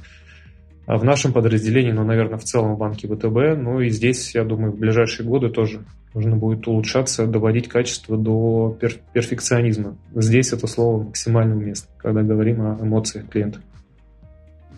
в 0.97 1.03
нашем 1.03 1.33
подразделении, 1.33 1.91
но, 1.91 2.03
наверное, 2.03 2.37
в 2.37 2.43
целом 2.43 2.75
в 2.75 2.77
банке 2.77 3.07
ВТБ. 3.07 3.61
Ну 3.61 3.79
и 3.79 3.89
здесь, 3.89 4.35
я 4.35 4.43
думаю, 4.43 4.71
в 4.71 4.77
ближайшие 4.77 5.25
годы 5.27 5.49
тоже 5.49 5.81
нужно 6.13 6.35
будет 6.35 6.67
улучшаться, 6.67 7.27
доводить 7.27 7.69
качество 7.69 8.17
до 8.17 8.77
пер 8.79 8.97
перфекционизма. 9.13 9.97
Здесь 10.13 10.51
это 10.51 10.67
слово 10.67 11.03
максимально 11.03 11.55
уместно, 11.55 11.89
когда 11.97 12.21
говорим 12.23 12.61
о 12.61 12.77
эмоциях 12.81 13.29
клиента. 13.29 13.59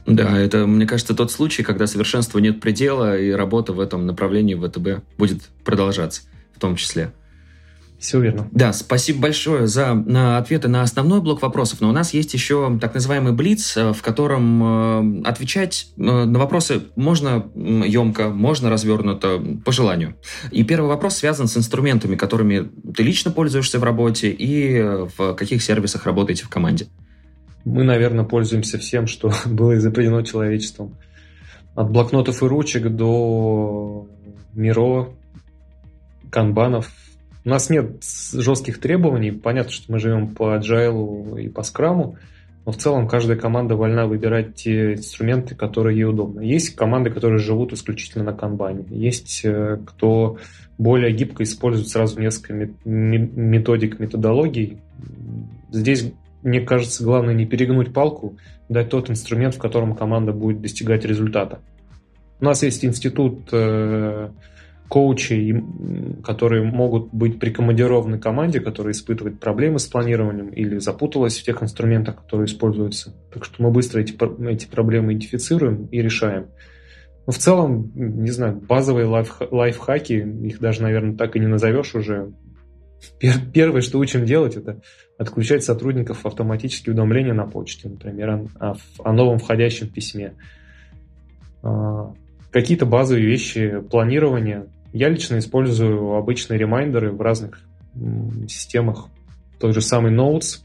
Да, 0.05 0.37
это, 0.37 0.67
мне 0.67 0.85
кажется, 0.85 1.15
тот 1.15 1.31
случай, 1.31 1.63
когда 1.63 1.87
совершенству 1.87 2.39
нет 2.39 2.59
предела, 2.59 3.17
и 3.17 3.31
работа 3.31 3.73
в 3.73 3.79
этом 3.79 4.05
направлении 4.05 4.53
ВТБ 4.53 5.03
будет 5.17 5.41
продолжаться 5.63 6.23
в 6.53 6.59
том 6.59 6.75
числе. 6.75 7.11
Все 8.03 8.19
верно. 8.19 8.49
Да, 8.51 8.73
спасибо 8.73 9.21
большое 9.21 9.65
за 9.65 9.93
на 9.93 10.37
ответы 10.37 10.67
на 10.67 10.81
основной 10.81 11.21
блок 11.21 11.41
вопросов. 11.41 11.79
Но 11.79 11.87
у 11.87 11.93
нас 11.93 12.13
есть 12.13 12.33
еще 12.33 12.77
так 12.81 12.93
называемый 12.93 13.31
блиц, 13.31 13.77
э, 13.77 13.93
в 13.93 14.01
котором 14.01 15.21
э, 15.23 15.29
отвечать 15.29 15.87
э, 15.95 16.01
на 16.01 16.37
вопросы 16.37 16.81
можно 16.97 17.49
емко, 17.55 18.27
можно 18.27 18.69
развернуто, 18.69 19.41
по 19.63 19.71
желанию. 19.71 20.15
И 20.51 20.65
первый 20.65 20.87
вопрос 20.87 21.15
связан 21.15 21.47
с 21.47 21.55
инструментами, 21.55 22.17
которыми 22.17 22.69
ты 22.93 23.03
лично 23.03 23.31
пользуешься 23.31 23.79
в 23.79 23.85
работе 23.85 24.31
и 24.31 24.81
в 25.15 25.33
каких 25.35 25.63
сервисах 25.63 26.05
работаете 26.05 26.43
в 26.43 26.49
команде. 26.49 26.87
Мы, 27.63 27.85
наверное, 27.85 28.25
пользуемся 28.25 28.77
всем, 28.79 29.07
что 29.07 29.31
было 29.45 29.77
изобретено 29.77 30.23
человечеством. 30.23 30.97
От 31.73 31.89
блокнотов 31.89 32.43
и 32.43 32.45
ручек 32.47 32.89
до 32.89 34.09
Миро, 34.53 35.07
канбанов, 36.29 36.91
у 37.45 37.49
нас 37.49 37.69
нет 37.69 38.03
жестких 38.33 38.79
требований. 38.79 39.31
Понятно, 39.31 39.71
что 39.71 39.91
мы 39.91 39.99
живем 39.99 40.33
по 40.33 40.55
agile 40.55 41.41
и 41.41 41.49
по 41.49 41.63
скраму, 41.63 42.17
но 42.65 42.71
в 42.71 42.77
целом 42.77 43.07
каждая 43.07 43.37
команда 43.37 43.75
вольна 43.75 44.07
выбирать 44.07 44.55
те 44.55 44.93
инструменты, 44.93 45.53
которые 45.53 45.97
ей 45.97 46.05
удобны. 46.05 46.41
Есть 46.41 46.75
команды, 46.75 47.09
которые 47.09 47.39
живут 47.39 47.73
исключительно 47.73 48.23
на 48.23 48.33
канбане. 48.33 48.85
Есть 48.89 49.41
э, 49.43 49.79
кто 49.85 50.37
более 50.77 51.11
гибко 51.11 51.43
использует 51.43 51.89
сразу 51.89 52.19
несколько 52.19 52.53
методик, 52.85 53.99
методологий. 53.99 54.79
Здесь, 55.71 56.13
мне 56.41 56.61
кажется, 56.61 57.03
главное 57.03 57.33
не 57.33 57.45
перегнуть 57.45 57.93
палку, 57.93 58.37
дать 58.69 58.89
тот 58.89 59.09
инструмент, 59.09 59.55
в 59.55 59.59
котором 59.59 59.95
команда 59.95 60.31
будет 60.31 60.61
достигать 60.61 61.03
результата. 61.03 61.59
У 62.39 62.45
нас 62.45 62.63
есть 62.63 62.83
институт 62.85 63.49
э, 63.51 64.29
коучей, 64.93 65.59
которые 66.23 66.63
могут 66.63 67.11
быть 67.11 67.39
прикомандированы 67.39 68.19
команде, 68.19 68.59
которая 68.59 68.93
испытывает 68.93 69.39
проблемы 69.39 69.79
с 69.79 69.87
планированием 69.87 70.49
или 70.49 70.77
запуталась 70.77 71.39
в 71.39 71.43
тех 71.43 71.63
инструментах, 71.63 72.17
которые 72.17 72.45
используются. 72.45 73.15
Так 73.33 73.43
что 73.43 73.63
мы 73.63 73.71
быстро 73.71 74.01
эти, 74.01 74.13
эти 74.47 74.67
проблемы 74.67 75.13
идентифицируем 75.13 75.87
и 75.87 75.99
решаем. 75.99 76.45
Но 77.25 77.33
в 77.33 77.39
целом, 77.39 77.91
не 77.95 78.29
знаю, 78.29 78.61
базовые 78.61 79.07
лайф, 79.07 79.41
лайфхаки, 79.49 80.13
их 80.13 80.59
даже, 80.59 80.83
наверное, 80.83 81.17
так 81.17 81.35
и 81.35 81.39
не 81.39 81.47
назовешь 81.47 81.95
уже. 81.95 82.31
Первое, 83.51 83.81
что 83.81 83.97
учим 83.97 84.25
делать, 84.25 84.57
это 84.57 84.79
отключать 85.17 85.63
сотрудников 85.63 86.23
автоматические 86.23 86.93
уведомления 86.93 87.33
на 87.33 87.47
почте, 87.47 87.89
например, 87.89 88.47
о, 88.59 88.75
о 89.03 89.11
новом 89.11 89.39
входящем 89.39 89.89
письме. 89.89 90.35
А, 91.63 92.13
какие-то 92.51 92.85
базовые 92.85 93.25
вещи 93.25 93.81
планирования, 93.89 94.67
я 94.93 95.09
лично 95.09 95.39
использую 95.39 96.13
обычные 96.13 96.59
ремайдеры 96.59 97.11
в 97.11 97.19
разных 97.19 97.59
системах. 98.47 99.07
Тот 99.59 99.73
же 99.73 99.81
самый 99.81 100.13
Notes 100.13 100.61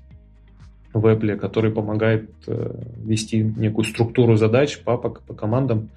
в 0.92 1.04
Apple, 1.06 1.36
который 1.36 1.70
помогает 1.72 2.30
э, 2.46 2.74
вести 3.04 3.42
некую 3.42 3.84
структуру 3.84 4.36
задач, 4.36 4.80
папок 4.80 5.22
по 5.22 5.34
командам. 5.34 5.88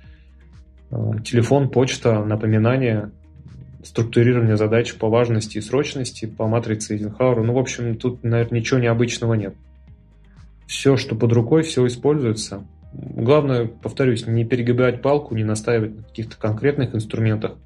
Э, 0.91 1.13
телефон, 1.25 1.69
почта, 1.69 2.23
напоминания, 2.23 3.11
структурирование 3.83 4.55
задач 4.55 4.93
по 4.95 5.09
важности 5.09 5.57
и 5.57 5.61
срочности, 5.61 6.25
по 6.25 6.47
матрице 6.47 6.93
Эйзенхауэра. 6.93 7.43
Ну, 7.43 7.53
в 7.53 7.57
общем, 7.57 7.97
тут, 7.97 8.23
наверное, 8.23 8.59
ничего 8.59 8.79
необычного 8.79 9.33
нет. 9.33 9.55
Все, 10.67 10.95
что 10.95 11.15
под 11.15 11.33
рукой, 11.33 11.63
все 11.63 11.85
используется. 11.85 12.65
Главное, 12.93 13.65
повторюсь, 13.65 14.25
не 14.25 14.45
перегибать 14.45 15.01
палку, 15.01 15.35
не 15.35 15.43
настаивать 15.43 15.95
на 15.97 16.03
каких-то 16.03 16.37
конкретных 16.37 16.95
инструментах– 16.95 17.55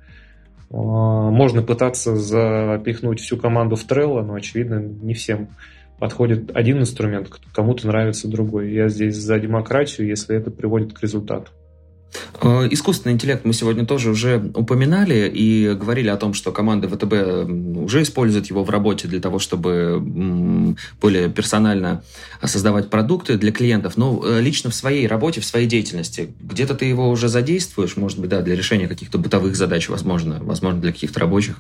можно 0.70 1.62
пытаться 1.62 2.16
запихнуть 2.16 3.20
всю 3.20 3.38
команду 3.38 3.76
в 3.76 3.86
Trello, 3.86 4.22
но, 4.22 4.34
очевидно, 4.34 4.80
не 4.80 5.14
всем 5.14 5.50
подходит 6.00 6.52
один 6.56 6.80
инструмент, 6.80 7.30
кому-то 7.54 7.88
нравится 7.88 8.28
другой. 8.28 8.72
Я 8.72 8.90
здесь 8.90 9.16
за 9.16 9.40
демократию, 9.40 10.08
если 10.08 10.36
это 10.36 10.52
приводит 10.52 10.94
к 10.94 11.02
результату. 11.02 11.52
Э, 12.42 12.68
искусственный 12.70 13.14
интеллект 13.14 13.46
мы 13.46 13.54
сегодня 13.54 13.86
тоже 13.86 14.10
уже 14.10 14.52
упоминали 14.54 15.32
и 15.34 15.74
говорили 15.74 16.10
о 16.10 16.18
том, 16.18 16.34
что 16.34 16.52
команда 16.52 16.88
ВТБ 16.88 17.50
уже 17.80 18.02
использует 18.02 18.48
его 18.48 18.64
в 18.64 18.70
работе 18.70 19.08
для 19.08 19.20
того, 19.20 19.40
чтобы 19.40 20.76
более 21.02 21.30
персонально 21.30 22.04
создавать 22.44 22.90
продукты 22.90 23.38
для 23.38 23.52
клиентов. 23.52 23.98
Но 23.98 24.22
э, 24.26 24.42
лично 24.42 24.70
в 24.70 24.76
своей 24.76 25.08
работе, 25.08 25.42
в 25.42 25.46
своей 25.46 25.68
деятельности, 25.68 26.34
где-то 26.40 26.76
ты 26.76 26.86
его 26.86 27.10
уже 27.10 27.28
задействуешь, 27.28 27.98
может 27.98 28.20
быть, 28.20 28.30
да, 28.30 28.42
для 28.42 28.56
решения 28.56 28.88
каких-то 28.88 29.18
бытовых 29.18 29.56
задач, 29.56 29.90
возможно, 29.90 30.40
возможно, 30.42 30.82
для 30.82 30.92
каких-то 30.92 31.20
рабочих? 31.20 31.58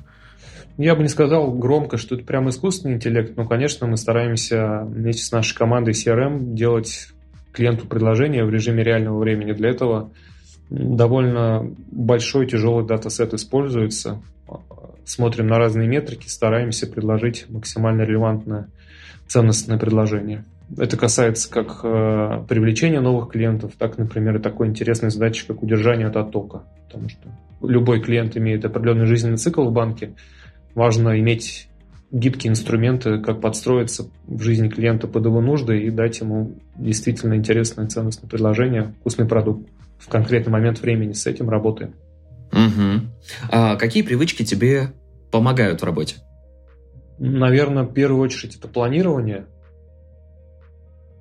Я 0.77 0.95
бы 0.95 1.03
не 1.03 1.09
сказал 1.09 1.53
громко, 1.53 1.97
что 1.97 2.15
это 2.15 2.25
прям 2.25 2.49
искусственный 2.49 2.95
интеллект, 2.95 3.37
но, 3.37 3.47
конечно, 3.47 3.87
мы 3.87 3.95
стараемся 3.95 4.81
вместе 4.85 5.23
с 5.23 5.31
нашей 5.31 5.55
командой 5.55 5.93
CRM 5.93 6.53
делать 6.53 7.07
клиенту 7.53 7.87
предложение 7.87 8.43
в 8.43 8.49
режиме 8.49 8.83
реального 8.83 9.17
времени. 9.17 9.53
Для 9.53 9.69
этого 9.69 10.11
довольно 10.69 11.71
большой 11.91 12.47
тяжелый 12.47 12.85
датасет 12.85 13.33
используется. 13.33 14.21
Смотрим 15.03 15.47
на 15.47 15.59
разные 15.59 15.87
метрики, 15.87 16.27
стараемся 16.27 16.87
предложить 16.87 17.45
максимально 17.49 18.03
релевантное 18.03 18.69
ценностное 19.27 19.77
предложение. 19.77 20.45
Это 20.77 20.97
касается 20.97 21.49
как 21.49 21.81
э, 21.83 22.43
привлечения 22.49 22.99
новых 22.99 23.29
клиентов, 23.29 23.73
так, 23.77 23.99
например, 23.99 24.37
и 24.37 24.41
такой 24.41 24.67
интересной 24.67 25.11
задачи, 25.11 25.45
как 25.45 25.61
удержание 25.61 26.07
от 26.07 26.15
оттока. 26.15 26.63
Потому 26.87 27.09
что 27.09 27.29
любой 27.61 28.01
клиент 28.01 28.35
имеет 28.35 28.65
определенный 28.65 29.05
жизненный 29.05 29.37
цикл 29.37 29.63
в 29.63 29.71
банке. 29.71 30.13
Важно 30.73 31.19
иметь 31.19 31.69
гибкие 32.11 32.51
инструменты, 32.51 33.19
как 33.19 33.41
подстроиться 33.41 34.07
в 34.25 34.41
жизни 34.41 34.69
клиента 34.69 35.07
под 35.07 35.25
его 35.25 35.39
нужды 35.39 35.83
и 35.83 35.91
дать 35.91 36.19
ему 36.19 36.55
действительно 36.75 37.35
интересное 37.35 37.85
ценностное 37.87 38.27
предложение, 38.27 38.93
вкусный 39.01 39.27
продукт 39.27 39.69
в 39.97 40.09
конкретный 40.09 40.51
момент 40.51 40.81
времени 40.81 41.13
с 41.13 41.25
этим 41.25 41.49
работаем. 41.49 41.95
Угу. 42.51 43.01
А 43.51 43.75
какие 43.75 44.03
привычки 44.03 44.43
тебе 44.43 44.93
помогают 45.31 45.81
в 45.81 45.85
работе? 45.85 46.17
Наверное, 47.17 47.83
в 47.83 47.93
первую 47.93 48.21
очередь 48.21 48.55
это 48.55 48.67
планирование. 48.67 49.45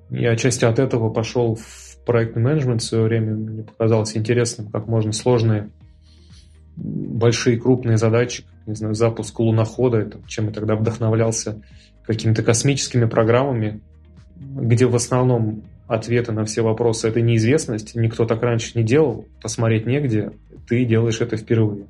Я 0.09 0.31
отчасти 0.31 0.65
от 0.65 0.79
этого 0.79 1.09
пошел 1.09 1.55
в 1.55 1.97
проектный 2.05 2.41
менеджмент 2.41 2.81
в 2.81 2.85
свое 2.85 3.05
время. 3.05 3.33
Мне 3.33 3.63
показалось 3.63 4.15
интересным, 4.15 4.69
как 4.71 4.87
можно 4.87 5.11
сложные, 5.11 5.71
большие, 6.75 7.59
крупные 7.59 7.97
задачи, 7.97 8.43
не 8.65 8.75
знаю, 8.75 8.93
запуск 8.93 9.39
лунохода, 9.39 9.97
это, 9.97 10.19
чем 10.27 10.47
я 10.47 10.51
тогда 10.51 10.75
вдохновлялся, 10.75 11.61
какими-то 12.03 12.43
космическими 12.43 13.05
программами, 13.05 13.81
где 14.35 14.85
в 14.85 14.95
основном 14.95 15.63
ответы 15.87 16.31
на 16.31 16.45
все 16.45 16.61
вопросы– 16.61 17.07
это 17.09 17.21
неизвестность, 17.21 17.95
никто 17.95 18.25
так 18.25 18.41
раньше 18.41 18.77
не 18.77 18.83
делал, 18.83 19.25
посмотреть 19.41 19.85
негде, 19.85 20.31
ты 20.67 20.83
делаешь 20.85 21.21
это 21.21 21.37
впервые. 21.37 21.85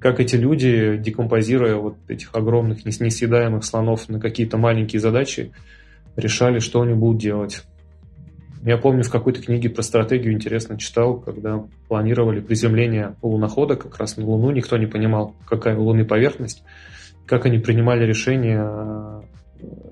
Как 0.00 0.20
эти 0.20 0.36
люди, 0.36 0.96
декомпозируя 0.96 1.76
вот 1.76 1.96
этих 2.06 2.34
огромных 2.34 2.84
несъедаемых 2.84 3.64
слонов 3.64 4.08
на 4.08 4.20
какие-то 4.20 4.56
маленькие 4.58 5.00
задачи, 5.00 5.52
решали, 6.16 6.58
что 6.58 6.82
они 6.82 6.94
будут 6.94 7.20
делать. 7.20 7.62
Я 8.62 8.76
помню, 8.76 9.02
в 9.02 9.10
какой-то 9.10 9.40
книге 9.40 9.70
про 9.70 9.82
стратегию 9.82 10.32
интересно 10.32 10.78
читал, 10.78 11.18
когда 11.20 11.64
планировали 11.88 12.40
приземление 12.40 13.14
лунохода 13.22 13.76
как 13.76 13.96
раз 13.98 14.16
на 14.16 14.26
Луну, 14.26 14.50
никто 14.50 14.76
не 14.76 14.86
понимал, 14.86 15.34
какая 15.46 15.76
у 15.76 15.84
Луны 15.84 16.04
поверхность, 16.04 16.62
как 17.24 17.46
они 17.46 17.58
принимали 17.58 18.04
решение 18.04 19.22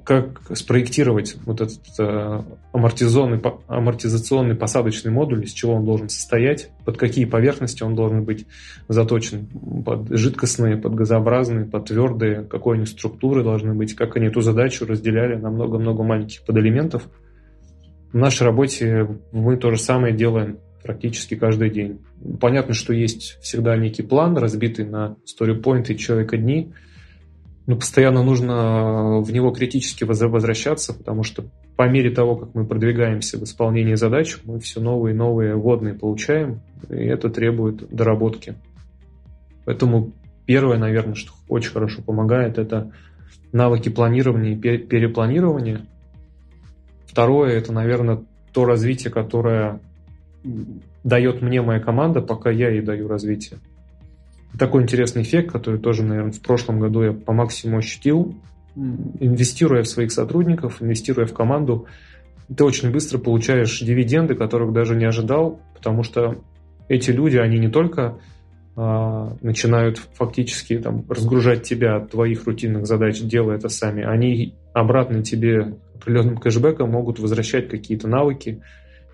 как 0.04 0.56
спроектировать 0.56 1.36
вот 1.44 1.60
этот 1.60 1.80
э, 1.98 2.42
амортизационный, 2.72 3.40
амортизационный 3.66 4.54
посадочный 4.54 5.10
модуль, 5.10 5.44
из 5.44 5.52
чего 5.52 5.74
он 5.74 5.84
должен 5.84 6.08
состоять, 6.08 6.70
под 6.84 6.96
какие 6.96 7.24
поверхности 7.24 7.82
он 7.82 7.96
должен 7.96 8.24
быть 8.24 8.46
заточен, 8.86 9.48
под 9.84 10.08
жидкостные, 10.10 10.76
под 10.76 10.94
газообразные, 10.94 11.64
под 11.64 11.86
твердые, 11.86 12.44
какой 12.44 12.76
они 12.76 12.86
структуры 12.86 13.42
должны 13.42 13.74
быть, 13.74 13.94
как 13.94 14.16
они 14.16 14.26
эту 14.26 14.40
задачу 14.40 14.86
разделяли 14.86 15.34
на 15.34 15.50
много-много 15.50 16.04
маленьких 16.04 16.44
подэлементов. 16.44 17.08
В 18.12 18.16
нашей 18.16 18.44
работе 18.44 19.08
мы 19.32 19.56
то 19.56 19.72
же 19.72 19.78
самое 19.78 20.14
делаем 20.14 20.58
практически 20.84 21.34
каждый 21.34 21.70
день. 21.70 21.98
Понятно, 22.40 22.74
что 22.74 22.92
есть 22.92 23.38
всегда 23.42 23.76
некий 23.76 24.02
план, 24.02 24.36
разбитый 24.38 24.84
на 24.84 25.16
story-point 25.26 25.92
человека 25.96 26.36
дни– 26.36 26.72
ну, 27.66 27.76
постоянно 27.76 28.22
нужно 28.22 29.20
в 29.20 29.32
него 29.32 29.50
критически 29.50 30.04
возвращаться, 30.04 30.94
потому 30.94 31.24
что 31.24 31.44
по 31.76 31.88
мере 31.88 32.10
того, 32.10 32.36
как 32.36 32.54
мы 32.54 32.64
продвигаемся 32.64 33.38
в 33.38 33.42
исполнении 33.42 33.94
задач, 33.94 34.38
мы 34.44 34.60
все 34.60 34.80
новые 34.80 35.14
и 35.14 35.16
новые 35.16 35.56
водные 35.56 35.94
получаем, 35.94 36.60
и 36.88 36.94
это 36.94 37.28
требует 37.28 37.88
доработки. 37.90 38.54
Поэтому 39.64 40.12
первое, 40.46 40.78
наверное, 40.78 41.14
что 41.14 41.32
очень 41.48 41.72
хорошо 41.72 42.02
помогает, 42.02 42.58
это 42.58 42.92
навыки 43.52 43.88
планирования 43.88 44.52
и 44.52 44.78
перепланирования. 44.78 45.86
Второе, 47.06 47.50
это, 47.58 47.72
наверное, 47.72 48.22
то 48.52 48.64
развитие, 48.64 49.12
которое 49.12 49.80
дает 51.02 51.42
мне 51.42 51.62
моя 51.62 51.80
команда, 51.80 52.20
пока 52.20 52.50
я 52.50 52.70
ей 52.70 52.80
даю 52.80 53.08
развитие 53.08 53.58
такой 54.58 54.82
интересный 54.82 55.22
эффект, 55.22 55.52
который 55.52 55.80
тоже, 55.80 56.02
наверное, 56.02 56.32
в 56.32 56.40
прошлом 56.40 56.80
году 56.80 57.02
я 57.02 57.12
по 57.12 57.32
максимуму 57.32 57.78
ощутил, 57.78 58.34
инвестируя 58.74 59.82
в 59.82 59.88
своих 59.88 60.12
сотрудников, 60.12 60.82
инвестируя 60.82 61.26
в 61.26 61.32
команду, 61.32 61.86
ты 62.54 62.64
очень 62.64 62.92
быстро 62.92 63.18
получаешь 63.18 63.80
дивиденды, 63.80 64.34
которых 64.34 64.72
даже 64.72 64.94
не 64.94 65.04
ожидал, 65.04 65.60
потому 65.74 66.02
что 66.02 66.36
эти 66.88 67.10
люди, 67.10 67.36
они 67.36 67.58
не 67.58 67.68
только 67.68 68.18
а, 68.76 69.36
начинают 69.40 69.98
фактически 70.14 70.78
там, 70.78 71.04
разгружать 71.08 71.62
тебя 71.62 71.96
от 71.96 72.10
твоих 72.10 72.44
рутинных 72.46 72.86
задач, 72.86 73.20
делая 73.20 73.56
это 73.56 73.68
сами, 73.68 74.04
они 74.04 74.54
обратно 74.74 75.22
тебе 75.22 75.76
определенным 75.94 76.36
кэшбэком 76.36 76.90
могут 76.90 77.18
возвращать 77.18 77.68
какие-то 77.68 78.06
навыки, 78.06 78.62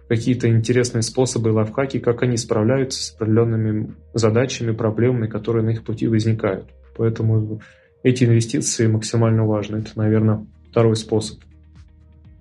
какие-то 0.09 0.49
интересные 0.49 1.03
способы, 1.03 1.51
лайфхаки, 1.51 1.99
как 1.99 2.23
они 2.23 2.37
справляются 2.37 3.03
с 3.03 3.15
определенными 3.15 3.95
задачами, 4.15 4.73
проблемами, 4.73 5.27
которые 5.27 5.65
на 5.65 5.71
их 5.71 5.85
пути 5.85 6.07
возникают. 6.07 6.69
Поэтому 6.97 7.61
эти 8.03 8.25
инвестиции 8.25 8.87
максимально 8.87 9.47
важны. 9.47 9.79
Это, 9.79 9.91
наверное, 9.97 10.47
второй 10.71 10.97
способ. 10.97 11.39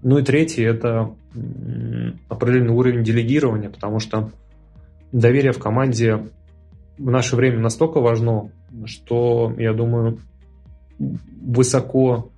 Ну 0.03 0.17
и 0.17 0.23
третий– 0.23 0.63
это 0.63 1.13
определенный 2.27 2.73
уровень 2.73 3.03
делегирования, 3.03 3.69
потому 3.69 3.99
что 3.99 4.31
доверие 5.11 5.51
в 5.51 5.59
команде 5.59 6.29
в 6.97 7.09
наше 7.09 7.35
время 7.35 7.59
настолько 7.59 7.99
важно, 7.99 8.51
что, 8.85 9.53
я 9.57 9.73
думаю, 9.73 10.19
высоко, 10.99 12.31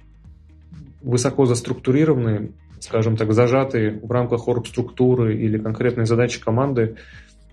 высоко 1.01 1.45
заструктурированные, 1.45 2.51
скажем 2.83 3.15
так, 3.15 3.33
зажатые 3.33 3.99
в 4.01 4.11
рамках 4.11 4.47
орг-структуры 4.47 5.37
или 5.37 5.57
конкретной 5.57 6.05
задачи 6.05 6.39
команды, 6.39 6.97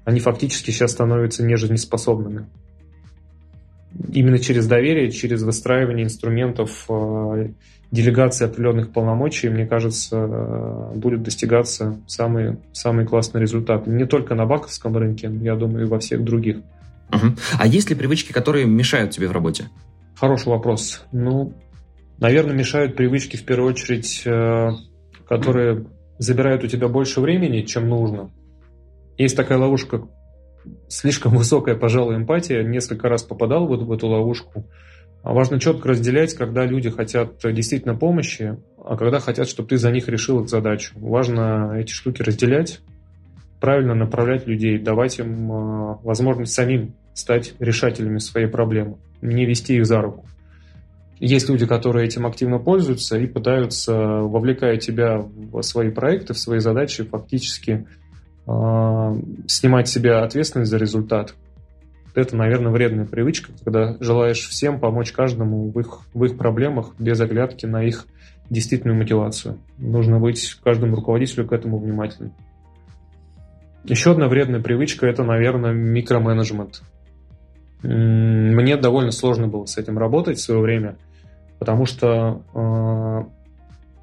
они 0.05 0.21
фактически 0.21 0.71
сейчас 0.71 0.93
становятся 0.93 1.45
нежизнеспособными. 1.45 2.47
Именно 4.13 4.39
через 4.39 4.67
доверие, 4.67 5.11
через 5.11 5.43
выстраивание 5.43 6.05
инструментов 6.05 6.87
э, 6.89 7.49
делегации 7.91 8.47
определенных 8.47 8.93
полномочий, 8.93 9.49
мне 9.49 9.67
кажется, 9.67 10.17
э, 10.17 10.93
будет 10.97 11.23
достигаться 11.23 12.01
самый, 12.07 12.57
самый 12.73 13.07
классный 13.07 13.41
результат. 13.41 13.87
Не 13.87 14.07
только 14.07 14.35
на 14.35 14.47
банковском 14.47 14.97
рынке, 14.97 15.31
я 15.43 15.55
думаю, 15.55 15.87
и 15.87 15.89
во 15.89 15.99
всех 15.99 16.25
других. 16.25 16.59
Угу. 17.13 17.35
А 17.59 17.67
есть 17.67 17.91
ли 17.91 17.97
привычки, 17.97 18.33
которые 18.33 18.67
мешают 18.67 19.11
тебе 19.11 19.29
в 19.29 19.33
работе? 19.33 19.69
Хороший 20.17 20.49
вопрос. 20.49 21.05
Ну, 21.13 21.53
наверное, 22.19 22.55
мешают 22.55 22.97
привычки 22.97 23.37
в 23.37 23.45
первую 23.45 23.73
очередь, 23.73 24.23
э, 24.25 24.71
которые 25.31 25.87
забирают 26.19 26.65
у 26.65 26.67
тебя 26.67 26.89
больше 26.89 27.21
времени, 27.21 27.63
чем 27.63 27.89
нужно. 27.89 28.33
Есть 29.17 29.37
такая 29.37 29.59
ловушка, 29.59 30.09
слишком 30.89 31.33
высокая, 31.37 31.77
пожалуй, 31.77 32.17
эмпатия. 32.17 32.65
Несколько 32.65 33.09
раз 33.09 33.23
попадал 33.23 33.67
вот 33.69 33.83
в 33.83 33.93
эту 33.93 34.09
ловушку. 34.09 34.67
А 35.23 35.33
важно 35.33 35.61
четко 35.61 35.91
разделять, 35.91 36.35
когда 36.35 36.67
люди 36.67 36.91
хотят 36.91 37.39
действительно 37.45 37.95
помощи, 37.95 38.59
а 38.83 38.97
когда 38.97 39.21
хотят, 39.21 39.49
чтобы 39.49 39.69
ты 39.69 39.77
за 39.77 39.93
них 39.93 40.09
решил 40.09 40.41
их 40.41 40.49
задачу. 40.49 40.95
Важно 40.99 41.77
эти 41.79 41.93
штуки 41.93 42.23
разделять, 42.23 42.81
правильно 43.61 43.95
направлять 43.95 44.49
людей, 44.49 44.79
давать 44.79 45.19
им 45.21 45.53
э, 45.53 45.97
возможность 46.03 46.55
самим 46.55 46.95
стать 47.15 47.55
решателями 47.61 48.19
своей 48.19 48.47
проблемы, 48.47 48.97
не 49.21 49.45
вести 49.45 49.77
их 49.77 49.87
за 49.87 50.01
руку. 50.01 50.27
Есть 51.21 51.51
люди, 51.51 51.67
которые 51.67 52.07
этим 52.07 52.27
активно 52.27 52.59
пользуются 52.59 53.19
и 53.19 53.27
пытаются, 53.27 53.95
вовлекая 53.95 54.79
тебя 54.79 55.19
в 55.19 55.61
свои 55.61 55.91
проекты, 55.91 56.33
в 56.33 56.39
свои 56.39 56.61
задачи, 56.61 57.05
фактически 57.05 57.87
э, 58.47 59.21
снимать 59.47 59.89
себя 59.89 60.25
ответственность 60.25 60.71
за 60.71 60.79
результат. 60.79 61.35
Это, 62.15 62.37
наверное, 62.37 62.73
вредная 62.73 63.05
привычка, 63.05 63.53
когда 63.63 63.99
желаешь 64.01 64.49
всем 64.49 64.81
помочь 64.81 65.13
каждому 65.13 65.71
в 65.71 65.79
их, 65.79 66.01
в 66.15 66.25
их 66.25 66.39
проблемах 66.39 66.95
без 66.99 67.21
оглядки 67.21 67.67
на 67.67 67.85
их 67.85 68.07
действительную 68.49 68.99
мотивацию. 68.99 69.59
Нужно 69.77 70.19
быть 70.19 70.55
каждому 70.65 70.97
руководителю 70.97 71.47
к 71.47 71.53
этому 71.53 71.79
внимательным. 71.79 72.33
Еще 73.85 74.13
одна 74.13 74.27
вредная 74.27 74.61
привычка– 74.61 75.07
это, 75.09 75.23
наверное, 75.23 75.73
микроменеджмент. 75.73 76.83
Мне 77.83 78.77
довольно 78.77 79.11
сложно 79.11 79.49
было 79.49 79.67
с 79.67 79.77
этим 79.77 79.99
работать 79.99 80.39
в 80.39 80.43
свое 80.43 80.61
время, 80.61 80.97
потому 81.61 81.87
что, 81.87 82.43
а, 82.55 83.29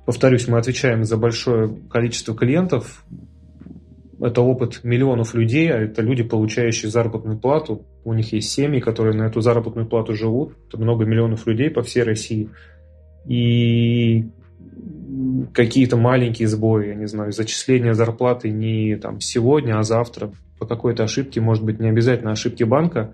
повторюсь, 0.05 0.47
мы 0.47 0.59
отвечаем 0.59 1.03
за 1.03 1.17
большое 1.17 1.75
количество 1.89 2.33
клиентов, 2.33 3.03
это 4.21 4.41
опыт 4.41 4.83
миллионов 4.83 5.33
людей, 5.33 5.71
а 5.71 5.79
это 5.79 6.01
люди, 6.01 6.23
получающие 6.23 6.89
заработную 6.89 7.37
плату. 7.37 7.85
У 8.03 8.13
них 8.13 8.31
есть 8.31 8.49
семьи, 8.51 8.79
которые 8.79 9.15
на 9.15 9.23
эту 9.23 9.41
заработную 9.41 9.87
плату 9.87 10.13
живут. 10.15 10.53
Это 10.67 10.77
много 10.77 11.05
миллионов 11.05 11.45
людей 11.45 11.69
по 11.69 11.83
всей 11.83 12.03
России. 12.03 12.49
И 13.25 14.29
какие-то 15.53 15.97
маленькие 15.97 16.47
сбои, 16.47 16.87
я 16.87 16.95
не 16.95 17.07
знаю, 17.07 17.31
зачисление 17.31 17.93
зарплаты 17.93 18.49
не 18.49 18.95
там 18.95 19.19
сегодня, 19.19 19.77
а 19.77 19.83
завтра 19.83 20.31
по 20.57 20.65
какой-то 20.65 21.03
ошибке, 21.03 21.41
может 21.41 21.63
быть, 21.63 21.79
не 21.79 21.89
обязательно 21.89 22.31
ошибки 22.31 22.63
банка, 22.63 23.13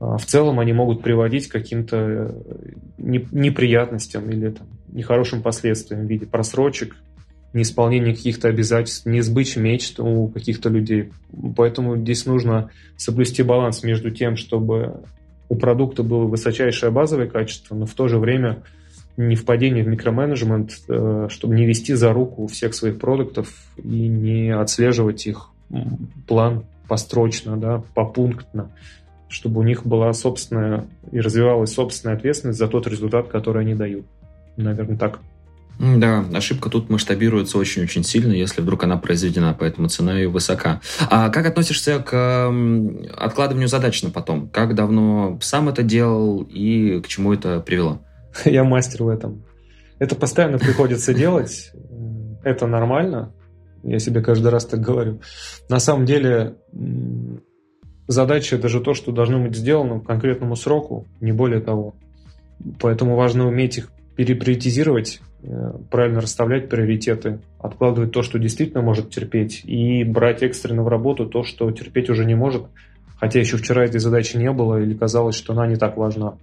в 0.00 0.24
целом 0.24 0.58
они 0.58 0.72
могут 0.72 1.02
приводить 1.02 1.48
к 1.48 1.52
каким-то 1.52 1.96
э, 1.96 2.32
неприятностям 2.98 4.30
или 4.30 4.50
там, 4.50 4.66
нехорошим 4.88 5.42
последствиям 5.42 6.06
в 6.06 6.10
виде 6.10 6.26
просрочек, 6.26 6.96
неисполнение 7.52 8.14
каких-то 8.14 8.48
обязательств, 8.48 9.04
не 9.04 9.20
сбычь 9.20 9.56
мечт 9.56 10.00
у 10.00 10.28
каких-то 10.28 10.70
людей. 10.70 11.10
Поэтому 11.54 11.96
здесь 11.98 12.24
нужно 12.24 12.70
соблюсти 12.96 13.42
баланс 13.42 13.82
между 13.82 14.10
тем, 14.10 14.36
чтобы 14.36 15.02
у 15.50 15.56
продукта 15.56 16.02
было 16.02 16.24
высочайшее 16.24 16.90
базовое 16.90 17.26
качество, 17.26 17.74
но 17.74 17.84
в 17.84 17.92
то 17.92 18.08
же 18.08 18.18
время 18.18 18.62
не 19.18 19.36
впадение 19.36 19.84
в 19.84 19.88
микроменеджмент, 19.88 20.78
э, 20.88 21.26
чтобы 21.28 21.54
не 21.54 21.66
вести 21.66 21.92
за 21.92 22.14
руку 22.14 22.46
всех 22.46 22.72
своих 22.74 22.98
продуктов 22.98 23.52
и 23.76 24.08
не 24.08 24.48
отслеживать 24.48 25.26
их 25.26 25.50
план 26.26 26.64
построчно, 26.88 27.56
да, 27.56 27.82
попунктно, 27.94 28.70
чтобы 29.30 29.60
у 29.60 29.62
них 29.62 29.86
была 29.86 30.12
собственная 30.12 30.86
и 31.12 31.20
развивалась 31.20 31.72
собственная 31.72 32.16
ответственность 32.16 32.58
за 32.58 32.68
тот 32.68 32.86
результат, 32.86 33.28
который 33.28 33.62
они 33.62 33.74
дают. 33.74 34.04
Наверное, 34.56 34.98
так. 34.98 35.20
Да, 35.78 36.26
ошибка 36.34 36.68
тут 36.68 36.90
масштабируется 36.90 37.56
очень-очень 37.56 38.04
сильно, 38.04 38.32
если 38.32 38.60
вдруг 38.60 38.84
она 38.84 38.98
произведена, 38.98 39.56
поэтому 39.58 39.88
цена 39.88 40.18
ее 40.18 40.28
высока. 40.28 40.82
А 41.08 41.30
как 41.30 41.46
относишься 41.46 42.00
к 42.00 42.52
откладыванию 43.16 43.68
задач 43.68 44.02
на 44.02 44.10
потом? 44.10 44.48
Как 44.50 44.74
давно 44.74 45.38
сам 45.40 45.70
это 45.70 45.82
делал 45.82 46.42
и 46.42 47.00
к 47.00 47.08
чему 47.08 47.32
это 47.32 47.60
привело? 47.60 48.02
Я 48.44 48.64
мастер 48.64 49.04
в 49.04 49.08
этом. 49.08 49.42
Это 49.98 50.16
постоянно 50.16 50.58
приходится 50.58 51.14
делать. 51.14 51.72
Это 52.42 52.66
нормально. 52.66 53.32
Я 53.82 53.98
себе 53.98 54.20
каждый 54.20 54.48
раз 54.48 54.66
так 54.66 54.80
говорю. 54.80 55.20
На 55.70 55.80
самом 55.80 56.04
деле 56.04 56.56
задача 58.10 58.56
это 58.56 58.68
же 58.68 58.80
то, 58.80 58.94
что 58.94 59.12
должно 59.12 59.38
быть 59.38 59.56
сделано 59.56 60.00
к 60.00 60.06
конкретному 60.06 60.56
сроку, 60.56 61.06
не 61.20 61.32
более 61.32 61.60
того. 61.60 61.94
Поэтому 62.80 63.16
важно 63.16 63.46
уметь 63.48 63.78
их 63.78 63.90
переприоритизировать, 64.16 65.20
э, 65.42 65.72
правильно 65.90 66.20
расставлять 66.20 66.68
приоритеты, 66.68 67.40
откладывать 67.58 68.12
то, 68.12 68.22
что 68.22 68.38
действительно 68.38 68.82
может 68.82 69.10
терпеть, 69.10 69.62
и 69.64 70.04
брать 70.04 70.42
экстренно 70.42 70.82
в 70.82 70.88
работу 70.88 71.26
то, 71.26 71.42
что 71.42 71.70
терпеть 71.70 72.10
уже 72.10 72.24
не 72.24 72.34
может, 72.34 72.64
хотя 73.18 73.40
еще 73.40 73.56
вчера 73.56 73.84
этой 73.84 74.00
задачи 74.00 74.36
не 74.36 74.50
было 74.52 74.80
или 74.82 74.94
казалось, 74.94 75.36
что 75.36 75.52
она 75.52 75.66
не 75.66 75.76
так 75.76 75.96
важна. 75.96 76.36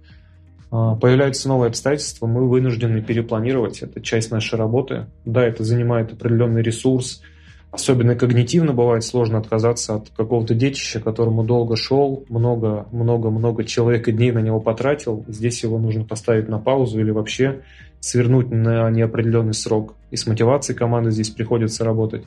А, 0.70 0.96
появляются 0.96 1.48
новые 1.48 1.68
обстоятельства, 1.68 2.26
мы 2.26 2.48
вынуждены 2.48 3.02
перепланировать. 3.02 3.82
Это 3.82 4.00
часть 4.00 4.30
нашей 4.30 4.58
работы. 4.58 5.06
Да, 5.24 5.44
это 5.44 5.64
занимает 5.64 6.12
определенный 6.12 6.62
ресурс. 6.62 7.22
Особенно 7.70 8.14
когнитивно 8.14 8.72
бывает 8.72 9.04
сложно 9.04 9.38
отказаться 9.38 9.96
от 9.96 10.08
какого-то 10.10 10.54
детища, 10.54 11.00
которому 11.00 11.44
долго 11.44 11.76
шел, 11.76 12.24
много-много-много 12.30 13.64
человек 13.64 14.08
и 14.08 14.12
дней 14.12 14.32
на 14.32 14.38
него 14.38 14.58
потратил. 14.58 15.24
Здесь 15.28 15.62
его 15.62 15.78
нужно 15.78 16.04
поставить 16.04 16.48
на 16.48 16.58
паузу 16.58 16.98
или 16.98 17.10
вообще 17.10 17.60
свернуть 18.00 18.50
на 18.50 18.88
неопределенный 18.90 19.52
срок. 19.52 19.96
И 20.10 20.16
с 20.16 20.26
мотивацией 20.26 20.78
команды 20.78 21.10
здесь 21.10 21.28
приходится 21.28 21.84
работать. 21.84 22.24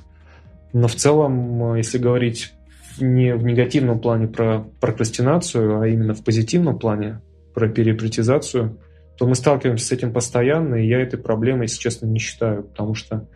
Но 0.74 0.88
в 0.88 0.96
целом, 0.96 1.76
если 1.76 1.98
говорить 1.98 2.54
не 3.00 3.34
в 3.34 3.44
негативном 3.44 4.00
плане 4.00 4.28
про 4.28 4.66
прокрастинацию, 4.80 5.82
а 5.82 5.88
именно 5.88 6.14
в 6.14 6.24
позитивном 6.24 6.78
плане, 6.78 7.20
про 7.54 7.68
перепретизацию, 7.68 8.78
то 9.18 9.28
мы 9.28 9.36
сталкиваемся 9.36 9.86
с 9.86 9.92
этим 9.92 10.14
постоянно, 10.14 10.76
и 10.76 10.88
я 10.88 11.02
этой 11.02 11.20
проблемой, 11.20 11.64
если 11.64 11.80
честно, 11.80 12.06
не 12.06 12.20
считаю, 12.20 12.64
потому 12.64 12.96
что 12.96 13.28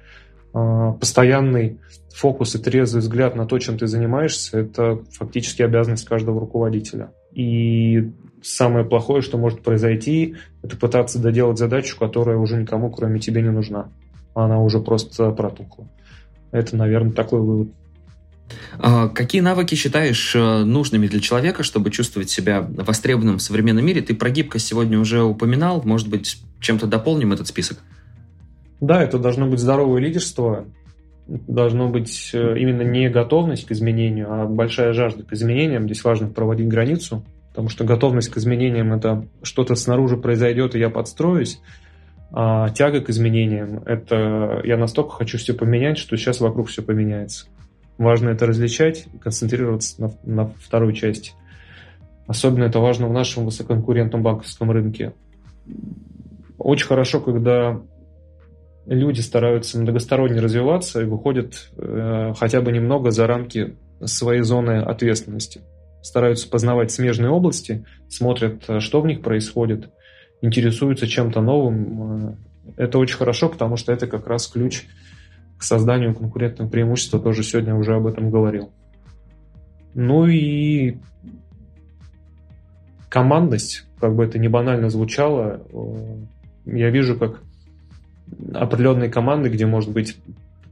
постоянный 0.99 1.79
фокус 2.13 2.55
и 2.55 2.59
трезвый 2.59 3.01
взгляд 3.01 3.35
на 3.35 3.45
то, 3.45 3.59
чем 3.59 3.77
ты 3.77 3.87
занимаешься, 3.87 4.59
это 4.59 5.01
фактически 5.11 5.61
обязанность 5.61 6.05
каждого 6.05 6.39
руководителя. 6.39 7.11
И 7.33 8.11
самое 8.41 8.85
плохое, 8.85 9.21
что 9.21 9.37
может 9.37 9.61
произойти, 9.61 10.35
это 10.63 10.77
пытаться 10.77 11.19
доделать 11.19 11.57
задачу, 11.57 11.97
которая 11.99 12.37
уже 12.37 12.55
никому, 12.55 12.89
кроме 12.89 13.19
тебя, 13.19 13.41
не 13.41 13.51
нужна. 13.51 13.89
Она 14.33 14.61
уже 14.61 14.79
просто 14.79 15.31
протухла. 15.31 15.89
Это, 16.51 16.77
наверное, 16.77 17.11
такой 17.11 17.41
вывод. 17.41 17.69
А, 18.77 19.09
какие 19.09 19.41
навыки 19.41 19.75
считаешь 19.75 20.35
э, 20.35 20.63
нужными 20.63 21.07
для 21.07 21.19
человека, 21.19 21.63
чтобы 21.63 21.89
чувствовать 21.91 22.29
себя 22.29 22.61
востребованным 22.61 23.39
в 23.39 23.41
современном 23.41 23.85
мире? 23.85 24.01
Ты 24.01 24.15
про 24.15 24.29
гибкость 24.29 24.67
сегодня 24.67 24.99
уже 24.99 25.21
упоминал. 25.23 25.81
Может 25.83 26.07
быть, 26.07 26.37
чем-то 26.61 26.87
дополним 26.87 27.33
этот 27.33 27.47
список? 27.47 27.79
Да, 28.81 29.01
это 29.01 29.19
должно 29.19 29.47
быть 29.47 29.59
здоровое 29.59 30.01
лидерство. 30.01 30.65
Должно 31.27 31.89
быть 31.89 32.31
э, 32.33 32.59
именно 32.59 32.83
не 32.83 33.09
готовность 33.09 33.65
к 33.65 33.71
изменению, 33.71 34.31
а 34.31 34.45
большая 34.45 34.93
жажда 34.93 35.23
к 35.23 35.33
изменениям. 35.33 35.85
Здесь 35.85 36.03
важно 36.03 36.27
проводить 36.27 36.67
границу, 36.67 37.23
потому 37.49 37.69
что 37.69 37.83
готовность 37.83 38.29
к 38.29 38.37
изменениям– 38.37 38.93
это 38.95 39.25
что-то 39.41 39.75
снаружи 39.75 40.17
произойдет, 40.17 40.75
и 40.75 40.79
я 40.79 40.89
подстроюсь. 40.89 41.61
А 42.31 42.69
тяга 42.69 43.01
к 43.01 43.09
изменениям– 43.09 43.81
это 43.85 44.61
я 44.65 44.77
настолько 44.77 45.11
хочу 45.11 45.37
все 45.37 45.53
поменять, 45.53 45.97
что 45.97 46.15
сейчас 46.15 46.41
вокруг 46.41 46.67
все 46.67 46.83
поменяется. 46.83 47.47
Важно 47.97 48.29
это 48.29 48.45
различать 48.45 49.07
концентрироваться 49.21 50.01
на, 50.01 50.11
на 50.23 50.51
второй 50.59 50.93
части. 50.93 51.31
Особенно 52.27 52.65
это 52.65 52.79
важно 52.79 53.07
в 53.07 53.13
нашем 53.13 53.45
высококонкурентном 53.45 54.21
банковском 54.21 54.69
рынке. 54.69 55.13
Очень 56.57 56.87
хорошо, 56.87 57.19
когда 57.19 57.81
люди 58.85 59.21
стараются 59.21 59.79
многосторонне 59.79 60.39
развиваться 60.39 61.01
и 61.01 61.05
выходят 61.05 61.69
э, 61.77 62.33
хотя 62.37 62.61
бы 62.61 62.71
немного 62.71 63.11
за 63.11 63.27
рамки 63.27 63.75
своей 64.03 64.41
зоны 64.41 64.81
ответственности. 64.81 65.61
Стараются 66.01 66.49
познавать 66.49 66.91
смежные 66.91 67.31
области, 67.31 67.85
смотрят, 68.09 68.63
э, 68.67 68.79
что 68.79 69.01
в 69.01 69.07
них 69.07 69.21
происходит, 69.21 69.89
интересуются 70.41 71.07
чем-то 71.07 71.41
новым. 71.41 72.37
Э, 72.77 72.83
это 72.83 72.99
очень 72.99 73.17
хорошо, 73.17 73.49
потому 73.49 73.77
что 73.77 73.91
это 73.91 74.07
как 74.07 74.27
раз 74.27 74.47
ключ 74.47 74.83
к 75.57 75.63
созданию 75.63 76.13
конкурентного 76.13 76.69
преимущества. 76.69 77.19
Тоже 77.19 77.43
сегодня 77.43 77.75
уже 77.75 77.95
об 77.95 78.05
этом 78.07 78.29
говорил. 78.29 78.71
Ну 79.93 80.27
и 80.27 80.97
командность, 83.09 83.87
как 83.99 84.15
бы 84.15 84.25
это 84.25 84.37
не 84.37 84.49
банально 84.49 84.89
звучало, 84.89 85.65
э, 85.71 86.77
я 86.77 86.89
вижу, 86.89 87.17
как 87.17 87.41
определенные 88.53 89.09
команды, 89.09 89.49
где, 89.49 89.65
может 89.65 89.91
быть, 89.91 90.17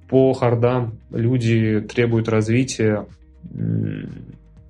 по 0.10 0.34
хардам 0.34 0.98
люди 1.12 1.82
требуют 1.82 2.30
развития, 2.30 3.06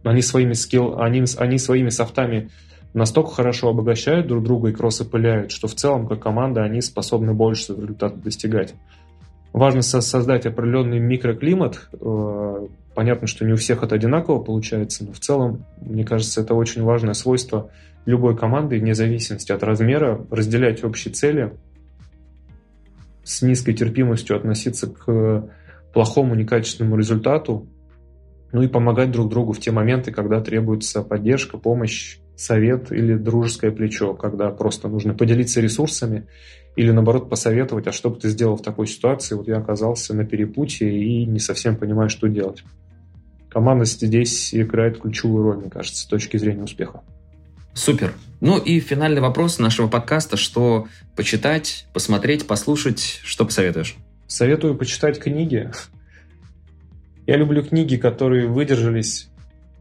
они 0.04 0.22
своими 0.22 0.54
скилл, 0.54 1.00
они, 1.00 1.24
они 1.38 1.58
своими 1.58 1.90
софтами 1.90 2.50
настолько 2.94 3.32
хорошо 3.32 3.70
обогащают 3.70 4.28
друг 4.28 4.44
друга 4.44 4.70
и 4.70 4.74
кроссы 4.74 5.06
пыляют, 5.06 5.52
что 5.52 5.68
в 5.68 5.76
целом, 5.76 6.08
как 6.08 6.22
команда, 6.22 6.64
они 6.64 6.82
способны 6.82 7.34
больше 7.34 7.74
результата 7.74 8.16
достигать. 8.16 8.76
Важно 9.52 9.82
создать 9.82 10.46
определенный 10.46 11.00
микроклимат. 11.00 11.90
Э, 11.94 12.68
понятно, 12.96 13.28
что 13.28 13.46
не 13.46 13.54
у 13.54 13.56
всех 13.56 13.84
это 13.84 13.96
одинаково 13.96 14.40
получается, 14.40 15.06
но 15.06 15.14
в 15.14 15.20
целом, 15.20 15.66
мне 15.80 16.04
кажется, 16.04 16.42
это 16.42 16.56
очень 16.56 16.84
важное 16.84 17.14
свойство 17.14 17.70
любой 18.06 18.36
команды, 18.36 18.80
вне 18.80 18.96
зависимости 18.96 19.52
от 19.52 19.64
размера, 19.64 20.26
разделять 20.32 20.84
общие 20.84 21.14
цели, 21.14 21.54
с 23.24 23.42
низкой 23.42 23.74
терпимостью 23.74 24.36
относиться 24.36 24.88
к 24.88 25.50
плохому, 25.94 26.36
некачественному 26.36 26.98
результату, 26.98 27.68
ну 28.52 28.62
и 28.62 28.68
помогать 28.68 29.12
друг 29.12 29.30
другу 29.30 29.54
в 29.54 29.60
те 29.60 29.72
моменты, 29.72 30.12
когда 30.12 30.40
требуется 30.42 31.02
поддержка, 31.02 31.58
помощь, 31.58 32.20
совет 32.36 32.92
или 32.92 33.16
дружеское 33.16 33.72
плечо, 33.72 34.14
когда 34.14 34.50
просто 34.50 34.88
нужно 34.88 35.14
поделиться 35.14 35.62
ресурсами 35.62 36.28
или 36.76 36.92
наоборот 36.92 37.30
посоветовать, 37.30 37.88
а 37.88 37.92
что 37.92 38.10
бы 38.10 38.20
ты 38.20 38.30
сделал 38.30 38.56
в 38.56 38.62
такой 38.64 38.88
ситуации, 38.88 39.36
вот 39.36 39.48
я 39.48 39.58
оказался 39.58 40.14
на 40.16 40.26
перепутье 40.26 40.90
и 40.92 41.26
не 41.26 41.40
совсем 41.40 41.76
понимаю, 41.76 42.10
что 42.10 42.28
делать. 42.28 42.64
Команда 43.50 43.86
здесь 43.86 44.54
играет 44.54 45.00
ключевую 45.00 45.44
роль, 45.44 45.58
мне 45.58 45.70
кажется, 45.70 46.02
с 46.02 46.06
точки 46.06 46.38
зрения 46.38 46.64
успеха. 46.64 47.02
Супер. 47.74 48.14
Ну 48.46 48.58
и 48.58 48.82
финальный 48.82 49.22
вопрос 49.22 49.58
нашего 49.58 49.88
подкаста, 49.88 50.36
что 50.36 50.90
почитать, 51.16 51.88
посмотреть, 51.94 52.46
послушать, 52.46 53.22
что 53.24 53.46
посоветуешь? 53.46 53.96
Советую 54.28 54.76
почитать 54.76 55.18
книги. 55.18 55.72
Я 57.26 57.38
люблю 57.38 57.64
книги, 57.64 57.96
которые 57.96 58.48
выдержались 58.48 59.30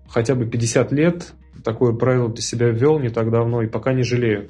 хотя 0.08 0.36
бы 0.36 0.46
50 0.46 0.92
лет. 0.92 1.32
Такое 1.64 1.92
правило 1.92 2.28
для 2.28 2.40
себя 2.40 2.68
ввел 2.68 3.00
не 3.00 3.08
так 3.08 3.32
давно 3.32 3.62
и 3.62 3.66
пока 3.66 3.94
не 3.94 4.04
жалею. 4.04 4.48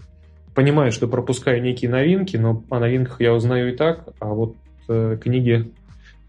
Понимаю, 0.54 0.92
что 0.92 1.08
пропускаю 1.08 1.62
некие 1.62 1.90
новинки, 1.90 2.36
но 2.36 2.62
о 2.68 2.80
новинках 2.80 3.18
я 3.22 3.32
узнаю 3.32 3.72
и 3.72 3.76
так, 3.78 4.10
а 4.20 4.26
вот 4.26 4.56
э, 4.90 5.16
книги 5.22 5.72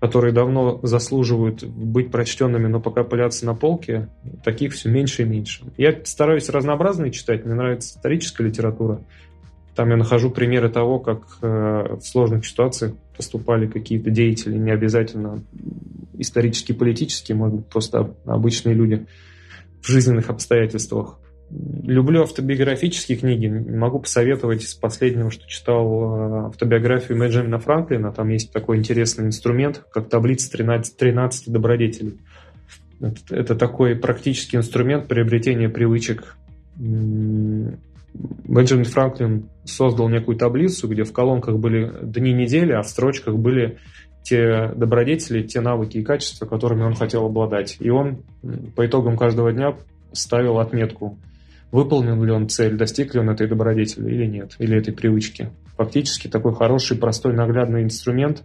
которые 0.04 0.34
давно 0.34 0.82
заслуживают 0.84 1.64
быть 1.64 2.12
прочтенными, 2.12 2.68
но 2.68 2.82
пока 2.82 3.06
пылятся 3.06 3.46
на 3.46 3.56
полке, 3.56 4.10
таких 4.44 4.74
все 4.74 4.90
меньше 4.90 5.22
и 5.22 5.26
меньше. 5.26 5.64
Я 5.78 5.98
стараюсь 6.04 6.50
разнообразные 6.50 7.10
читать, 7.10 7.46
мне 7.46 7.54
нравится 7.54 7.96
историческая 7.96 8.44
литература. 8.44 9.02
Там 9.76 9.92
я 9.92 9.96
нахожу 9.96 10.30
примеры 10.30 10.68
того, 10.68 11.00
как 11.00 11.38
э, 11.42 11.96
в 11.96 12.02
сложных 12.02 12.46
ситуациях 12.46 12.96
поступали 13.16 13.66
какие-то 13.66 14.10
деятели, 14.10 14.58
не 14.58 14.72
обязательно 14.72 15.42
исторически 16.16 16.74
политические, 16.74 17.38
может 17.38 17.60
быть, 17.60 17.68
просто 17.68 18.14
обычные 18.26 18.76
люди 18.76 19.06
в 19.82 19.88
жизненных 19.88 20.30
обстоятельствах. 20.30 21.18
Люблю 21.84 22.24
автобиографические 22.24 23.18
книги. 23.18 23.48
Могу 23.48 24.00
посоветовать 24.00 24.64
из 24.64 24.74
последнего, 24.74 25.30
что 25.30 25.48
читал 25.48 25.86
э, 25.86 26.48
автобиографию 26.48 27.20
Бенджамина 27.20 27.60
Франклина. 27.60 28.12
Там 28.12 28.30
есть 28.30 28.52
такой 28.52 28.78
интересный 28.78 29.28
инструмент, 29.28 29.84
как 29.92 30.10
таблица 30.10 30.52
13, 30.52 30.98
13 30.98 31.52
добродетелей. 31.52 32.18
Это, 33.00 33.36
это 33.36 33.56
такой 33.56 33.96
практический 33.96 34.58
инструмент 34.58 35.08
приобретения 35.08 35.70
привычек. 35.70 36.38
Бенджамин 36.78 37.78
Франклин 38.86 39.50
создал 39.66 40.10
некую 40.10 40.38
таблицу, 40.38 40.88
где 40.88 41.04
в 41.04 41.14
колонках 41.14 41.60
были 41.60 41.92
дни 42.02 42.34
недели, 42.34 42.72
а 42.72 42.82
в 42.82 42.88
строчках 42.88 43.36
были 43.36 43.78
те 44.24 44.72
добродетели, 44.76 45.44
те 45.44 45.62
навыки 45.62 45.98
и 45.98 46.04
качества, 46.04 46.48
которыми 46.48 46.84
он 46.84 46.96
хотел 46.96 47.26
обладать. 47.26 47.78
И 47.80 47.92
он 47.92 48.24
по 48.76 48.88
итогам 48.88 49.18
каждого 49.18 49.52
дня 49.52 49.76
ставил 50.14 50.60
отметку– 50.60 51.20
выполнил 51.74 52.24
ли 52.24 52.32
он 52.32 52.48
цель, 52.50 52.78
достиг 52.78 53.16
ли 53.16 53.20
он 53.20 53.32
этой 53.32 53.48
добродетели 53.48 54.08
или 54.14 54.28
нет, 54.28 54.56
или 54.60 54.78
этой 54.78 54.94
привычки. 54.94 55.50
Фактически 55.76 56.28
такой 56.28 56.54
хороший, 56.54 56.96
простой, 56.96 57.34
наглядный 57.34 57.82
инструмент, 57.82 58.44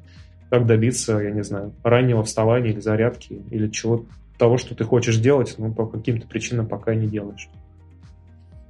как 0.49 0.67
добиться, 0.67 1.19
я 1.19 1.31
не 1.31 1.45
знаю, 1.45 1.75
раннего 1.85 2.23
вставания 2.23 2.71
или 2.71 2.81
зарядки, 2.81 3.43
или 3.51 3.69
чего 3.69 4.07
того, 4.39 4.57
что 4.57 4.75
ты 4.75 4.85
хочешь 4.85 5.19
делать, 5.19 5.57
но 5.59 5.71
по 5.71 5.85
каким-то 5.85 6.27
причинам 6.27 6.67
пока 6.67 6.95
не 6.95 7.07
делаешь. 7.07 7.51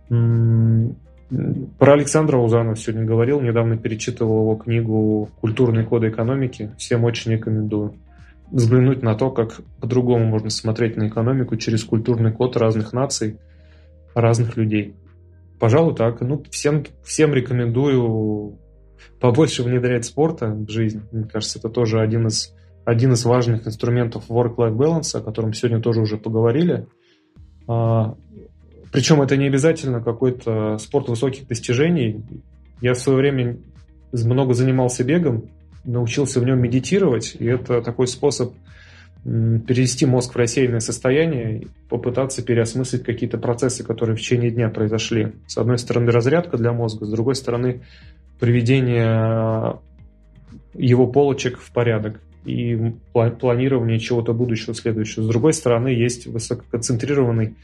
Про 0.09 1.93
Александра 1.93 2.39
Узанова 2.39 2.75
сегодня 2.75 3.05
говорил, 3.05 3.41
недавно 3.41 3.77
перечитывал 3.77 4.41
его 4.41 4.57
книгу 4.57 5.31
«Культурные 5.41 5.87
коды 5.87 6.09
экономики». 6.09 6.73
Всем 6.79 7.05
очень 7.05 7.31
рекомендую 7.31 7.95
взглянуть 8.51 9.03
на 9.03 9.15
то, 9.15 9.31
как 9.31 9.61
по-другому 9.79 10.25
можно 10.25 10.51
смотреть 10.51 10.97
на 10.97 11.07
экономику 11.07 11.55
через 11.57 11.85
культурный 11.85 12.33
код 12.33 12.57
разных 12.57 12.93
наций– 12.93 13.37
разных 14.21 14.57
людей. 14.57 14.95
Пожалуй, 15.59 15.95
так. 15.95 16.21
Ну, 16.21 16.43
всем, 16.51 16.85
всем 17.05 17.35
рекомендую 17.35 18.59
побольше 19.21 19.63
внедрять 19.63 20.05
спорта 20.05 20.49
в 20.49 20.69
жизнь. 20.69 21.03
Мне 21.11 21.25
кажется, 21.25 21.59
это 21.59 21.69
тоже 21.69 22.01
один 22.01 22.27
из, 22.29 22.55
один 22.85 23.13
из 23.13 23.25
важных 23.25 23.67
инструментов 23.67 24.29
work-life 24.29 24.77
balance, 24.77 25.19
о 25.19 25.21
котором 25.21 25.53
сегодня 25.53 25.81
тоже 25.81 26.01
уже 26.01 26.17
поговорили. 26.17 26.87
А, 27.67 28.17
причем 28.93 29.21
это 29.21 29.37
не 29.37 29.47
обязательно 29.47 30.01
какой-то 30.01 30.79
спорт 30.79 31.09
высоких 31.09 31.47
достижений. 31.47 32.25
Я 32.81 32.95
в 32.95 32.99
свое 32.99 33.19
время 33.19 33.59
много 34.13 34.55
занимался 34.55 35.05
бегом, 35.05 35.51
научился 35.85 36.41
в 36.41 36.45
нем 36.45 36.61
медитировать, 36.61 37.37
и 37.39 37.47
это 37.47 37.83
такой 37.83 38.07
способ 38.07 38.55
перевести 39.67 40.07
мозг 40.07 40.35
в 40.35 40.37
рассеянное 40.37 40.81
состояние 40.81 41.61
и 41.61 41.69
попытаться 41.89 42.43
переосмыслить 42.43 43.03
какие-то 43.03 43.37
процессы, 43.39 43.85
которые 43.85 44.17
в 44.17 44.21
течение 44.21 44.51
дня 44.51 44.71
произошли. 44.71 45.33
С 45.47 45.59
одной 45.59 45.79
стороны, 45.79 46.11
разрядка 46.11 46.57
для 46.57 46.73
мозга, 46.73 47.05
с 47.05 47.11
другой 47.11 47.35
стороны, 47.35 47.83
приведение 48.41 49.79
его 50.75 51.07
полочек 51.07 51.59
в 51.59 51.73
порядок 51.73 52.21
и 52.45 52.95
планирование 53.13 53.99
чего-то 53.99 54.33
будущего, 54.33 54.75
следующего. 54.75 55.25
С 55.25 55.29
другой 55.29 55.53
стороны, 55.53 55.89
есть 55.89 56.27
высококонцентрированный 56.27 57.57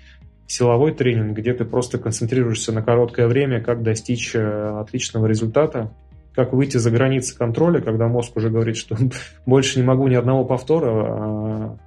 силовой 0.46 0.92
тренинг, 0.92 1.38
где 1.38 1.54
ты 1.54 1.64
просто 1.64 1.98
концентрируешься 1.98 2.72
на 2.72 2.82
короткое 2.82 3.26
время, 3.26 3.62
как 3.62 3.82
достичь 3.82 4.34
э, 4.34 4.80
отличного 4.80 5.26
результата, 5.26 5.94
как 6.34 6.52
выйти 6.52 6.76
за 6.76 6.90
границы 6.90 7.36
контроля, 7.36 7.80
когда 7.80 8.08
мозг 8.08 8.36
уже 8.36 8.50
говорит, 8.50 8.76
что 8.76 8.96
больше 9.46 9.78
не 9.78 9.84
могу 9.84 10.08
ни 10.08 10.14
одного 10.14 10.44
повтора, 10.44 10.90
а, 10.90 11.78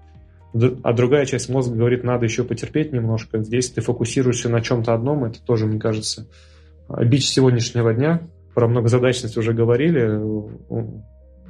а 0.84 0.93
другая 0.93 1.26
часть 1.26 1.50
мозга 1.50 1.76
говорит, 1.76 2.04
надо 2.04 2.26
еще 2.26 2.43
потерпеть 2.43 2.93
немножко. 2.93 3.43
Здесь 3.43 3.70
ты 3.70 3.82
фокусируешься 3.82 4.50
на 4.50 4.62
чем-то 4.62 4.93
одном, 4.93 5.26
это 5.26 5.41
тоже, 5.41 5.66
мне 5.66 5.80
кажется, 5.80 6.28
бич 6.89 7.28
сегодняшнего 7.28 7.93
дня. 7.93 8.22
Про 8.54 8.68
многозадачность 8.68 9.38
уже 9.38 9.54
говорили. 9.54 10.20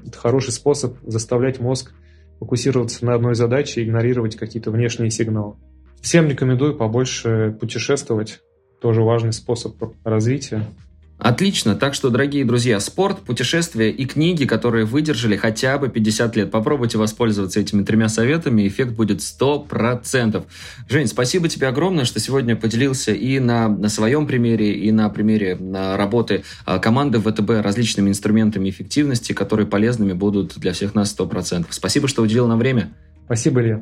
Это 0.05 0.17
хороший 0.17 0.51
способ 0.51 0.97
заставлять 1.03 1.59
мозг 1.59 1.93
фокусироваться 2.39 3.05
на 3.05 3.15
одной 3.15 3.35
задаче 3.35 3.81
и 3.81 3.85
игнорировать 3.85 4.35
какие-то 4.35 4.71
внешние 4.71 5.09
сигналы. 5.09 5.55
Всем 6.01 6.27
рекомендую 6.27 6.75
побольше 6.75 7.55
путешествовать. 7.59 8.41
Тоже 8.81 9.01
важный 9.01 9.33
способ 9.33 9.75
развития. 10.03 10.63
Отлично. 11.17 11.75
Так 11.75 11.95
что, 11.95 12.11
дорогие 12.11 12.45
друзья, 12.45 12.79
спорт, 12.79 13.21
путешествия 13.21 13.89
и 13.89 14.05
книги, 14.05 14.45
которые 14.45 14.85
выдержали 14.85 15.35
хотя 15.35 15.79
бы 15.79 15.89
50 15.89 16.35
лет. 16.35 16.51
Попробуйте 16.51 16.99
воспользоваться 16.99 17.59
этими 17.59 17.83
тремя 17.83 18.07
советами, 18.07 18.67
эффект 18.67 18.91
будет 18.91 19.19
100%. 19.19 20.45
Жень, 20.87 21.07
спасибо 21.07 21.49
тебе 21.49 21.67
огромное, 21.67 22.05
что 22.05 22.19
сегодня 22.19 22.55
поделился 22.55 23.13
и 23.13 23.39
на, 23.39 23.67
на 23.67 23.89
своем 23.89 24.27
примере, 24.27 24.73
и 24.73 24.91
на 24.91 25.09
примере 25.09 25.55
на 25.55 25.97
работы 25.97 26.43
а, 26.65 26.77
команды 26.77 27.19
ВТБ 27.19 27.63
различными 27.63 28.09
инструментами 28.09 28.69
эффективности, 28.69 29.33
которые 29.33 29.65
полезными 29.65 30.13
будут 30.13 30.57
для 30.57 30.73
всех 30.73 30.93
нас 30.93 31.15
100%. 31.17 31.65
Спасибо, 31.71 32.07
что 32.07 32.21
уделил 32.21 32.47
нам 32.47 32.59
время. 32.59 32.93
Спасибо, 33.25 33.61
Илья. 33.61 33.81